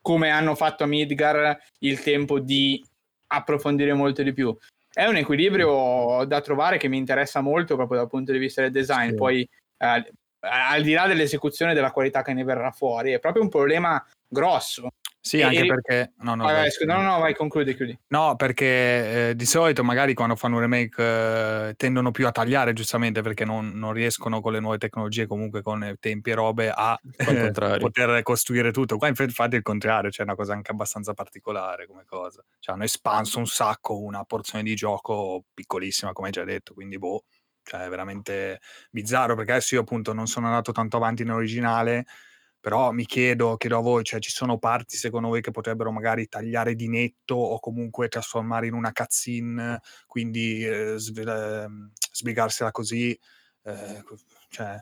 [0.03, 2.85] come hanno fatto a Midgar il tempo di
[3.29, 4.57] approfondire molto di più
[4.97, 8.71] è un equilibrio da trovare che mi interessa molto proprio dal punto di vista del
[8.71, 9.11] design.
[9.11, 9.15] Sì.
[9.15, 10.13] Poi, eh,
[10.51, 14.05] al di là dell'esecuzione e della qualità che ne verrà fuori, è proprio un problema
[14.29, 14.89] grosso.
[15.27, 15.67] Sì, anche e...
[15.67, 16.13] perché...
[16.19, 17.99] No, no, vai, vai, no, no, vai, concludi, chiudi.
[18.09, 22.73] No, perché eh, di solito magari quando fanno un remake eh, tendono più a tagliare,
[22.75, 26.97] giustamente, perché non, non, riescono con le nuove tecnologie, comunque con tempi e robe, a
[27.17, 27.51] eh,
[27.81, 28.99] poter costruire tutto.
[28.99, 32.45] Qua infatti è il contrario, c'è una cosa anche abbastanza particolare come cosa.
[32.61, 36.99] Cioè hanno espanso un sacco una porzione di gioco piccolissima, come hai già detto, quindi
[36.99, 37.25] boh,
[37.67, 38.61] cioè è veramente
[38.91, 42.07] bizzarro, perché adesso io appunto non sono andato tanto avanti nell'originale,
[42.61, 46.29] però mi chiedo, chiedo a voi, cioè ci sono parti secondo voi che potrebbero magari
[46.29, 53.19] tagliare di netto o comunque trasformare in una cutscene, quindi eh, ehm, sbrigarsela così,
[53.65, 54.05] eh,
[54.49, 54.79] cioè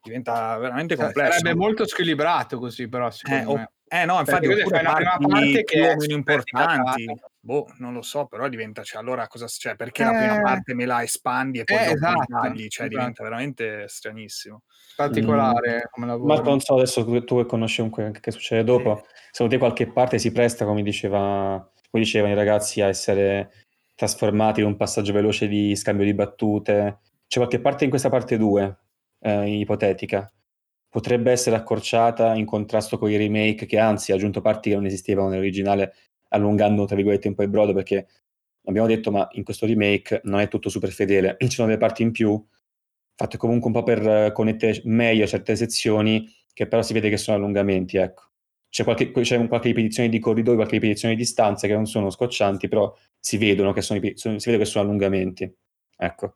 [0.00, 1.38] diventa veramente complesso.
[1.38, 3.72] Sarebbe molto squilibrato così però, secondo eh, me.
[3.88, 7.06] Eh no, infatti oppure fai una prima parte che è meno importanti.
[7.40, 10.42] Boh, non lo so, però diventa, cioè, allora cosa, cioè, perché la prima Eh.
[10.42, 12.66] parte me la espandi e poi Eh, esatto, tagli?
[12.68, 12.88] Cioè, esatto.
[12.88, 14.62] diventa veramente stranissimo.
[14.96, 16.42] Particolare come Marco, lavoro.
[16.50, 20.18] non so adesso tu, tu che conosci comunque che succede dopo, secondo te qualche parte
[20.18, 23.50] si presta, come diceva, come dicevano i ragazzi, a essere
[23.94, 26.98] trasformati in un passaggio veloce di scambio di battute?
[27.26, 28.78] C'è qualche parte in questa parte 2,
[29.20, 30.30] eh, ipotetica,
[30.88, 34.86] potrebbe essere accorciata in contrasto con i remake che anzi ha aggiunto parti che non
[34.86, 35.94] esistevano nell'originale
[36.28, 38.06] allungando tra virgolette un po' il brodo perché
[38.64, 41.36] abbiamo detto ma in questo remake non è tutto super fedele.
[41.40, 42.42] Ci sono delle parti in più
[43.14, 47.16] fatte comunque un po' per eh, connettere meglio certe sezioni che però si vede che
[47.16, 48.22] sono allungamenti ecco.
[48.70, 52.68] C'è qualche, c'è qualche ripetizione di corridoi qualche ripetizione di distanze che non sono scoccianti
[52.68, 55.50] però si vedono che sono, sono si vede che sono allungamenti
[55.96, 56.34] ecco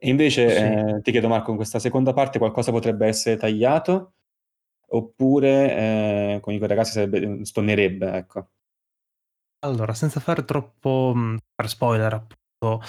[0.00, 0.62] e invece sì.
[0.62, 4.12] eh, ti chiedo Marco, in questa seconda parte qualcosa potrebbe essere tagliato
[4.90, 8.48] oppure, eh, dico ai ragazzi, sarebbe, stonnerebbe, ecco.
[9.66, 11.12] Allora, senza fare troppo
[11.52, 12.86] per spoiler, appunto,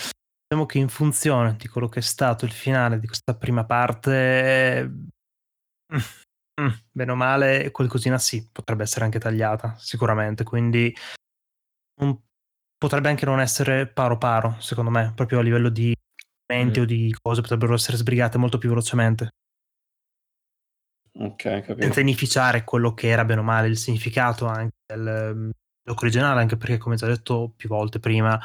[0.47, 4.87] diciamo che in funzione di quello che è stato il finale di questa prima parte,
[5.93, 5.97] mm,
[6.61, 10.95] mm, bene o male, qualcosina sì, potrebbe essere anche tagliata, sicuramente, quindi
[12.01, 12.17] un,
[12.77, 16.08] potrebbe anche non essere paro paro, secondo me, proprio a livello di mm.
[16.51, 19.29] O di cose potrebbero essere sbrigate molto più velocemente.
[21.21, 21.81] Ok, capito.
[21.81, 25.51] Senza inficiare quello che era bene o male il significato anche del
[25.83, 28.39] gioco originale, anche perché, come già detto più volte prima,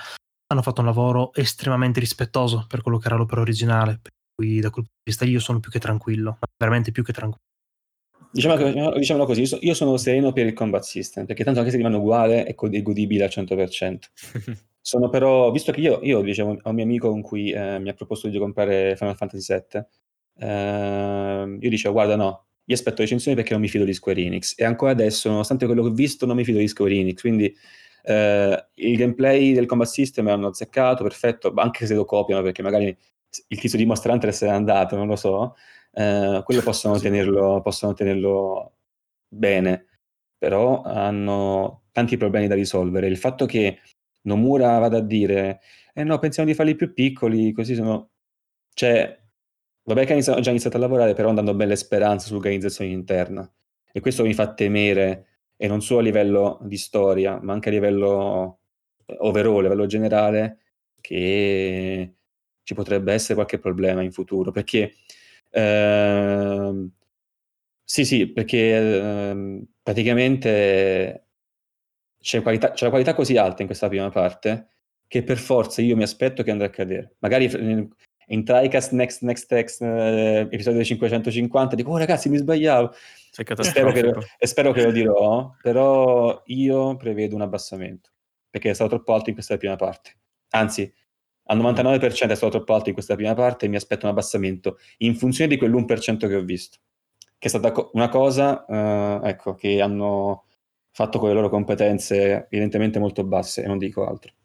[0.47, 4.01] hanno fatto un lavoro estremamente rispettoso per quello che era l'opera originale.
[4.03, 7.13] Per cui, da quel punto di vista, io sono più che tranquillo, veramente più che
[7.13, 7.43] tranquillo.
[8.31, 11.97] Diciamo, diciamolo così, io sono sereno per il combat system, perché tanto anche se rimane
[11.97, 13.99] uguale è godibile al 100%.
[14.87, 17.89] sono però, visto che io, io dicevo a un mio amico con cui eh, mi
[17.89, 19.83] ha proposto di comprare Final Fantasy VII,
[20.41, 24.53] eh, io dicevo guarda no, io aspetto recensioni perché non mi fido di Square Enix
[24.59, 27.55] e ancora adesso, nonostante quello che ho visto, non mi fido di Square Enix, quindi
[28.03, 32.95] eh, il gameplay del combat system hanno azzeccato, perfetto, anche se lo copiano perché magari
[33.49, 35.55] il tizio di Monster Hunter se n'è andato, non lo so,
[35.95, 38.75] eh, quello possono tenerlo, possono tenerlo
[39.29, 39.87] bene,
[40.37, 43.07] però hanno tanti problemi da risolvere.
[43.07, 43.79] Il fatto che
[44.27, 45.61] Nomura vada a dire,
[45.95, 48.11] eh no, pensiamo di farli più piccoli, così sono...
[48.75, 49.19] Cioè,
[49.87, 53.51] Vabbè che ha già iniziato a lavorare, però andando belle speranze sull'organizzazione interna.
[53.93, 55.27] E questo mi fa temere,
[55.57, 58.61] e non solo a livello di storia, ma anche a livello
[59.07, 60.59] eh, overall, a livello generale,
[61.03, 62.15] che
[62.63, 64.51] ci potrebbe essere qualche problema in futuro.
[64.51, 64.95] Perché
[65.57, 66.91] Ehm,
[67.85, 68.77] sì, sì, perché
[69.31, 71.27] ehm, praticamente
[72.25, 74.69] c'è, qualità, c'è la qualità così alta in questa prima parte
[75.07, 77.17] che per forza io mi aspetto che andrà a cadere.
[77.19, 77.45] Magari
[78.27, 82.93] in, TriCast Next Next Text eh, episodio 550 dico, oh ragazzi mi sbagliavo.
[83.31, 88.09] Spero che, e spero che lo dirò, però io prevedo un abbassamento
[88.49, 90.17] perché è stato troppo alto in questa prima parte.
[90.51, 90.91] Anzi,
[91.49, 94.79] al 99% è stato troppo alto in questa prima parte e mi aspetto un abbassamento
[94.99, 96.79] in funzione di quell'1% che ho visto,
[97.37, 100.45] che è stata una cosa eh, ecco, che hanno
[100.95, 104.33] fatto con le loro competenze evidentemente molto basse e non dico altro.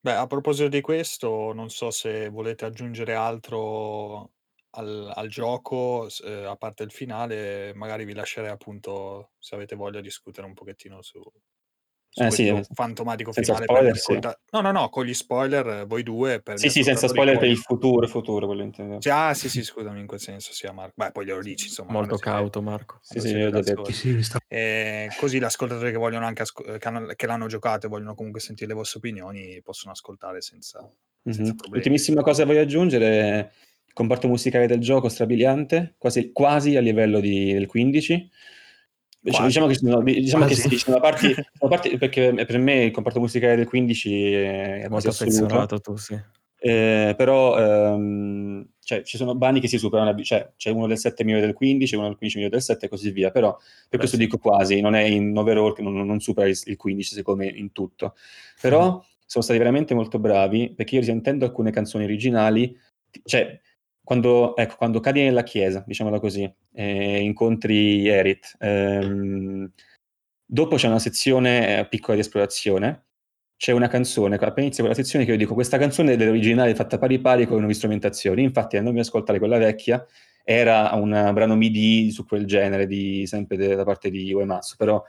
[0.00, 4.30] Beh, a proposito di questo, non so se volete aggiungere altro
[4.70, 10.00] al, al gioco, eh, a parte il finale, magari vi lascerei appunto, se avete voglia,
[10.00, 11.20] discutere un pochettino su,
[12.18, 14.18] eh, sì, fantomatico finale spoiler, sì.
[14.52, 17.58] no no no con gli spoiler voi due per sì sì senza spoiler per il
[17.58, 21.10] futuro futuro quello intendo sì, ah sì sì scusami in quel senso sia Marco beh
[21.12, 23.92] poi glielo dici insomma molto cauto Marco sì sì io detto.
[23.92, 24.38] Sì, sta...
[24.48, 26.62] e così gli ascoltatori che vogliono anche asco...
[26.62, 27.06] che, hanno...
[27.14, 31.36] che, l'hanno giocato e vogliono comunque sentire le vostre opinioni possono ascoltare senza, mm-hmm.
[31.36, 33.52] senza problemi ultimissima cosa che voglio aggiungere
[33.84, 37.52] il comparto musicale del gioco strabiliante quasi, quasi a livello di...
[37.52, 38.30] del 15
[39.30, 39.46] Quasi.
[39.46, 43.20] Diciamo che sono, diciamo che sì, sono parti, sono parti, perché per me il comparto
[43.20, 46.18] musicale del 15 è molto affezionato tu, sì.
[46.58, 51.22] Eh, però ehm, cioè, ci sono bani che si superano, cioè c'è uno del 7
[51.22, 53.98] migliore del 15, uno del 15 migliore del 7 e così via, però per Beh,
[53.98, 54.22] questo sì.
[54.22, 57.50] dico quasi, non è in overall che non, non supera il, il, 15 secondo me
[57.50, 58.14] in tutto.
[58.60, 58.98] Però mm.
[59.26, 62.76] sono stati veramente molto bravi perché io risentendo alcune canzoni originali,
[63.24, 63.60] cioè
[64.06, 69.68] quando, ecco, quando cadi nella chiesa, diciamola così, e incontri Erit, ehm,
[70.44, 73.06] dopo c'è una sezione eh, piccola di esplorazione,
[73.56, 76.98] c'è una canzone, appena inizia quella sezione che io dico questa canzone è dell'originale fatta
[76.98, 80.06] pari pari con nuove strumentazioni, infatti andandomi ad ascoltare quella vecchia
[80.44, 85.02] era un brano MIDI su quel genere, di, sempre da parte di Uematsu, però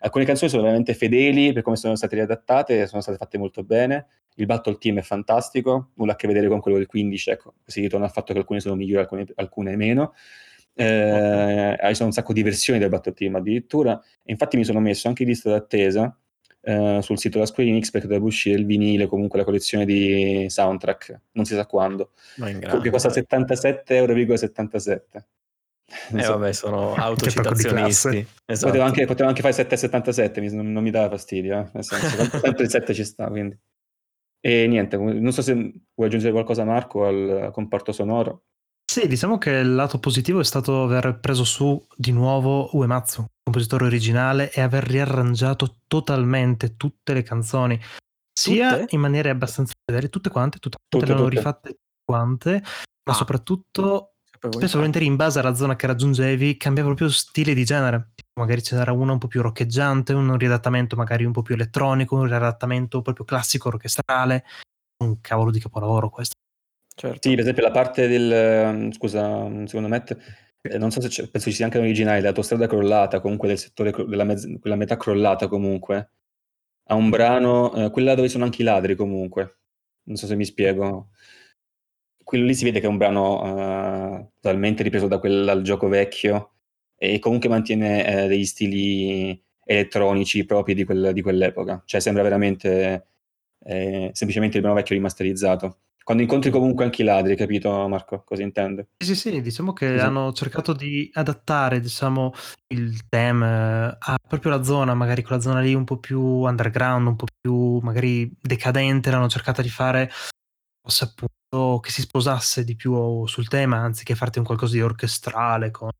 [0.00, 4.08] alcune canzoni sono veramente fedeli per come sono state riadattate, sono state fatte molto bene,
[4.36, 7.80] il battle team è fantastico, nulla a che vedere con quello del 15, ecco, si
[7.80, 10.14] ritorna al fatto che alcune sono migliori, alcune, alcune meno.
[10.74, 11.94] Eh, okay.
[11.94, 15.22] sono un sacco di versioni del battle team addirittura, e infatti mi sono messo anche
[15.22, 16.16] in lista d'attesa
[16.62, 20.46] eh, sul sito della Square Enix perché dovrebbe uscire il vinile, comunque la collezione di
[20.48, 24.14] soundtrack, non si sa quando, che costa 77,77 euro.
[26.14, 26.38] Eh so.
[26.38, 28.26] vabbè, sono autocitazionisti.
[28.46, 28.66] Esatto.
[28.66, 31.68] Potevo, anche, potevo anche fare 7,77, non, non mi dava fastidio, eh?
[31.72, 33.58] nel senso, sempre il 7 ci sta, quindi.
[34.44, 38.42] E niente, non so se vuoi aggiungere qualcosa Marco al comparto sonoro.
[38.84, 43.86] Sì, diciamo che il lato positivo è stato aver preso su di nuovo Uematsu, compositore
[43.86, 47.80] originale, e aver riarrangiato totalmente tutte le canzoni,
[48.32, 48.94] sia tutte?
[48.94, 52.60] in maniere abbastanza fedeli, tutte quante, tutte, tutte, tutte le hanno rifatte quante,
[53.04, 53.14] ma ah.
[53.14, 54.11] soprattutto
[54.50, 58.10] spesso volentieri in base alla zona che raggiungevi cambia proprio stile di genere.
[58.34, 62.16] Magari ce n'era uno un po' più roccheggiante, un riadattamento magari un po' più elettronico,
[62.16, 64.44] un riadattamento proprio classico orchestrale.
[65.02, 66.34] Un cavolo di capolavoro questo.
[66.94, 67.18] Certo.
[67.20, 68.92] Sì, per esempio la parte del...
[68.92, 70.16] scusa, un secondo Matt,
[70.60, 73.92] eh, non so se c'è, penso ci sia anche l'originale, l'autostrada crollata, comunque del settore,
[74.06, 76.10] della mezz- quella metà crollata comunque.
[76.84, 79.58] Ha un brano, eh, quella dove sono anche i ladri comunque.
[80.04, 81.10] Non so se mi spiego
[82.24, 85.88] quello lì si vede che è un brano uh, totalmente ripreso da quel, dal gioco
[85.88, 86.52] vecchio
[86.96, 91.82] e comunque mantiene eh, degli stili elettronici propri di, quel, di quell'epoca.
[91.84, 93.06] Cioè sembra veramente
[93.64, 95.78] eh, semplicemente il brano vecchio rimasterizzato.
[96.04, 98.24] Quando incontri comunque anche i ladri, capito Marco?
[98.24, 98.88] Cosa intende?
[98.98, 100.08] Sì, sì, diciamo che esatto.
[100.08, 102.32] hanno cercato di adattare, diciamo,
[102.74, 107.16] il tema a proprio la zona, magari quella zona lì un po' più underground, un
[107.16, 110.10] po' più magari decadente, l'hanno cercata di fare
[110.82, 115.70] fosse appunto che si sposasse di più sul tema anziché farti un qualcosa di orchestrale
[115.70, 115.90] con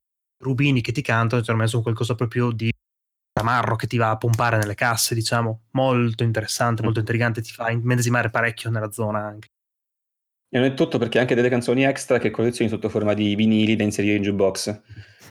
[0.43, 2.71] rubini che ti cantano, ci hanno messo un qualcosa proprio di
[3.33, 7.71] tamarro che ti va a pompare nelle casse, diciamo, molto interessante, molto intrigante, ti fa
[7.71, 9.49] immedesimare parecchio nella zona anche.
[10.51, 13.75] E non è tutto perché anche delle canzoni extra che collezioni sotto forma di vinili
[13.75, 14.81] da inserire in jukebox,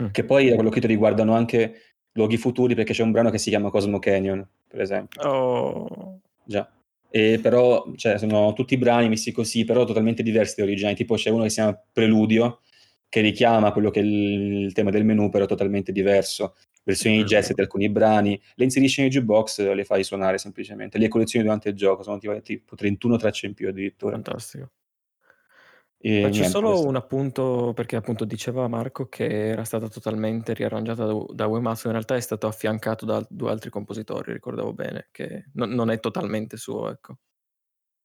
[0.01, 0.07] mm.
[0.07, 3.37] che poi da quello che ti riguardano anche luoghi futuri perché c'è un brano che
[3.37, 5.21] si chiama Cosmo Canyon, per esempio.
[5.21, 6.21] Oh.
[6.43, 6.67] Già.
[7.11, 10.95] E però cioè, sono tutti brani messi così, però totalmente diversi da originali.
[10.95, 12.61] Tipo c'è uno che si chiama Preludio,
[13.09, 16.55] che richiama quello che è il, il tema del menu, però totalmente diverso.
[16.83, 20.97] Versioni di jazz di alcuni brani, le inserisci nei jukebox, le fai suonare semplicemente.
[20.97, 24.13] Le collezioni durante il gioco sono tipo 31 tracce in più addirittura.
[24.13, 24.71] Fantastico.
[26.03, 26.87] E Faccio solo questo.
[26.87, 31.93] un appunto perché appunto diceva Marco che era stata totalmente riarrangiata da, da Uematsu, in
[31.93, 36.57] realtà è stato affiancato da due altri compositori, ricordavo bene, che non, non è totalmente
[36.57, 37.17] suo, ecco.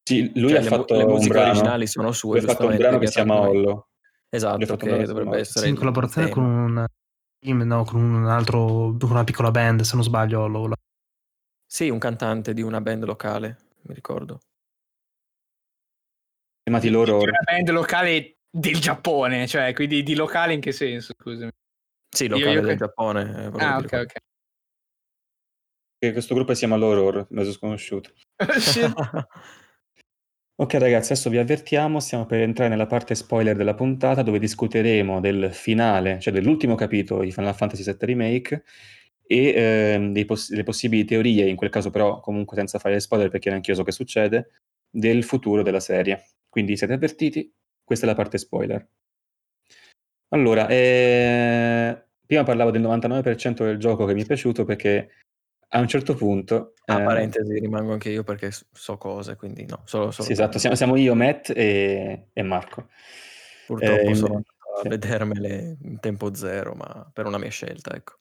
[0.03, 2.77] Sì, lui cioè, ha le, fatto le musiche brano, originali sono sue, ha fatto un
[2.77, 3.89] brano che si chiama Ollo.
[4.29, 6.87] Esatto, che dovrebbe essere Sì, in collaborazione con un
[7.39, 10.47] team, no, con un altro, con una piccola band, se non sbaglio.
[10.47, 10.75] lo- lo-
[11.65, 14.41] Sì, un cantante di una band locale, mi ricordo.
[16.67, 21.15] Chiamati Di loro una band locale del Giappone, cioè, quindi di locale in che senso,
[21.17, 21.49] scusami?
[22.13, 23.21] Sì, Io- locale io del che- Giappone.
[23.45, 24.13] eh, Ah, ok, ok.
[25.99, 28.11] che questo gruppo si chiama L'Horror, mezzo sconosciuto.
[30.59, 35.21] Ok ragazzi, adesso vi avvertiamo, stiamo per entrare nella parte spoiler della puntata dove discuteremo
[35.21, 38.65] del finale, cioè dell'ultimo capitolo di Final Fantasy VII Remake
[39.27, 43.29] e ehm, dei poss- delle possibili teorie, in quel caso però comunque senza fare spoiler
[43.29, 44.49] perché neanche io so che succede,
[44.91, 46.25] del futuro della serie.
[46.57, 47.55] Quindi siete avvertiti,
[47.85, 48.89] questa è la parte spoiler.
[50.31, 55.11] Allora, eh, prima parlavo del 99% del gioco che mi è piaciuto perché
[55.69, 56.73] a un certo punto...
[56.87, 60.59] A eh, parentesi rimango anche io perché so cose, quindi no, solo, solo Sì, esatto,
[60.59, 62.89] siamo, siamo io, Matt e, e Marco.
[63.67, 68.17] Purtroppo Ehm, sono andato a vedermele in tempo zero, ma per una mia scelta, ecco.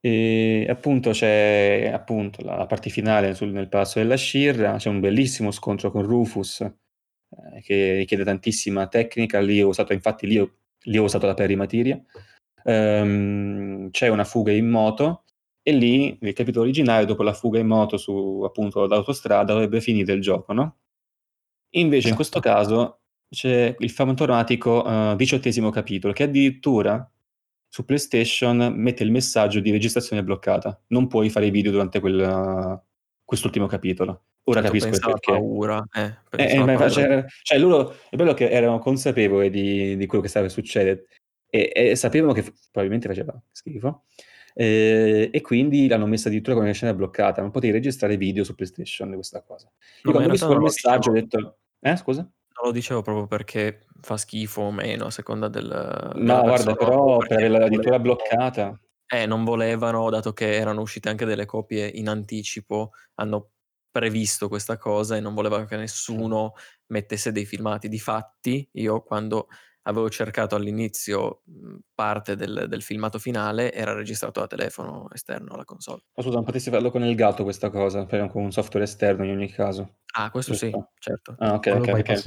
[0.00, 5.00] E appunto c'è appunto la, la parte finale sul- nel palazzo della Shirra, c'è un
[5.00, 6.64] bellissimo scontro con Rufus
[7.30, 10.50] eh, che richiede tantissima tecnica, lì ho usato, infatti lì ho,
[10.84, 12.02] lì ho usato la perimateria.
[12.64, 15.24] Ehm, c'è una fuga in moto
[15.62, 20.12] e lì nel capitolo originale dopo la fuga in moto su appunto l'autostrada dovrebbe finire
[20.12, 20.76] il gioco, no?
[21.72, 27.10] Invece in questo caso c'è il fantomatico eh, diciottesimo capitolo che addirittura
[27.68, 30.80] su PlayStation mette il messaggio di registrazione bloccata.
[30.88, 32.82] Non puoi fare video durante quel,
[33.28, 34.22] quest'ultimo capitolo.
[34.44, 35.32] Ora Certo, capisco il perché.
[35.32, 36.88] paura, eh, Eh, eh, ma paura.
[36.88, 41.02] cioè, cioè, loro è bello che erano consapevoli di, di quello che stava succedendo
[41.50, 44.04] e, e sapevano che probabilmente faceva schifo
[44.54, 47.42] eh, e quindi l'hanno messa addirittura come scena bloccata.
[47.42, 49.66] Non potevi registrare video su PlayStation di questa cosa.
[49.66, 52.22] Io No, quando ho visto lo messaggio ho detto, eh scusa?
[52.22, 55.68] non lo dicevo proprio perché fa schifo o meno a seconda del,
[56.14, 61.24] della guarda, però per averla addirittura bloccata, eh, non volevano, dato che erano uscite anche
[61.24, 63.50] delle copie in anticipo, hanno
[63.90, 66.52] previsto questa cosa e non volevano che nessuno
[66.88, 67.88] mettesse dei filmati.
[67.88, 69.48] Difatti, io quando
[69.82, 75.64] avevo cercato all'inizio mh, parte del, del filmato finale era registrato da telefono esterno alla
[75.64, 76.02] console.
[76.14, 79.30] oh, scusa, non potessi farlo con il gatto questa cosa, con un software esterno in
[79.30, 79.96] ogni caso.
[80.14, 80.90] Ah, questo sì, Giusto?
[80.98, 81.34] certo.
[81.38, 82.22] Ah, ok, quello ok,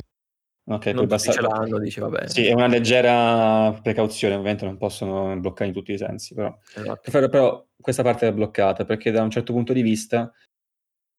[0.65, 0.85] ok.
[0.87, 2.27] Non basta- ce l'hanno, dici vabbè.
[2.27, 6.55] Sì, è una leggera precauzione, ovviamente non possono bloccare in tutti i sensi, però.
[6.75, 7.11] Esatto.
[7.11, 10.31] Però, però questa parte è bloccata perché da un certo punto di vista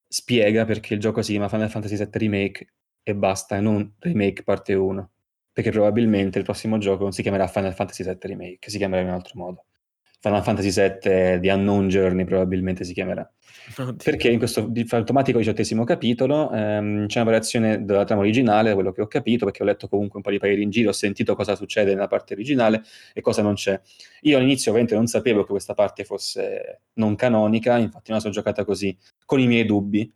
[0.06, 4.43] spiega perché il gioco si chiama Final Fantasy VII Remake e basta, e non Remake
[4.43, 5.10] parte 1.
[5.52, 9.09] Perché probabilmente il prossimo gioco non si chiamerà Final Fantasy VII Remake, si chiamerà in
[9.09, 9.64] un altro modo.
[10.23, 13.28] Final Fantasy VII The Unknown Journey probabilmente si chiamerà.
[13.77, 13.97] Oddio.
[13.97, 18.74] Perché in questo di- automatico diciottesimo capitolo ehm, c'è una variazione della trama originale, da
[18.74, 20.93] quello che ho capito, perché ho letto comunque un po' di pareri in giro, ho
[20.93, 23.81] sentito cosa succede nella parte originale e cosa non c'è.
[24.20, 28.32] Io all'inizio ovviamente non sapevo che questa parte fosse non canonica, infatti non la sono
[28.32, 30.09] giocata così, con i miei dubbi,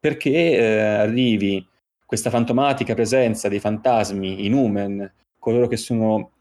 [0.00, 1.64] perché eh, arrivi
[2.04, 5.08] questa fantomatica presenza dei fantasmi, i Numen,
[5.38, 6.32] coloro che sono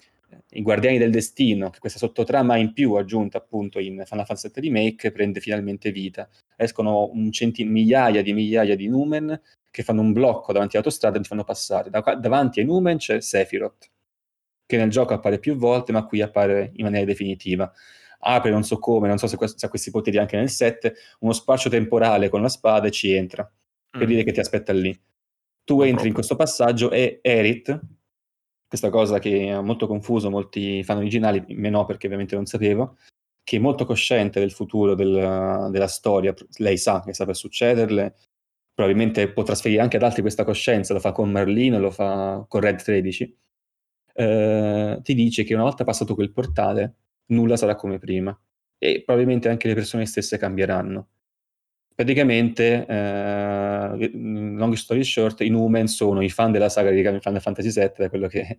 [0.55, 4.61] i guardiani del destino, che questa sottotrama in più aggiunta appunto in Final Fantasy VII
[4.69, 6.29] Remake prende finalmente vita.
[6.55, 11.21] Escono un centi- migliaia di migliaia di Numen che fanno un blocco davanti all'autostrada e
[11.21, 11.89] ti fanno passare.
[11.89, 13.89] Da- davanti ai Numen c'è Sephiroth,
[14.65, 17.71] che nel gioco appare più volte, ma qui appare in maniera definitiva.
[18.19, 20.91] Apre, non so come, non so se, questo- se ha questi poteri anche nel set,
[21.19, 23.43] uno spazio temporale con la spada e ci entra,
[23.91, 24.07] per Mm.
[24.07, 24.97] dire che ti aspetta lì.
[25.65, 27.79] Tu entri in questo passaggio e Erit,
[28.67, 32.97] questa cosa che ha molto confuso molti fan originali, me no perché ovviamente non sapevo,
[33.43, 38.15] che è molto cosciente del futuro del- della storia, lei sa che sta per succederle,
[38.73, 42.61] probabilmente può trasferire anche ad altri questa coscienza, lo fa con Marlino, lo fa con
[42.61, 43.37] Red 13,
[44.13, 46.95] eh, ti dice che una volta passato quel portale
[47.27, 48.37] nulla sarà come prima
[48.77, 51.07] e probabilmente anche le persone stesse cambieranno.
[51.95, 57.71] Praticamente, eh, long story short, i Numen sono i fan della saga di Final Fantasy
[57.71, 58.57] VII, da quello che,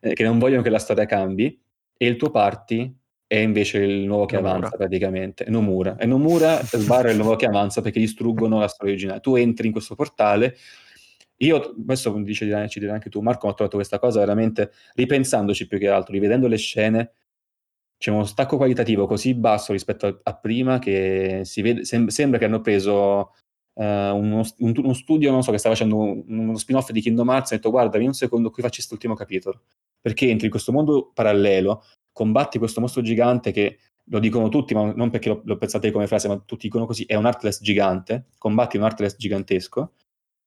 [0.00, 1.60] eh, che non vogliono che la storia cambi,
[1.96, 2.94] e il tuo party
[3.26, 4.54] è invece il nuovo che Nomura.
[4.54, 5.96] avanza praticamente, è Nomura.
[5.96, 9.20] E Nomura sbarra il nuovo che avanza perché distruggono la storia originale.
[9.20, 10.56] Tu entri in questo portale,
[11.38, 15.78] io, questo dice, ci dirà anche tu Marco, ho trovato questa cosa veramente, ripensandoci più
[15.78, 17.12] che altro, rivedendo le scene,
[17.98, 22.38] c'è uno stacco qualitativo così basso rispetto a, a prima che si vede, sem- sembra
[22.38, 23.32] che hanno preso
[23.74, 27.28] eh, uno, un, uno studio, non so, che sta facendo un- uno spin-off di Kingdom
[27.28, 29.62] Hearts e ha detto guarda, vieni un secondo qui facci quest'ultimo capitolo.
[30.00, 31.82] Perché entri in questo mondo parallelo,
[32.12, 36.06] combatti questo mostro gigante che lo dicono tutti, ma non perché lo, lo pensate come
[36.06, 39.92] frase, ma tutti dicono così, è un Artless gigante, combatti un Artless gigantesco,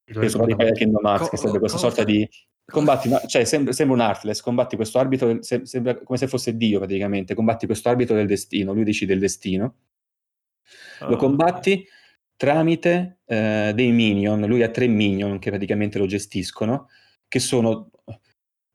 [0.05, 1.89] che sono di Kingdom Hearts, Co- che sarebbe questa cosa?
[1.89, 2.27] sorta di
[2.69, 6.55] Combatti, ma, cioè, sembra, sembra un Artless, combatti questo arbitro, se, sembra come se fosse
[6.55, 9.75] Dio praticamente, combatti questo arbitro del destino, lui decide il destino,
[11.01, 11.85] lo Ah, combatti
[12.35, 16.87] tramite eh, dei minion, lui ha tre minion che praticamente lo gestiscono,
[17.27, 17.91] che sono...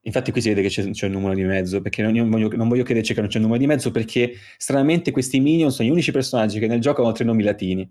[0.07, 2.49] Infatti qui si vede che c'è, c'è un numero di mezzo, perché non, io voglio,
[2.57, 5.89] non voglio crederci che non c'è un numero di mezzo, perché stranamente questi minion sono
[5.89, 7.91] gli unici personaggi che nel gioco hanno tre nomi latini.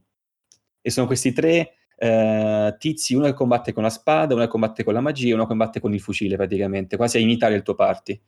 [0.80, 4.84] E sono questi tre eh, tizi, uno che combatte con la spada, uno che combatte
[4.84, 7.76] con la magia uno che combatte con il fucile praticamente, quasi a imitare il tuo
[7.76, 8.20] party.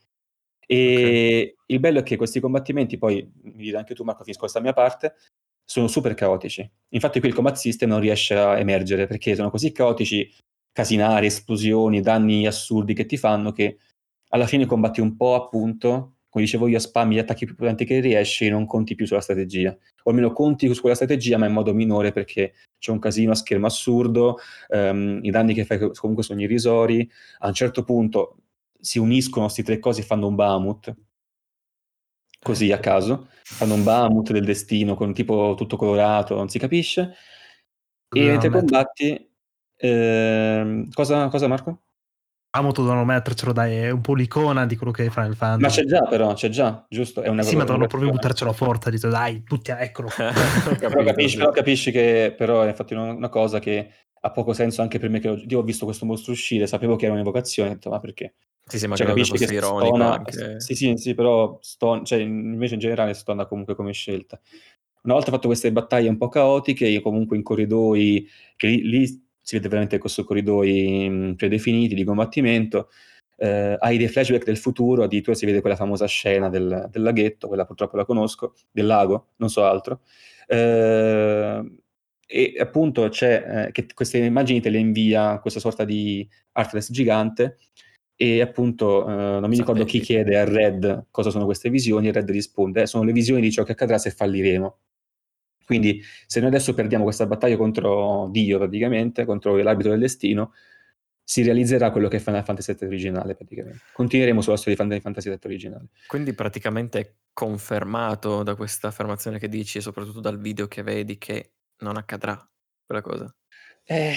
[0.67, 4.59] E il bello è che questi combattimenti, poi mi dirà anche tu Marco, finisco questa
[4.59, 5.15] mia parte,
[5.63, 6.69] sono super caotici.
[6.89, 10.31] Infatti qui il combat system non riesce a emergere perché sono così caotici,
[10.71, 13.77] casinari, esplosioni, danni assurdi che ti fanno che
[14.29, 18.01] alla fine combatti un po' appunto, come dicevo io, spammi gli attacchi più potenti che
[18.01, 19.71] riesci e non conti più sulla strategia.
[20.03, 23.35] O almeno conti su quella strategia ma in modo minore perché c'è un casino a
[23.35, 27.09] schermo assurdo, ehm, i danni che fai comunque sono irrisori,
[27.39, 28.35] a un certo punto
[28.77, 30.93] si uniscono queste tre cose e fanno un Bahamut,
[32.41, 37.15] così a caso, fanno un Bahamut del destino con tipo tutto colorato, non si capisce,
[38.09, 39.29] e mentre combatti...
[39.77, 41.79] ehm, cosa, cosa Marco?
[42.55, 45.81] Amuto dovevano mettercelo, dai, è un po' l'icona di quello che è Final Ma Fantasy.
[45.81, 47.21] c'è già però, c'è già, giusto?
[47.21, 50.07] È una Sì, ma dovevano proprio buttarcelo forte, dite, dai, tutti, eccolo.
[50.79, 53.89] Però capisci, però capisci che però è infatti una, una cosa che
[54.21, 56.95] ha poco senso anche per me che ho, io ho visto questo mostro uscire, sapevo
[56.95, 58.35] che era un'evocazione, ho detto ma perché?
[58.65, 60.23] Sì, sì, ma Cioè, che capisci che ironico stona,
[60.57, 64.39] sì sì sì, però ston- cioè, invece in generale stona comunque come scelta.
[65.03, 69.24] Una volta fatto queste battaglie un po' caotiche, io comunque in corridoi, che lì, lì
[69.45, 72.89] si vede veramente questo corridoi mh, predefiniti di combattimento,
[73.37, 77.47] eh, hai dei flashback del futuro, addirittura si vede quella famosa scena del, del laghetto,
[77.47, 80.01] quella purtroppo la conosco, del lago, non so altro.
[80.47, 81.79] Eh,
[82.27, 87.57] e appunto c'è eh, che queste immagini te le invia questa sorta di Artless gigante
[88.15, 92.11] e appunto eh, non mi ricordo chi chiede a Red cosa sono queste visioni e
[92.13, 94.77] Red risponde "Eh, sono le visioni di ciò che accadrà se falliremo
[95.65, 100.53] quindi se noi adesso perdiamo questa battaglia contro Dio praticamente, contro l'arbitro del destino
[101.27, 105.01] si realizzerà quello che è Final Fantasy VII originale praticamente continueremo sulla storia di Final
[105.01, 110.39] Fantasy VII originale Quindi praticamente è confermato da questa affermazione che dici e soprattutto dal
[110.39, 112.39] video che vedi che non accadrà
[112.85, 113.35] quella cosa.
[113.83, 114.13] Eh,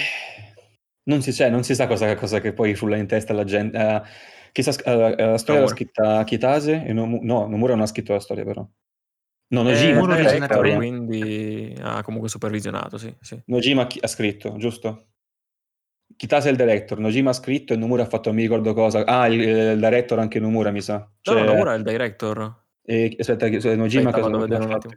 [1.04, 3.78] non si, cioè, non si sa cosa, cosa che poi frulla in testa alla gente.
[3.78, 4.02] eh,
[4.52, 5.74] chissà, eh, eh, la storia l'ha Nomura.
[5.74, 8.68] scritta Kitase e no, Nomura non ha scritto la storia però.
[9.50, 13.40] No, Eh, Nojima, direct, originariamente- quindi ha comunque supervisionato, sì, sì.
[13.46, 15.06] Nojima chi- ha scritto, giusto?
[16.16, 19.04] Kitase è il director, Nojima ha scritto e Nomura ha fatto non mi ricordo cosa.
[19.06, 20.98] Ah, il, il director anche Nomura mi sa.
[20.98, 22.64] No, Cioè, no, Nomura è il director.
[22.84, 24.94] eh, aspetta, Nojima Aspetta, cosa vedere un attimo.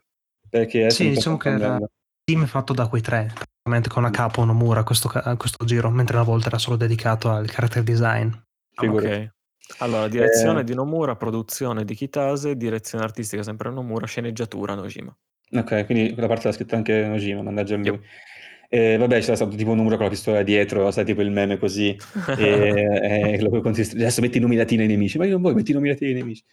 [0.49, 1.87] Perché Sì, diciamo che era il
[2.23, 6.25] team fatto da quei tre, praticamente con a capo Nomura questo, questo giro, mentre una
[6.25, 8.29] volta era solo dedicato al character design.
[8.33, 9.07] Ah, Figurati.
[9.07, 9.31] ok.
[9.79, 15.15] Allora, direzione Eh, di Nomura, produzione di Kitase, direzione artistica sempre Nomura, sceneggiatura Nojima.
[15.53, 17.87] Ok, quindi quella parte l'ha scritta anche Nojima, mannaggia lui.
[17.87, 18.01] Yep.
[18.73, 21.57] Eh, vabbè, c'era stato tipo un numero con la pistola dietro, sai, tipo il meme
[21.57, 21.93] così,
[22.37, 25.41] e, e lo puoi consist- adesso metti i nomi latini ai nemici, ma io non
[25.41, 26.43] voglio metti i nomi latini ai nemici.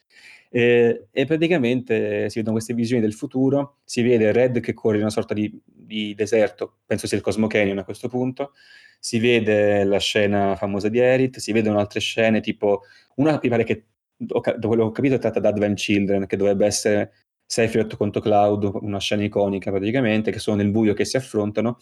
[0.50, 5.02] Eh, e praticamente si vedono queste visioni del futuro, si vede Red che corre in
[5.02, 8.52] una sorta di, di deserto, penso sia il Cosmo Canyon a questo punto,
[8.98, 12.82] si vede la scena famosa di Aerith, si vedono altre scene, tipo
[13.16, 16.36] una mi pare che, da quello che ho capito, è tratta da Advent Children, che
[16.36, 17.12] dovrebbe essere
[17.46, 21.78] Sephiroth contro Cloud, una scena iconica praticamente, che sono nel buio che si affrontano,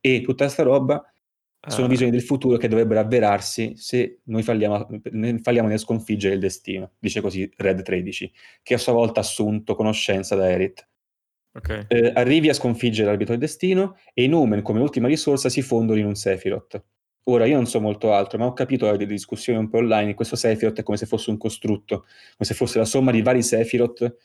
[0.00, 1.02] e tutta questa roba
[1.66, 4.88] sono Eh, visioni del futuro che dovrebbero avverarsi se noi falliamo,
[5.42, 8.32] falliamo nel sconfiggere il destino, dice così Red 13,
[8.62, 10.88] che a sua volta ha assunto conoscenza da Aerith.
[11.52, 11.86] Ok.
[11.88, 15.98] Eh, arrivi a sconfiggere l'arbitro del destino e i Numen come ultima risorsa si fondono
[15.98, 16.82] in un Sephiroth.
[17.24, 20.36] Ora io non so molto altro, ma ho capito dalle discussioni un po' online, questo
[20.36, 24.16] Sephiroth è come se fosse un costrutto, come se fosse la somma di vari Sephiroth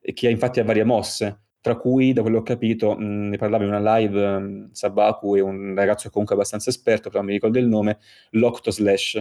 [0.00, 3.36] eh, che infatti ha varie mosse, tra cui, da quello che ho capito, mh, ne
[3.36, 7.34] parlava in una live mh, Sabaku e un ragazzo comunque abbastanza esperto, però non mi
[7.34, 7.98] ricordo il nome,
[8.30, 9.12] l'Octo Slash,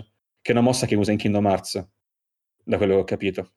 [0.42, 1.88] che è una mossa che usa in Kingdom Hearts,
[2.64, 3.52] da quello che ho capito.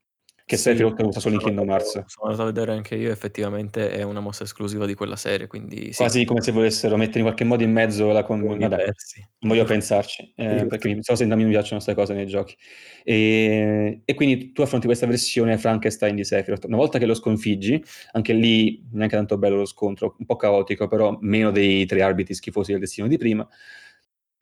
[0.53, 2.05] Che Sì, Sephiroth usa solo in Kingdom Hearts.
[2.05, 5.95] Sono andato a vedere anche io, effettivamente è una mossa esclusiva di quella serie, quindi
[5.95, 9.27] sì, Quasi come se volessero mettere in qualche modo in mezzo la versi.
[9.39, 10.67] non voglio pensarci, eh, Giusto.
[10.67, 12.55] perché mi, so se a me mi piacciono queste cose nei giochi.
[13.03, 16.67] E, e quindi tu affronti questa versione Frankenstein di Sephiroth.
[16.67, 20.87] Una volta che lo sconfiggi, anche lì neanche tanto bello lo scontro, un po' caotico,
[20.87, 23.49] però meno dei tre arbitri schifosi del destino di prima,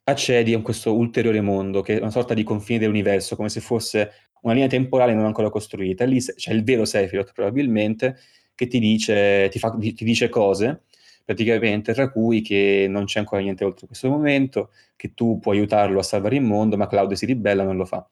[0.02, 4.29] accedi a questo ulteriore mondo, che è una sorta di confine dell'universo, come se fosse
[4.42, 6.04] una linea temporale non ancora costruita.
[6.04, 8.16] E lì c'è il vero Sephiroth, probabilmente,
[8.54, 10.82] che ti dice, ti fa- ti dice cose
[11.24, 16.00] praticamente, tra cui che non c'è ancora niente oltre questo momento, che tu puoi aiutarlo
[16.00, 18.04] a salvare il mondo, ma Cloud si ribella e non lo fa.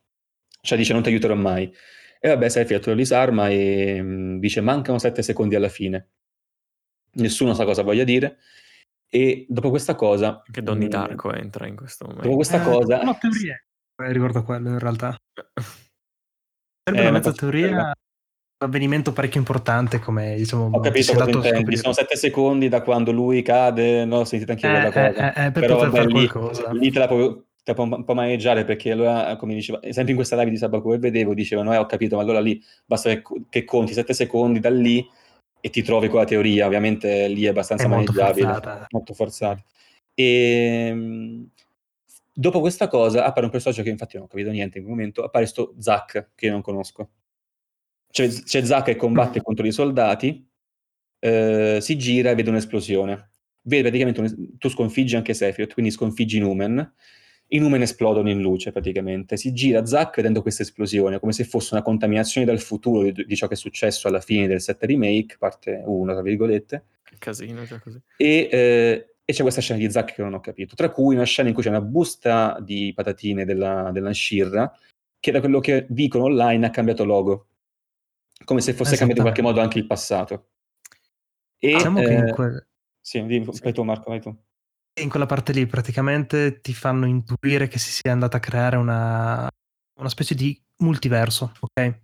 [0.60, 1.72] Cioè dice non ti aiuterò mai.
[2.20, 6.08] E vabbè, Sephiroth lo disarma e mh, dice mancano sette secondi alla fine.
[7.14, 8.38] Nessuno sa cosa voglia dire.
[9.08, 10.42] E dopo questa cosa...
[10.48, 12.24] Che Donnie mh, Darko entra in questo momento.
[12.24, 13.00] Dopo questa Eh, cosa...
[13.00, 13.54] Una teoria
[13.96, 15.16] eh, riguardo a quello, in realtà.
[16.88, 20.70] Sarebbe Eh, una mezza teoria, un avvenimento parecchio importante, come diciamo.
[20.72, 21.76] Ho capito cosa intendi.
[21.76, 24.18] Sono sette secondi da quando lui cade, no?
[24.18, 25.34] Ho sentito anche io Eh, quella eh, cosa.
[25.34, 26.70] eh, eh, per Però poter vabbè, fare lì, qualcosa.
[26.72, 30.16] lì te la puoi, te la un po' maneggiare perché allora, come diceva, sempre in
[30.16, 33.22] questa live di Sabaku che vedevo, dicevano, eh ho capito, ma allora lì basta che,
[33.50, 35.06] che conti sette secondi da lì
[35.60, 36.66] e ti trovi con la teoria.
[36.66, 38.86] Ovviamente lì è abbastanza È molto maneggiabile, forzata.
[38.90, 39.62] molto forzata.
[40.14, 41.50] E mh,
[42.38, 45.24] dopo questa cosa appare un personaggio che infatti non ho capito niente in quel momento,
[45.24, 47.10] appare sto Zack che io non conosco.
[48.10, 50.48] C'è, c'è Zack che combatte contro i soldati,
[51.18, 53.30] eh, si gira e vede un'esplosione.
[53.62, 56.94] Vede praticamente, un- tu sconfiggi anche Sephiroth, quindi sconfiggi Numen.
[57.48, 59.36] I Numen esplodono in luce praticamente.
[59.36, 63.36] Si gira Zack vedendo questa esplosione, come se fosse una contaminazione dal futuro di, di
[63.36, 66.84] ciò che è successo alla fine del 7 remake, parte 1, tra virgolette.
[67.02, 68.00] Che casino, già così.
[68.16, 71.24] E, eh, e c'è questa scena di Zack che non ho capito, tra cui una
[71.24, 74.74] scena in cui c'è una busta di patatine della, della Shirra,
[75.20, 77.48] che da quello che dicono online ha cambiato logo,
[78.46, 80.52] come se fosse cambiato in qualche modo anche il passato.
[81.58, 82.68] E, Diciamo che in, eh, que-
[83.02, 84.34] sì, dimmi, vai tu Marco, vai tu.
[84.98, 89.46] in quella parte lì praticamente ti fanno intuire che si sia andata a creare una,
[90.00, 92.00] una specie di multiverso, ok?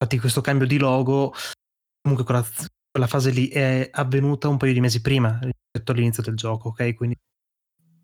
[0.00, 1.34] Infatti questo cambio di logo,
[2.00, 2.46] comunque quella,
[2.98, 6.96] quella fase lì è avvenuta un paio di mesi prima rispetto all'inizio del gioco, ok?
[6.96, 7.16] Quindi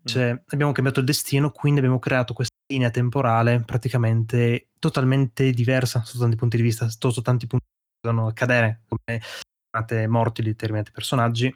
[0.05, 6.19] cioè, abbiamo cambiato il destino, quindi abbiamo creato questa linea temporale praticamente totalmente diversa sotto
[6.19, 10.91] tanti punti di vista, sotto tanti punti che possono accadere, come sono morti di determinati
[10.91, 11.53] personaggi.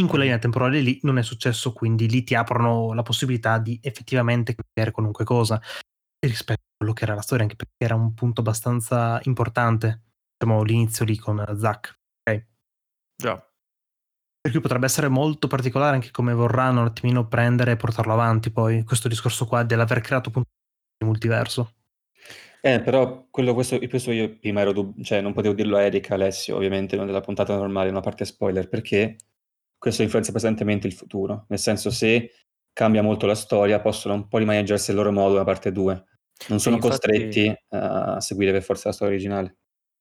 [0.00, 3.80] In quella linea temporale lì non è successo, quindi lì ti aprono la possibilità di
[3.82, 5.58] effettivamente cambiare qualunque cosa
[6.20, 10.02] rispetto a quello che era la storia, anche perché era un punto abbastanza importante,
[10.36, 11.97] diciamo l'inizio lì con Zack.
[13.20, 13.34] Già.
[14.40, 18.50] Per cui potrebbe essere molto particolare anche come vorranno un attimino prendere e portarlo avanti
[18.50, 20.48] poi questo discorso qua dell'aver creato appunto
[21.00, 21.72] il multiverso.
[22.60, 26.14] Eh, però quello, questo, questo io prima ero dub- cioè non potevo dirlo a Erika,
[26.14, 29.16] Alessio, ovviamente non della puntata normale, una parte spoiler, perché
[29.76, 32.32] questo influenza pesantemente il futuro, nel senso se
[32.72, 36.04] cambia molto la storia possono un po' rimaneggiarsi il loro modo la parte 2,
[36.48, 39.56] non sono infatti- costretti a seguire per forza la storia originale.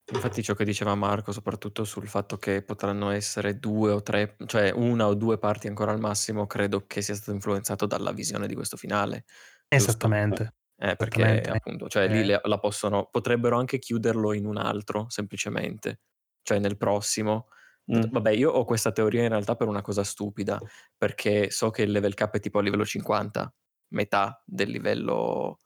[0.09, 4.71] Infatti ciò che diceva Marco, soprattutto sul fatto che potranno essere due o tre, cioè
[4.71, 8.55] una o due parti ancora al massimo, credo che sia stato influenzato dalla visione di
[8.55, 9.25] questo finale.
[9.25, 9.91] giusto?
[9.91, 10.55] Esattamente.
[10.79, 11.49] Eh, perché Esattamente.
[11.49, 12.23] appunto, cioè lì Eh.
[12.23, 15.99] le- la possono, potrebbero anche chiuderlo in un altro, semplicemente,
[16.41, 17.47] cioè nel prossimo.
[17.91, 18.03] Mm.
[18.11, 20.57] Vabbè, io ho questa teoria in realtà per una cosa stupida,
[20.97, 23.53] perché so che il level cap è tipo a livello 50,
[23.89, 25.59] metà del livello,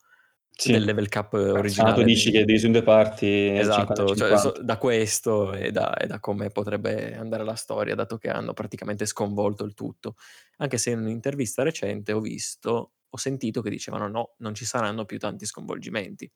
[0.54, 0.72] Sì.
[0.72, 1.94] del level cap Ah, originale.
[1.94, 4.14] tu dici di- che divisi in due parti, è Esatto, 50-50.
[4.16, 8.28] cioè, so- da questo e da, e da come potrebbe andare la storia, dato che
[8.28, 10.14] hanno praticamente sconvolto il tutto.
[10.58, 15.04] Anche se in un'intervista recente ho visto, ho sentito che dicevano no, non ci saranno
[15.04, 16.30] più tanti sconvolgimenti.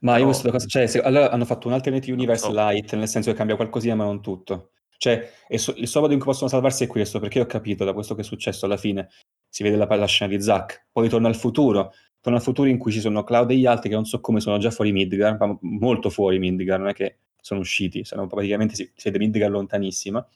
[0.00, 2.52] Ma io Però- questo cosa, cioè, se- allora hanno fatto un Alternate Universe so.
[2.52, 4.72] light, nel senso che cambia qualcosina, ma non tutto.
[4.98, 7.84] Cioè, e so- il solo modo in cui possono salvarsi è questo, perché ho capito
[7.84, 9.08] da questo che è successo alla fine.
[9.48, 12.78] Si vede la, la scena di Zack, poi torna al futuro, torna al futuro in
[12.78, 15.36] cui ci sono Cloud e gli altri che non so come sono già fuori Midgar,
[15.38, 19.50] ma molto fuori Midgar, non è che sono usciti, sono praticamente si, si vede Midgar
[19.50, 20.26] lontanissima.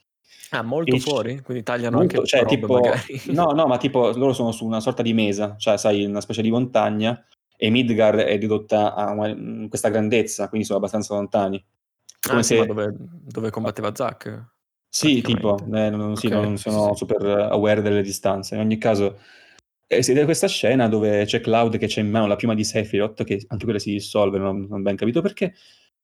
[0.50, 1.40] Ah, molto E- fuori?
[1.42, 3.00] Quindi tagliano Molto- anche cioè, tipo, magari.
[3.26, 6.42] no, no, ma tipo loro sono su una sorta di mesa, cioè sai, una specie
[6.42, 7.24] di montagna
[7.56, 11.62] e Midgar è ridotta a una- in questa grandezza, quindi sono abbastanza lontani.
[12.26, 14.52] Come Ah, se- dove, dove combatteva Zack?
[14.88, 16.98] Sì, tipo, eh, non, sì, non sono sì.
[16.98, 18.54] super aware delle distanze.
[18.54, 19.18] In ogni caso,
[19.86, 22.64] eh, si vede questa scena dove c'è Cloud che c'è in mano la piuma di
[22.64, 25.54] Sephiroth, che anche quella si dissolve, non ho non ben capito perché,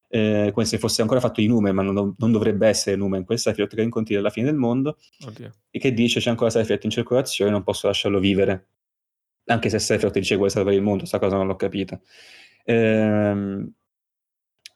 [0.09, 3.39] eh, come se fosse ancora fatto di Numen, ma non, non dovrebbe essere Numen, quel
[3.39, 5.53] Sephiroth che incontri alla fine del mondo, Oddio.
[5.71, 8.69] e che dice c'è ancora Sephiroth in circolazione, non posso lasciarlo vivere.
[9.47, 12.01] Anche se Sephiroth dice vuole salvare il mondo, sta cosa non l'ho capita.
[12.65, 13.73] Ehm,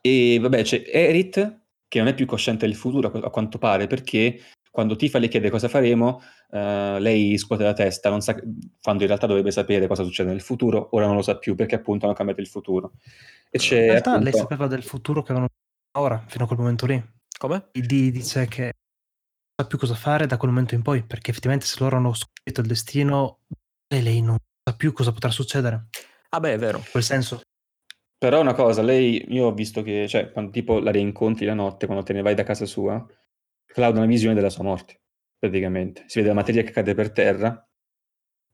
[0.00, 4.40] e vabbè, c'è Erit, che non è più cosciente del futuro, a quanto pare, perché
[4.74, 6.20] quando Tifa le chiede cosa faremo,
[6.50, 8.34] eh, lei scuote la testa, non sa,
[8.82, 11.76] quando in realtà dovrebbe sapere cosa succede nel futuro, ora non lo sa più perché
[11.76, 12.94] appunto hanno cambiato il futuro.
[13.50, 15.52] E c'è In realtà appunto- lei sapeva del futuro che avevano
[15.96, 17.00] ora, fino a quel momento lì.
[17.38, 17.68] Come?
[17.74, 18.72] Il D dice che non
[19.62, 22.60] sa più cosa fare da quel momento in poi, perché effettivamente se loro hanno scritto
[22.60, 23.42] il destino,
[23.86, 24.38] lei, lei non
[24.68, 25.86] sa più cosa potrà succedere.
[26.30, 26.78] Ah beh, è vero.
[26.78, 27.42] In quel senso.
[28.18, 31.86] Però una cosa, lei, io ho visto che, cioè, quando tipo la rincontri la notte,
[31.86, 33.06] quando te ne vai da casa sua,
[33.74, 35.00] Cloud ha una visione della sua morte.
[35.44, 36.04] praticamente.
[36.06, 37.48] Si vede la materia che cade per terra.
[37.50, 37.68] Sono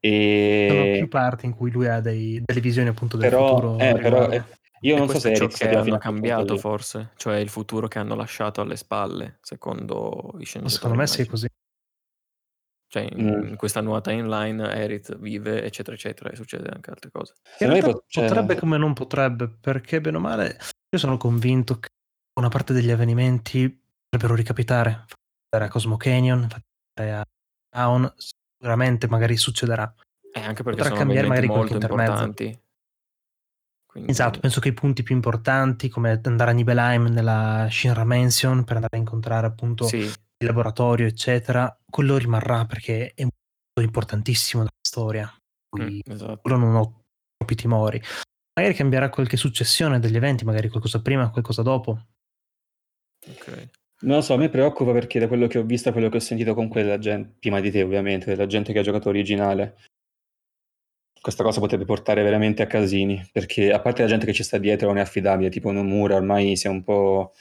[0.01, 0.95] E...
[0.99, 3.79] più parti in cui lui ha dei- delle visioni appunto del Però, futuro.
[3.79, 4.43] eh, però, eh,
[4.81, 7.87] io E non so se è ciò Eric che hanno cambiato forse, cioè il futuro
[7.87, 10.71] che hanno lasciato alle spalle, secondo i sceneggiatori.
[10.71, 11.47] Secondo me sì è così.
[12.89, 13.47] Cioè in, Mm.
[13.51, 17.35] in questa nuova timeline Aerith vive, eccetera, eccetera, e succede anche altre cose.
[17.37, 20.99] In Secondo me realtà pot- cioè- potrebbe come non potrebbe, perché bene o male io
[20.99, 21.89] sono convinto che
[22.41, 23.79] una parte degli avvenimenti
[24.11, 25.07] potrebbero ricapitare.
[25.49, 26.49] Vedere a Cosmo Canyon,
[26.95, 27.25] a
[27.69, 29.93] Town, sicuramente magari succederà.
[30.33, 32.61] E anche perché Potrà cambiare magari molto importanti.
[33.87, 38.63] Quindi, Esatto, penso che i punti più importanti, come andare a Nibelheim nella Shinra Mansion
[38.63, 43.89] per andare a incontrare appunto Sì, il laboratorio, eccetera, quello rimarrà perché è un punto
[43.89, 45.35] importantissimo della storia.
[45.69, 46.41] Quindi mm, esatto.
[46.41, 47.03] quello non ho
[47.37, 48.01] troppi timori.
[48.55, 52.07] Magari cambierà qualche successione degli eventi, magari qualcosa prima, qualcosa dopo.
[53.27, 53.71] ok.
[54.03, 56.21] Non lo so, a me preoccupa perché da quello che ho visto, quello che ho
[56.21, 59.77] sentito con quella gente, prima di te ovviamente, della gente che ha giocato originale,
[61.21, 64.57] questa cosa potrebbe portare veramente a casini, perché a parte la gente che ci sta
[64.57, 67.35] dietro non è affidabile, tipo Nomura ormai si è un po',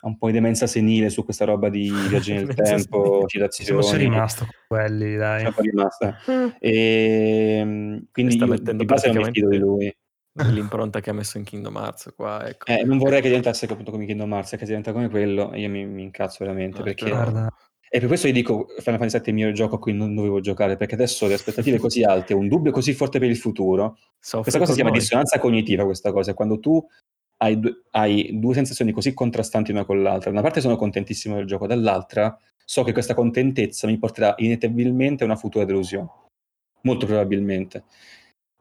[0.00, 4.44] ha un po' di demenza senile su questa roba di viaggi nel tempo, citazioni, rimasto
[4.44, 5.42] con quelli, dai.
[5.42, 6.18] è un po' rimasta.
[6.60, 9.96] E mm, quindi sta io mettendo di base non mi fido di lui.
[10.50, 12.66] L'impronta che ha messo in Kingdom Hearts qua, ecco.
[12.66, 15.86] Eh, non vorrei che diventasse appunto come Kingdom Hearts, che diventa come quello, io mi,
[15.86, 17.08] mi incazzo veramente, No, perché...
[17.08, 17.52] Guarda,
[17.88, 20.12] E per questo io dico Final Fantasy VII è il mio gioco a cui non
[20.14, 23.96] dovevo giocare, perché adesso le aspettative così alte, un dubbio così forte per il futuro.
[24.18, 24.98] Soffre Questa cosa si chiama noi.
[24.98, 26.84] dissonanza cognitiva, questa cosa, quando tu
[27.36, 30.30] hai, due- hai due sensazioni così contrastanti una con l'altra.
[30.30, 35.22] Da una parte sono contentissimo del gioco, dall'altra so che questa contentezza mi porterà inevitabilmente
[35.22, 36.08] a una futura delusione.
[36.82, 37.84] Molto probabilmente.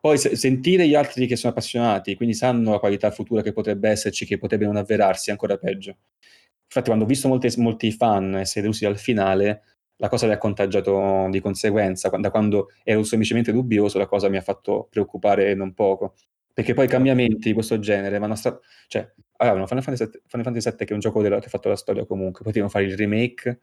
[0.03, 3.89] Poi se- sentire gli altri che sono appassionati, quindi sanno la qualità futura che potrebbe
[3.89, 5.95] esserci, che potrebbe non avverarsi, ancora peggio.
[6.65, 9.61] Infatti, quando ho visto molti, molti fan essere delusi dal finale,
[9.97, 12.09] la cosa mi ha contagiato di conseguenza.
[12.09, 16.15] Da quando ero semplicemente dubbioso, la cosa mi ha fatto preoccupare non poco.
[16.53, 20.45] Perché poi cambiamenti di questo genere vanno a sta- cioè, avevano Final Fantasy VII, Final
[20.45, 22.85] Fantasy VII che è un gioco della- che ha fatto la storia comunque, potevano fare
[22.85, 23.59] il remake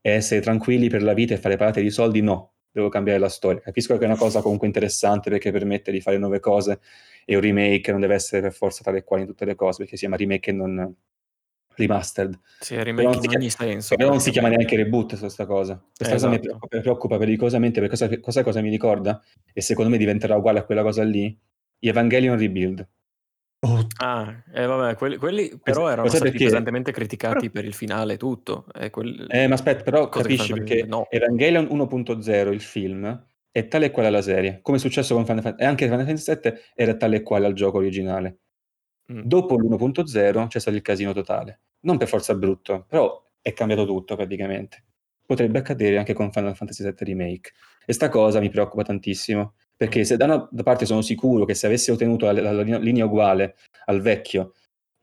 [0.00, 3.28] e essere tranquilli per la vita e fare parate di soldi, no, devo cambiare la
[3.28, 3.60] storia.
[3.60, 6.80] Capisco che è una cosa comunque interessante perché permette di fare nuove cose
[7.24, 9.78] e un remake non deve essere per forza tale e quale in tutte le cose,
[9.78, 10.94] perché si chiama remake e non
[11.74, 12.38] remastered.
[12.60, 13.96] Sì, remake Però non in si ogni chiama- senso.
[13.96, 15.74] Però non si chiama neanche reboot su questa cosa.
[15.94, 16.46] Questa Eh, cosa mi esatto.
[16.48, 19.22] preoccupa, mi preoccupa pericolosamente perché cosa, cosa, cosa mi ricorda?
[19.52, 21.36] E secondo me diventerà uguale a quella cosa lì.
[21.78, 22.88] Gli Evangelion Rebuild.
[23.60, 28.14] Oh, Ah, eh, vabbè, quelli, quelli però erano stati perché- pesantemente criticati per il finale
[28.14, 28.66] e tutto.
[28.74, 31.08] E quel- Eh, ma aspetta, però Cosa capisci perché no.
[31.10, 35.42] Evangelion 1.0, il film, è tale e quale alla serie, come è successo con Final
[35.42, 38.38] Fantasy, e anche Final Fantasy VII era tale e quale al gioco originale.
[39.12, 39.22] Mm.
[39.22, 41.60] Dopo l'1.0 c'è stato il casino totale.
[41.80, 44.84] Non per forza brutto, però è cambiato tutto praticamente.
[45.24, 47.52] Potrebbe accadere anche con Final Fantasy VII Remake.
[47.86, 51.66] E sta cosa mi preoccupa tantissimo, perché se da una parte sono sicuro che se
[51.66, 54.54] avessi ottenuto la, la- la linea- uguale al vecchio,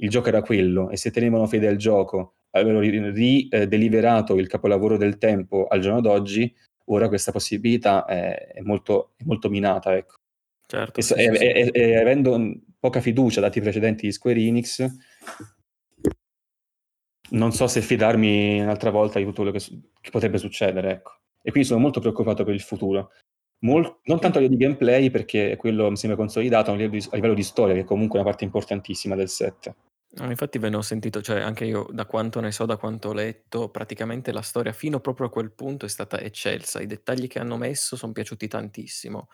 [0.01, 5.17] il gioco era quello, e se tenevano fede al gioco, avevano rideliberato il capolavoro del
[5.17, 6.53] tempo al giorno d'oggi,
[6.87, 10.15] ora questa possibilità è, è molto, è molto minata, ecco.
[10.67, 12.37] Certo, E, sì, e- sì, e- e avendo
[12.77, 14.85] poca fiducia dati i precedenti di Square Enix,
[17.31, 19.63] non so se fidarmi un'altra volta di tutto quello che,
[20.01, 21.11] che potrebbe succedere, ecco.
[21.41, 23.11] E quindi sono molto preoccupato per il futuro.
[23.59, 26.99] Mol- non tanto a livello di gameplay, perché quello mi sembra consolidato, ma a livello
[26.99, 29.73] di, a livello di storia, che è comunque una parte importantissima del set.
[30.17, 33.13] Infatti ve ne ho sentito, cioè anche io da quanto ne so, da quanto ho
[33.13, 37.39] letto, praticamente la storia fino proprio a quel punto è stata eccelsa, i dettagli che
[37.39, 39.27] hanno messo sono piaciuti tantissimo.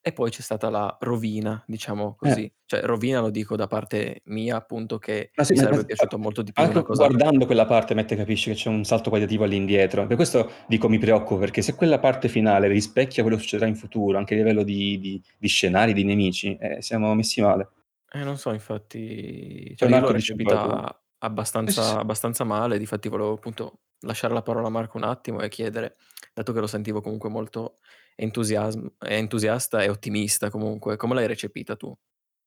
[0.00, 2.50] E poi c'è stata la rovina, diciamo così.
[2.64, 5.30] Cioè rovina lo dico da parte mia, appunto, che Eh.
[5.34, 7.06] Ma sì, mi ma- sarebbe piaciuto molto di più Anche una cosa...
[7.06, 10.06] guardando quella parte, Mette capisci che c'è un salto qualitativo all'indietro.
[10.06, 13.76] Per questo dico mi preoccupo, perché se quella parte finale rispecchia quello che succederà in
[13.76, 17.68] futuro, anche a livello di, di- di scenari, di nemici, eh, siamo messi male.
[18.10, 20.70] Eh, non so, infatti, Poi cioè io Marco l'ho dice un po' la tua.
[20.74, 25.48] recepita abbastanza, abbastanza male, difatti volevo appunto lasciare la parola a Marco un attimo e
[25.48, 25.96] chiedere,
[26.32, 27.74] dato che lo sentivo comunque molto
[28.20, 31.94] entusiasm- entusiasta e ottimista comunque, come l'hai recepita tu?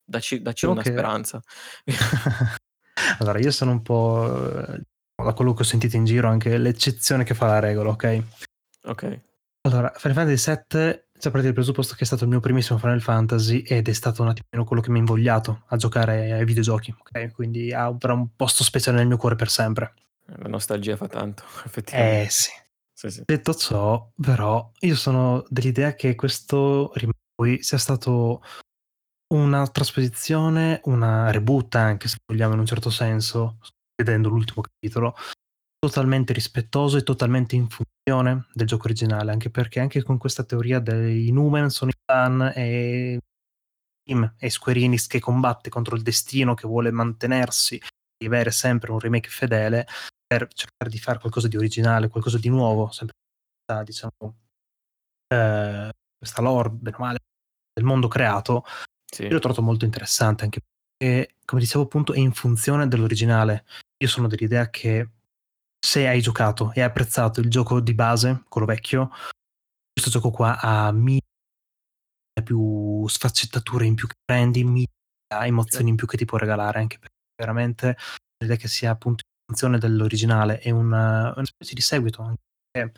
[0.04, 1.40] Dacci Diciamo una che- speranza.
[3.18, 4.80] allora, io sono un po', eh,
[5.22, 8.22] da quello che ho sentito in giro, anche l'eccezione che fa la regola, ok?
[8.84, 9.20] Ok,
[9.62, 13.00] Allora, Final Fantasy VII, c'è partire dal presupposto che è stato il mio primissimo Final
[13.00, 16.92] Fantasy ed è stato un attimino quello che mi ha invogliato a giocare ai videogiochi,
[16.98, 17.30] ok?
[17.32, 19.94] Quindi ha avrà un posto speciale nel mio cuore per sempre.
[20.26, 22.26] la nostalgia fa tanto, effettivamente.
[22.26, 22.50] Eh sì.
[23.10, 23.22] Sì.
[23.24, 28.42] Detto ciò, però, io sono dell'idea che questo Rimoi sia stato
[29.34, 33.58] una trasposizione, una reboot anche se vogliamo in un certo senso,
[33.96, 35.14] vedendo l'ultimo capitolo,
[35.78, 40.80] totalmente rispettoso e totalmente in funzione del gioco originale, anche perché anche con questa teoria
[40.80, 43.20] dei Numen sono i fan e
[44.04, 47.80] team e Square Enix che combatte contro il destino che vuole mantenersi
[48.16, 49.86] di avere sempre un remake fedele
[50.38, 53.16] per cercare di fare qualcosa di originale, qualcosa di nuovo, sempre
[53.84, 54.36] diciamo
[55.28, 57.18] eh, questa lore, bene o male,
[57.72, 58.64] del mondo creato,
[59.04, 59.24] Sì.
[59.24, 60.60] io l'ho trovato molto interessante anche
[60.96, 63.64] perché, come dicevo appunto, è in funzione dell'originale.
[64.02, 65.10] Io sono dell'idea che
[65.78, 69.10] se hai giocato e hai apprezzato il gioco di base, quello vecchio,
[69.92, 71.20] questo gioco qua ha mille
[72.42, 74.86] più sfaccettature in più che prendi, mille
[75.28, 77.96] emozioni in più che ti può regalare, anche perché veramente
[78.38, 82.22] l'idea che sia appunto in funzione dell'originale è una, una specie di seguito.
[82.22, 82.92] Anche perché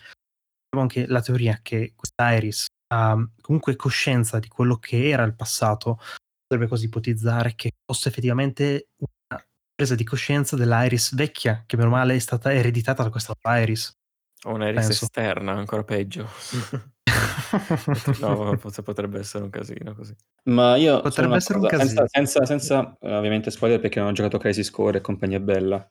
[0.69, 5.35] abbiamo anche la teoria che questa Iris ha comunque coscienza di quello che era il
[5.35, 5.99] passato,
[6.47, 9.45] potrebbe così ipotizzare che fosse effettivamente una
[9.75, 13.93] presa di coscienza dell'Iris vecchia, che meno male è stata ereditata da questa Iris.
[14.45, 15.05] O un'Iris penso.
[15.05, 16.29] esterna, ancora peggio.
[18.21, 20.15] no, forse potrebbe essere un casino così.
[20.45, 22.27] Ma io Potrebbe essere un cosa, senza, casino.
[22.27, 25.89] senza, senza, eh, ovviamente spoiler perché non ho giocato Crisis Core e compagnia bella,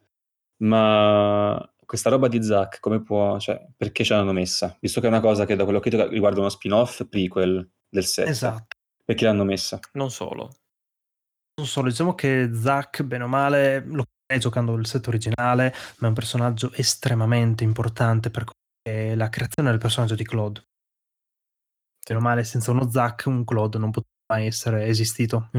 [0.64, 4.76] ma questa roba di Zack come può, cioè, perché ce l'hanno messa?
[4.80, 7.70] Visto che è una cosa che da quello che ho capito riguarda uno spin-off prequel
[7.90, 8.78] del set, esatto.
[9.04, 9.80] perché l'hanno messa?
[9.94, 10.56] Non solo.
[11.56, 16.06] Non solo, diciamo che Zack, bene o male, lo stai giocando il set originale, ma
[16.06, 18.46] è un personaggio estremamente importante per
[18.84, 20.62] è la creazione del personaggio di Claude.
[22.06, 25.50] Bene o male, senza uno Zack, un Claude non poteva mai essere esistito.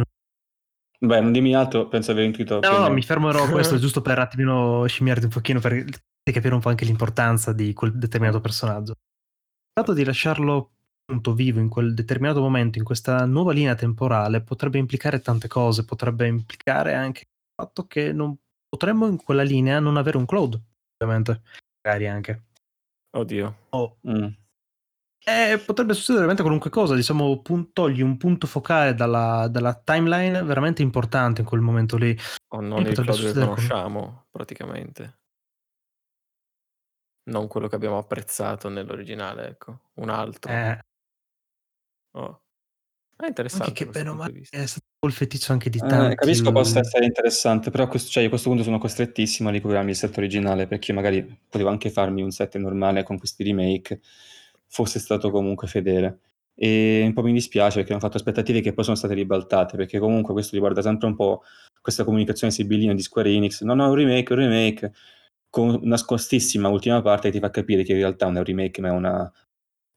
[0.98, 2.60] Beh, non dimmi altro, penso aver intuito.
[2.60, 5.84] No, mi fermerò a questo giusto per un attimino scimmiarti un pochino per
[6.22, 8.92] capire un po' anche l'importanza di quel determinato personaggio.
[8.92, 10.70] Il fatto di lasciarlo
[11.06, 15.84] appunto vivo in quel determinato momento, in questa nuova linea temporale, potrebbe implicare tante cose,
[15.84, 18.34] potrebbe implicare anche il fatto che non
[18.68, 20.58] potremmo in quella linea non avere un cloud,
[20.96, 21.42] ovviamente,
[21.82, 22.44] magari anche.
[23.16, 23.56] Oddio.
[23.70, 24.26] O Mm.
[25.24, 30.42] Eh, potrebbe succedere veramente qualunque cosa, diciamo, pun- togli un punto focale dalla, dalla timeline
[30.42, 32.16] veramente importante in quel momento lì.
[32.48, 35.18] O non Quindi il Claudio che succedere con- conosciamo, praticamente.
[37.30, 39.80] Non quello che abbiamo apprezzato nell'originale, ecco.
[39.94, 40.52] Un altro.
[40.52, 40.78] Eh,
[42.16, 42.42] Oh.
[43.16, 46.14] È interessante anche che bene o male è stato il feticcio anche di Eh, tanti.
[46.16, 49.52] capisco possa essere interessante, però a questo, cioè, io a questo punto sono costrettissimo a
[49.52, 53.42] recuperarmi il set originale perché io magari potevo anche farmi un set normale con questi
[53.44, 54.00] remake,
[54.74, 56.18] fosse stato comunque fedele.
[56.56, 60.00] E un po' mi dispiace perché hanno fatto aspettative che poi sono state ribaltate, perché
[60.00, 61.42] comunque questo riguarda sempre un po'
[61.80, 63.62] questa comunicazione sibillina di Square Enix.
[63.62, 64.92] No, no, un remake, un remake,
[65.48, 68.44] con una scostissima ultima parte che ti fa capire che in realtà non è un
[68.44, 69.32] remake ma è una,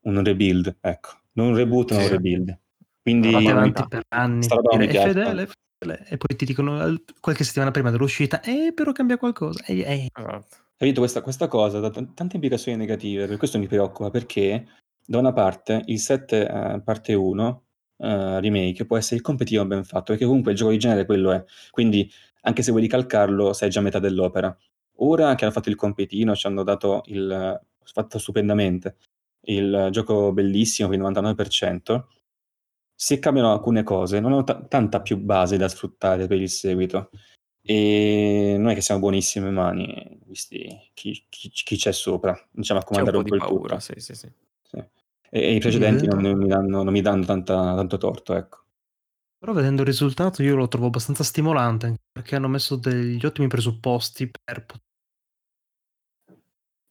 [0.01, 1.09] un rebuild, ecco.
[1.33, 2.59] Non un reboot ma un rebuild.
[3.01, 4.47] Quindi avanti per anni.
[4.47, 5.47] Non è fedele, è
[5.79, 6.05] fedele.
[6.07, 9.63] E poi ti dicono qualche settimana prima dell'uscita, eh, però cambia qualcosa.
[9.65, 10.07] Eh, eh.
[10.13, 10.65] Esatto.
[10.77, 10.99] Capito?
[10.99, 14.67] Questa, questa cosa ha t- tante implicazioni negative, per questo mi preoccupa, perché
[15.03, 17.63] da una parte il 7 eh, parte 1
[17.97, 21.43] eh, remake può essere il competitivo ben fatto, perché comunque il gioco originale quello è,
[21.71, 22.07] quindi
[22.41, 24.55] anche se vuoi ricalcarlo sai già metà dell'opera.
[24.99, 28.97] Ora che hanno fatto il competino, ci hanno dato il fatto stupendamente,
[29.47, 32.03] il gioco bellissimo per il 99%,
[32.93, 37.09] se cambiano alcune cose non ho ta- tanta più base da sfruttare per il seguito
[37.67, 42.83] e non è che siamo buonissime mani, visti chi, chi- chi c'è sopra, diciamo a
[42.83, 44.31] un comandare po' un di po' il paura, sì, sì, sì.
[44.63, 44.77] Sì.
[44.77, 48.63] E, e i precedenti non, vedendo- mi danno, non mi danno tanta- tanto torto, ecco.
[49.39, 53.47] Però vedendo il risultato io lo trovo abbastanza stimolante, anche perché hanno messo degli ottimi
[53.47, 54.65] presupposti per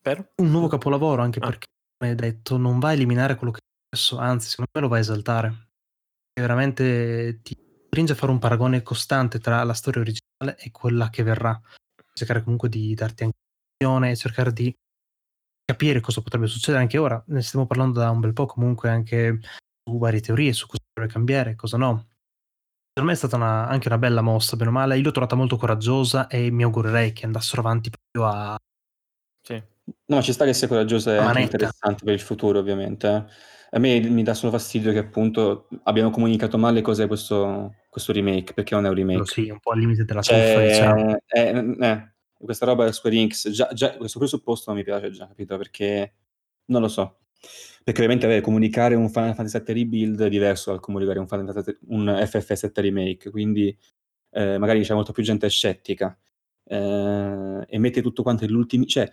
[0.00, 0.32] Per?
[0.36, 1.46] un nuovo capolavoro, anche Ah.
[1.48, 1.66] perché,
[1.96, 4.88] come hai detto, non va a eliminare quello che è successo, anzi, secondo me lo
[4.88, 5.68] va a esaltare.
[6.32, 10.25] E veramente ti stringe a fare un paragone costante tra la storia originale
[10.58, 11.58] e quella che verrà.
[12.12, 13.36] Cercare comunque di darti anche
[13.78, 14.74] visione e cercare di
[15.64, 17.22] capire cosa potrebbe succedere anche ora.
[17.28, 19.38] Ne stiamo parlando da un bel po' comunque anche
[19.84, 22.08] su varie teorie, su cosa dovrebbe cambiare e cosa no.
[22.92, 24.96] Per me è stata una- anche una bella mossa, bene o male.
[24.96, 28.56] Io l'ho trovata molto coraggiosa e mi augurerei che andassero avanti proprio a
[29.42, 29.62] Sì.
[30.06, 33.08] No, ci sta che sia coraggiosa e interessante per il futuro, ovviamente.
[33.08, 33.24] eh.
[33.72, 38.52] A me mi dà solo fastidio che appunto abbiano comunicato male cos'è questo, questo remake,
[38.52, 39.24] perché non è un remake.
[39.24, 41.16] Sì, un po' al limite della Cioè, truffa, diciamo.
[41.26, 45.26] eh, eh, questa roba è Square Enix, già, già questo presupposto non mi piace già,
[45.26, 45.56] capito?
[45.56, 46.14] Perché
[46.66, 47.20] non lo so.
[47.82, 51.46] Perché ovviamente vabbè, comunicare un Final Fantasy VII Rebuild è diverso dal comunicare un, Final
[51.46, 53.74] Fantasy- un FF7 Remake, quindi
[54.32, 56.18] eh, magari c'è molto più gente scettica
[56.64, 58.84] eh, e mette tutto quanto nell'ultimo...
[58.84, 59.10] Cioè,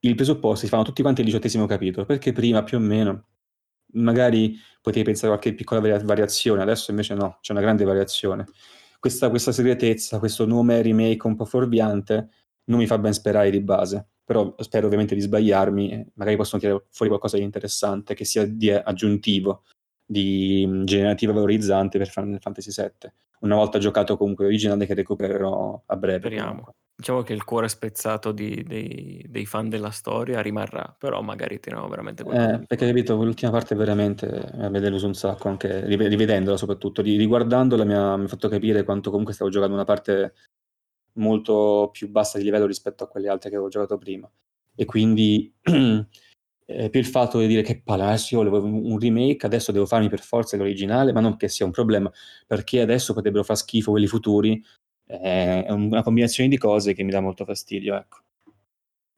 [0.00, 3.28] i presupposti si fanno tutti quanti il diciottesimo capitolo, perché prima più o meno
[3.92, 8.46] magari potevi pensare a qualche piccola varia- variazione, adesso invece no, c'è una grande variazione.
[8.98, 12.28] Questa, questa segretezza, questo nome remake un po' fuorviante,
[12.64, 16.84] non mi fa ben sperare di base, però spero ovviamente di sbagliarmi magari possono tirare
[16.90, 19.62] fuori qualcosa di interessante che sia di aggiuntivo,
[20.04, 23.10] di mm, generativa valorizzante per Final Fantasy VII.
[23.40, 26.18] Una volta giocato comunque l'originale che recupererò a breve.
[26.18, 26.48] Speriamo.
[26.48, 26.74] comunque.
[26.98, 31.86] Diciamo che il cuore spezzato di- dei, dei fan della storia rimarrà, però magari tiriamo
[31.86, 36.08] veramente qualcosa Eh, perché capito, l'ultima parte veramente mi ha deluso un sacco, anche rive-
[36.08, 39.84] rivedendola soprattutto, Ri- riguardandola mi ha, mi ha fatto capire quanto comunque stavo giocando una
[39.84, 40.34] parte
[41.14, 44.28] molto più bassa di livello rispetto a quelle altre che avevo giocato prima.
[44.74, 48.98] E quindi eh, più il fatto di dire che palle, adesso io volevo un un
[48.98, 52.10] remake, adesso devo farmi per forza l'originale, ma non che sia un problema,
[52.46, 54.60] perché adesso potrebbero far schifo quelli futuri,
[55.08, 58.18] eh, è una combinazione di cose che mi dà molto fastidio, ecco.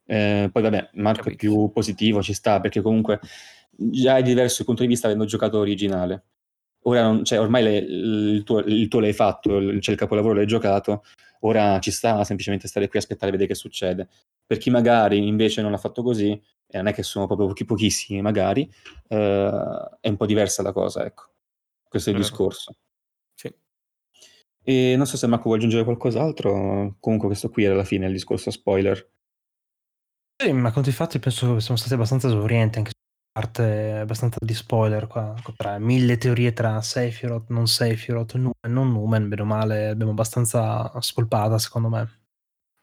[0.05, 3.19] Eh, poi vabbè, Marco è più positivo, ci sta, perché comunque
[3.69, 6.23] già è diverso il punto di vista avendo giocato l'originale.
[6.85, 10.33] Ora non, cioè, ormai le- il, tuo, il tuo l'hai fatto, il- cioè il capolavoro
[10.33, 11.03] l'hai giocato,
[11.41, 14.09] ora ci sta semplicemente stare qui a aspettare e vedere che succede.
[14.45, 17.65] Per chi magari invece non l'ha fatto così, e non è che sono proprio pochi,
[17.65, 18.69] pochissimi magari,
[19.07, 21.29] eh, è un po' diversa la cosa, ecco.
[21.87, 22.29] Questo è il Vero.
[22.29, 22.75] discorso.
[24.63, 28.13] E non so se Marco vuole aggiungere qualcos'altro, comunque questo qui era alla fine il
[28.13, 29.09] discorso spoiler.
[30.41, 34.53] Sì, ma conti fatti penso che siamo stati abbastanza esaurienti anche su parte abbastanza di
[34.53, 39.87] spoiler qua, tra mille teorie tra Sephiroth, non Sephiroth, Numen, non Numen, bene o male
[39.89, 42.19] abbiamo abbastanza spolpata secondo me.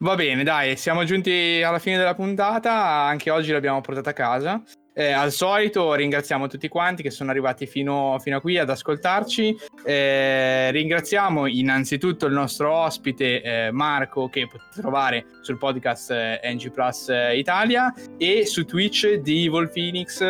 [0.04, 4.62] Va bene, dai, siamo giunti alla fine della puntata, anche oggi l'abbiamo portata a casa.
[4.98, 9.56] Eh, al solito ringraziamo tutti quanti che sono arrivati fino, fino a qui ad ascoltarci.
[9.84, 16.72] Eh, ringraziamo innanzitutto il nostro ospite eh, Marco che potete trovare sul podcast eh, NG
[16.72, 20.20] Plus eh, Italia e su Twitch di Evil Phoenix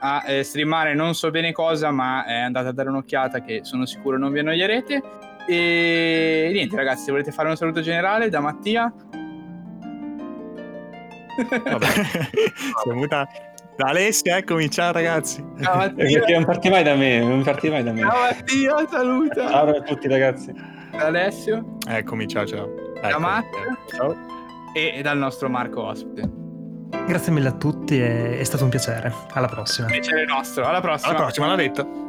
[0.00, 3.86] a eh, streamare non so bene cosa, ma eh, andate a dare un'occhiata che sono
[3.86, 5.02] sicuro non vi annoierete.
[5.46, 8.92] E niente ragazzi, se volete fare un saluto generale da Mattia.
[11.48, 11.86] Vabbè.
[12.82, 13.47] Siamo muta-
[13.78, 15.36] Da Alessia, eccomi, ciao ragazzi.
[15.62, 18.00] Ciao Mattia, Perché non parti mai da me, non parti mai da me.
[18.00, 19.48] ciao Mattia, saluta.
[19.48, 20.52] Ciao a tutti ragazzi.
[20.96, 22.68] Alessio, Eccomi, ciao ciao.
[23.00, 24.16] da Ecco, Matt eh, Ciao.
[24.74, 26.28] e, e dal nostro Marco ospite.
[27.06, 29.12] Grazie mille a tutti, è, è stato un piacere.
[29.34, 29.86] Alla prossima.
[29.86, 31.10] Piacere nostro, alla prossima.
[31.12, 32.07] Alla prossima, l'ha detto.